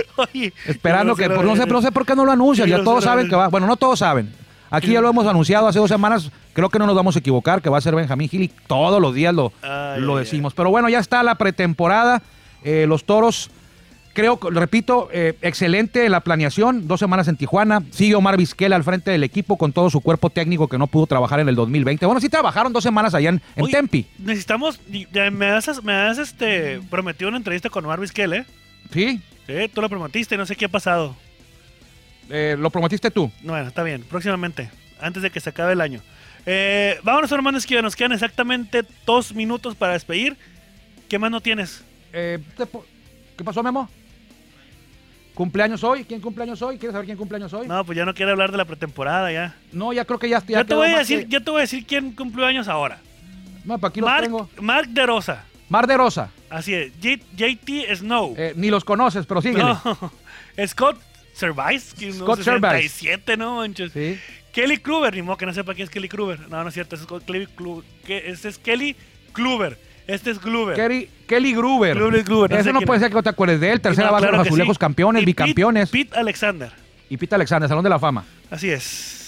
Oye, 0.16 0.52
Esperando 0.66 1.14
que, 1.14 1.28
pues, 1.28 1.42
no 1.42 1.56
sé, 1.56 1.66
no 1.66 1.82
sé 1.82 1.92
por 1.92 2.06
qué 2.06 2.14
no 2.14 2.24
lo 2.24 2.32
anuncian, 2.32 2.68
ya 2.68 2.82
todos 2.82 3.04
saben 3.04 3.28
que 3.28 3.36
va, 3.36 3.48
bueno, 3.48 3.66
no 3.66 3.76
todos 3.76 3.98
saben. 3.98 4.32
Aquí 4.70 4.92
ya 4.92 5.00
lo 5.00 5.08
hemos 5.08 5.26
anunciado 5.26 5.66
hace 5.66 5.78
dos 5.78 5.88
semanas, 5.88 6.30
creo 6.52 6.68
que 6.68 6.78
no 6.78 6.86
nos 6.86 6.94
vamos 6.94 7.16
a 7.16 7.20
equivocar, 7.20 7.62
que 7.62 7.70
va 7.70 7.78
a 7.78 7.80
ser 7.80 7.94
Benjamín 7.94 8.28
Gil 8.28 8.42
y 8.42 8.48
todos 8.48 9.00
los 9.00 9.14
días 9.14 9.34
lo, 9.34 9.52
Ay, 9.62 10.00
lo 10.00 10.16
decimos. 10.16 10.52
Pero 10.54 10.70
bueno, 10.70 10.88
ya 10.88 10.98
está 10.98 11.22
la 11.22 11.36
pretemporada, 11.36 12.22
eh, 12.62 12.84
los 12.86 13.04
toros, 13.04 13.50
creo, 14.12 14.38
repito, 14.50 15.08
eh, 15.10 15.38
excelente 15.40 16.06
la 16.10 16.20
planeación, 16.20 16.86
dos 16.86 17.00
semanas 17.00 17.28
en 17.28 17.36
Tijuana, 17.36 17.82
sigue 17.90 18.14
Omar 18.14 18.36
Vizquela 18.36 18.76
al 18.76 18.84
frente 18.84 19.10
del 19.10 19.24
equipo 19.24 19.56
con 19.56 19.72
todo 19.72 19.88
su 19.88 20.02
cuerpo 20.02 20.28
técnico 20.28 20.68
que 20.68 20.76
no 20.76 20.86
pudo 20.86 21.06
trabajar 21.06 21.40
en 21.40 21.48
el 21.48 21.54
2020. 21.54 22.04
Bueno, 22.04 22.20
sí 22.20 22.28
trabajaron 22.28 22.72
dos 22.72 22.82
semanas 22.82 23.14
allá 23.14 23.30
en, 23.30 23.40
en 23.56 23.64
Oye, 23.64 23.72
Tempi, 23.72 24.06
Necesitamos, 24.18 24.80
me 25.32 25.46
has, 25.46 25.82
me 25.82 25.94
has 25.94 26.18
este, 26.18 26.80
prometido 26.90 27.28
una 27.28 27.38
entrevista 27.38 27.70
con 27.70 27.86
Omar 27.86 28.00
Vizquel, 28.00 28.34
¿eh? 28.34 28.46
¿sí? 28.92 29.22
Sí, 29.48 29.68
tú 29.72 29.80
lo 29.80 29.88
prometiste, 29.88 30.36
no 30.36 30.44
sé 30.46 30.54
qué 30.54 30.66
ha 30.66 30.68
pasado. 30.68 31.16
Eh, 32.28 32.54
lo 32.58 32.68
prometiste 32.68 33.10
tú. 33.10 33.32
Bueno, 33.42 33.66
está 33.66 33.82
bien, 33.82 34.02
próximamente, 34.02 34.68
antes 35.00 35.22
de 35.22 35.30
que 35.30 35.40
se 35.40 35.48
acabe 35.48 35.72
el 35.72 35.80
año. 35.80 36.02
Eh, 36.44 37.00
vámonos, 37.02 37.32
hermano 37.32 37.56
Esquiva, 37.58 37.80
nos 37.80 37.96
quedan 37.96 38.12
exactamente 38.12 38.84
dos 39.06 39.34
minutos 39.34 39.74
para 39.74 39.94
despedir. 39.94 40.36
¿Qué 41.08 41.18
más 41.18 41.30
no 41.30 41.40
tienes? 41.40 41.82
Eh, 42.12 42.38
¿Qué 43.36 43.42
pasó, 43.44 43.62
Memo? 43.62 43.88
¿Cumpleaños 45.34 45.82
hoy? 45.84 46.04
¿Quién 46.04 46.20
cumpleaños 46.20 46.60
hoy? 46.60 46.76
¿Quieres 46.76 46.92
saber 46.92 47.06
quién 47.06 47.16
cumpleaños 47.16 47.52
hoy? 47.54 47.66
No, 47.66 47.84
pues 47.84 47.96
ya 47.96 48.04
no 48.04 48.12
quiero 48.12 48.32
hablar 48.32 48.50
de 48.50 48.58
la 48.58 48.64
pretemporada 48.66 49.32
ya. 49.32 49.54
No, 49.72 49.92
ya 49.94 50.04
creo 50.04 50.18
que 50.18 50.28
ya, 50.28 50.40
ya 50.40 50.58
Ya 50.58 50.64
te 50.64 50.74
voy 50.74 50.88
a 50.88 50.98
decir, 50.98 51.20
que- 51.24 51.28
ya 51.30 51.40
te 51.40 51.50
voy 51.50 51.58
a 51.58 51.62
decir 51.62 51.86
quién 51.86 52.12
cumplió 52.12 52.44
años 52.44 52.68
ahora. 52.68 52.98
No, 53.64 53.78
para 53.78 53.90
aquí 53.90 54.00
los 54.00 54.10
Mark, 54.10 54.24
tengo. 54.24 54.50
Mark 54.60 54.88
de 54.88 55.06
Rosa. 55.06 55.44
Mar 55.68 55.86
de 55.86 55.96
Rosa. 55.96 56.30
Así 56.50 56.74
es. 56.74 56.92
J- 57.02 57.22
JT 57.36 57.96
Snow. 57.96 58.34
Eh, 58.36 58.52
ni 58.56 58.70
los 58.70 58.84
conoces, 58.84 59.26
pero 59.26 59.42
síguele. 59.42 59.64
no. 59.64 59.82
Scott 60.66 60.98
Service. 61.34 61.94
que 61.96 62.12
Scott 62.12 62.40
Service. 62.42 62.88
67, 62.88 63.36
no 63.36 63.56
manches. 63.56 63.92
Sí. 63.92 64.18
Kelly 64.52 64.78
Kluber. 64.78 65.14
Ni 65.14 65.22
modo 65.22 65.36
que 65.36 65.46
no 65.46 65.52
sepa 65.54 65.74
quién 65.74 65.84
es 65.84 65.90
Kelly 65.90 66.08
Kluber. 66.08 66.40
No, 66.48 66.62
no 66.62 66.68
es 66.68 66.74
cierto. 66.74 66.96
Este 66.96 67.06
es 67.06 67.22
Kelly 67.24 67.46
Kluber. 67.46 67.84
Este 68.08 68.48
es 68.48 68.58
Kelly 68.58 68.96
Kluber. 69.32 69.78
Este 70.06 70.30
es 70.30 70.38
Kluber. 70.38 70.74
Kelly, 70.74 71.08
Kelly 71.26 71.54
Gruber. 71.54 71.92
Kelly 71.98 72.22
Gruber, 72.22 72.50
no 72.64 72.72
no 72.72 72.80
puede 72.80 72.96
es. 72.96 73.02
ser 73.02 73.10
que 73.10 73.14
no 73.16 73.22
te 73.22 73.28
acuerdes 73.28 73.60
de 73.60 73.70
él. 73.72 73.80
Tercera 73.82 74.06
No, 74.06 74.12
base 74.14 74.22
de 74.24 74.28
claro 74.30 74.38
los 74.38 74.44
que 74.44 74.48
azulejos 74.48 74.74
sí. 74.76 74.78
campeones, 74.80 75.22
Y 75.22 75.26
Pete- 75.26 75.42
bicampeones. 75.44 75.90
Pete 75.90 76.18
Alexander. 76.18 76.72
Y 77.10 77.16
Pete 77.18 77.34
Alexander, 77.34 77.68
Salón 77.68 77.84
de 77.84 77.90
la 77.90 77.98
Fama. 77.98 78.24
Así 78.50 78.70
es. 78.70 79.27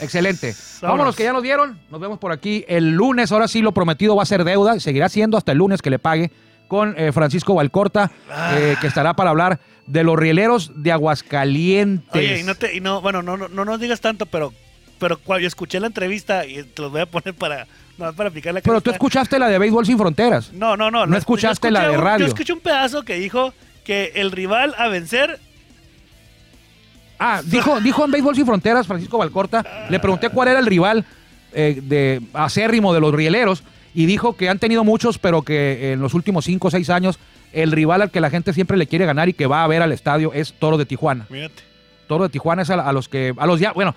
Excelente. 0.00 0.54
Vámonos. 0.80 0.80
Vámonos, 0.98 1.16
que 1.16 1.24
ya 1.24 1.32
nos 1.32 1.42
dieron. 1.42 1.78
Nos 1.90 2.00
vemos 2.00 2.18
por 2.18 2.32
aquí 2.32 2.64
el 2.68 2.90
lunes. 2.92 3.32
Ahora 3.32 3.48
sí, 3.48 3.62
lo 3.62 3.72
prometido 3.72 4.16
va 4.16 4.22
a 4.22 4.26
ser 4.26 4.44
deuda. 4.44 4.78
Seguirá 4.80 5.08
siendo 5.08 5.36
hasta 5.36 5.52
el 5.52 5.58
lunes 5.58 5.82
que 5.82 5.90
le 5.90 5.98
pague 5.98 6.30
con 6.68 6.94
eh, 6.98 7.12
Francisco 7.12 7.54
Valcorta, 7.54 8.10
Ah. 8.30 8.54
eh, 8.58 8.76
que 8.80 8.86
estará 8.88 9.14
para 9.14 9.30
hablar 9.30 9.60
de 9.86 10.02
los 10.02 10.16
rieleros 10.18 10.72
de 10.74 10.90
Aguascalientes. 10.92 12.14
Oye, 12.14 12.40
y 12.40 12.42
no, 12.42 12.54
te, 12.54 12.74
y 12.76 12.80
no 12.80 13.00
bueno, 13.00 13.22
no, 13.22 13.36
no, 13.36 13.48
no 13.48 13.64
nos 13.64 13.78
digas 13.80 14.00
tanto, 14.00 14.26
pero, 14.26 14.52
pero 14.98 15.18
cuando 15.18 15.42
yo 15.42 15.48
escuché 15.48 15.78
la 15.80 15.86
entrevista 15.86 16.44
y 16.44 16.62
te 16.64 16.82
los 16.82 16.90
voy 16.90 17.02
a 17.02 17.06
poner 17.06 17.34
para, 17.34 17.66
no, 17.98 18.12
para 18.12 18.28
aplicar 18.30 18.52
la 18.54 18.60
Pero 18.60 18.80
tú 18.80 18.90
escuchaste 18.90 19.38
la 19.38 19.48
de 19.48 19.58
Béisbol 19.58 19.86
Sin 19.86 19.96
Fronteras. 19.98 20.52
No, 20.52 20.76
no, 20.76 20.90
no. 20.90 21.06
no 21.06 21.16
escuchaste 21.16 21.70
la 21.70 21.88
de 21.88 21.96
un- 21.96 22.02
radio. 22.02 22.26
Yo 22.26 22.28
escuché 22.28 22.52
un 22.52 22.60
pedazo 22.60 23.02
que 23.04 23.14
dijo 23.14 23.54
que 23.84 24.12
el 24.16 24.32
rival 24.32 24.74
a 24.78 24.88
vencer. 24.88 25.38
Ah, 27.18 27.40
dijo, 27.44 27.80
dijo 27.80 28.04
en 28.04 28.10
Béisbol 28.10 28.34
Sin 28.34 28.46
Fronteras, 28.46 28.86
Francisco 28.86 29.18
Valcorta, 29.18 29.64
le 29.88 29.98
pregunté 29.98 30.28
cuál 30.28 30.48
era 30.48 30.58
el 30.58 30.66
rival 30.66 31.04
eh, 31.52 31.80
de 31.82 32.20
acérrimo 32.34 32.92
de 32.92 33.00
los 33.00 33.14
rieleros 33.14 33.62
y 33.94 34.06
dijo 34.06 34.36
que 34.36 34.48
han 34.48 34.58
tenido 34.58 34.84
muchos, 34.84 35.18
pero 35.18 35.42
que 35.42 35.92
en 35.92 36.00
los 36.00 36.14
últimos 36.14 36.44
cinco 36.44 36.68
o 36.68 36.70
seis 36.70 36.90
años 36.90 37.18
el 37.52 37.72
rival 37.72 38.02
al 38.02 38.10
que 38.10 38.20
la 38.20 38.28
gente 38.28 38.52
siempre 38.52 38.76
le 38.76 38.86
quiere 38.86 39.06
ganar 39.06 39.28
y 39.28 39.32
que 39.32 39.46
va 39.46 39.64
a 39.64 39.66
ver 39.66 39.80
al 39.80 39.92
estadio 39.92 40.32
es 40.34 40.52
Toro 40.58 40.76
de 40.76 40.84
Tijuana. 40.84 41.26
Mírate. 41.30 41.62
Toro 42.06 42.24
de 42.24 42.30
Tijuana 42.30 42.62
es 42.62 42.70
a, 42.70 42.74
a 42.74 42.92
los 42.92 43.08
que, 43.08 43.34
a 43.36 43.46
los 43.46 43.60
bueno, 43.74 43.94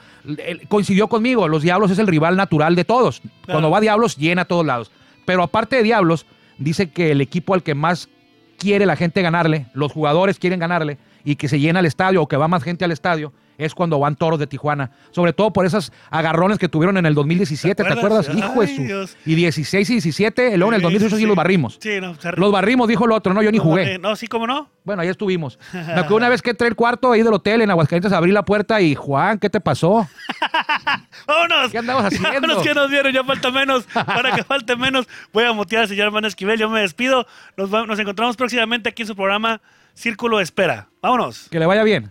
coincidió 0.68 1.08
conmigo, 1.08 1.48
los 1.48 1.62
Diablos 1.62 1.92
es 1.92 2.00
el 2.00 2.08
rival 2.08 2.38
natural 2.38 2.76
de 2.76 2.86
todos. 2.86 3.22
Cuando 3.46 3.70
va 3.70 3.82
Diablos, 3.82 4.18
llena 4.18 4.44
a 4.44 4.46
todos 4.46 4.66
lados. 4.66 4.92
Pero 5.26 5.44
aparte 5.44 5.76
de 5.76 5.84
Diablos, 5.84 6.26
dice 6.58 6.90
que 6.90 7.12
el 7.12 7.22
equipo 7.22 7.54
al 7.54 7.62
que 7.62 7.76
más 7.76 8.10
quiere 8.58 8.86
la 8.86 8.96
gente 8.96 9.22
ganarle, 9.22 9.68
los 9.74 9.92
jugadores 9.92 10.40
quieren 10.40 10.60
ganarle, 10.60 10.98
y 11.24 11.36
que 11.36 11.48
se 11.48 11.60
llena 11.60 11.80
el 11.80 11.86
estadio 11.86 12.22
o 12.22 12.28
que 12.28 12.38
va 12.38 12.48
más 12.48 12.64
gente 12.64 12.86
al 12.86 12.92
estadio, 12.92 13.34
es 13.58 13.76
cuando 13.76 14.00
van 14.00 14.16
Toros 14.16 14.40
de 14.40 14.48
Tijuana. 14.48 14.92
Sobre 15.12 15.34
todo 15.34 15.52
por 15.52 15.66
esas 15.66 15.92
agarrones 16.10 16.58
que 16.60 16.70
tuvieron 16.70 16.96
en 16.96 17.06
el 17.06 17.14
2017, 17.14 17.76
¿te 17.84 17.84
¿Te 17.90 17.94
acuerdas? 17.94 18.30
Hijo 18.34 18.62
de 18.62 18.68
su- 18.74 18.84
Dios. 18.84 19.18
Y 19.26 19.36
16 19.36 19.90
y 19.90 19.94
17, 19.94 20.56
luego 20.58 20.72
en 20.72 20.76
el 20.76 20.80
Sí, 20.80 20.84
2018 20.84 21.16
sí, 21.18 21.22
sí. 21.24 21.28
los 21.28 21.36
barrimos. 21.36 21.78
Sí, 21.82 22.00
no, 22.00 22.16
se- 22.16 22.32
Los 22.34 22.52
barrimos, 22.54 22.88
dijo 22.88 23.04
el 23.06 23.12
otro, 23.12 23.34
no, 23.34 23.42
yo 23.44 23.52
ni 23.52 23.58
no, 23.58 23.64
jugué. 23.66 23.96
eh, 23.96 24.00
No, 24.00 24.16
sí, 24.16 24.28
¿cómo 24.28 24.48
no? 24.48 24.70
Bueno, 24.86 25.02
ahí 25.02 25.10
estuvimos. 25.10 25.60
Me 25.74 25.82
acuerdo 25.92 26.16
una 26.16 26.30
vez 26.30 26.42
que 26.42 26.52
entré 26.52 26.68
al 26.68 26.76
cuarto 26.76 27.12
ahí 27.12 27.22
del 27.22 27.34
hotel 27.34 27.62
en 27.62 27.70
Aguascalientes, 27.70 28.14
abrí 28.14 28.32
la 28.32 28.44
puerta 28.46 28.80
y, 28.80 28.96
Juan, 28.96 29.38
¿qué 29.40 29.50
te 29.50 29.60
pasó? 29.60 30.08
¡Vámonos! 31.28 31.72
¿Qué 31.72 31.78
andabas 31.78 32.06
haciendo? 32.14 32.30
Vámonos 32.32 32.64
que 32.64 32.74
nos 32.74 32.90
vieron, 32.90 33.12
ya 33.14 33.24
falta 33.24 33.52
menos. 33.52 33.84
Para 33.94 34.32
que 34.32 34.44
falte 34.44 34.76
menos, 34.76 35.08
voy 35.34 35.44
a 35.44 35.54
mutear 35.54 35.84
al 35.84 35.88
señor 35.90 36.06
hermano 36.08 36.28
Esquivel. 36.28 36.58
Yo 36.58 36.70
me 36.70 36.82
despido. 36.82 37.28
Nos, 37.58 37.74
va- 37.74 37.86
nos 37.86 38.00
encontramos 38.00 38.38
próximamente 38.38 38.90
aquí 38.90 39.02
en 39.04 39.08
su 39.08 39.16
programa 39.16 39.62
Círculo 40.00 40.38
de 40.38 40.44
Espera. 40.44 40.88
Vámonos. 41.02 41.50
Que 41.52 41.60
le 41.60 41.66
vaya 41.66 41.84
bien. 41.84 42.10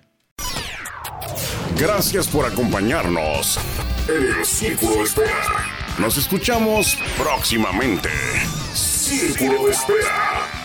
Gracias 1.79 2.29
por 2.29 2.45
acompañarnos 2.45 3.59
en 4.09 4.39
el 4.39 4.45
Círculo 4.45 4.97
de 4.97 5.03
Espera. 5.05 5.65
Nos 5.99 6.19
escuchamos 6.19 6.99
próximamente. 7.17 8.11
Círculo 8.75 9.65
de 9.65 9.73
Espera. 9.73 10.58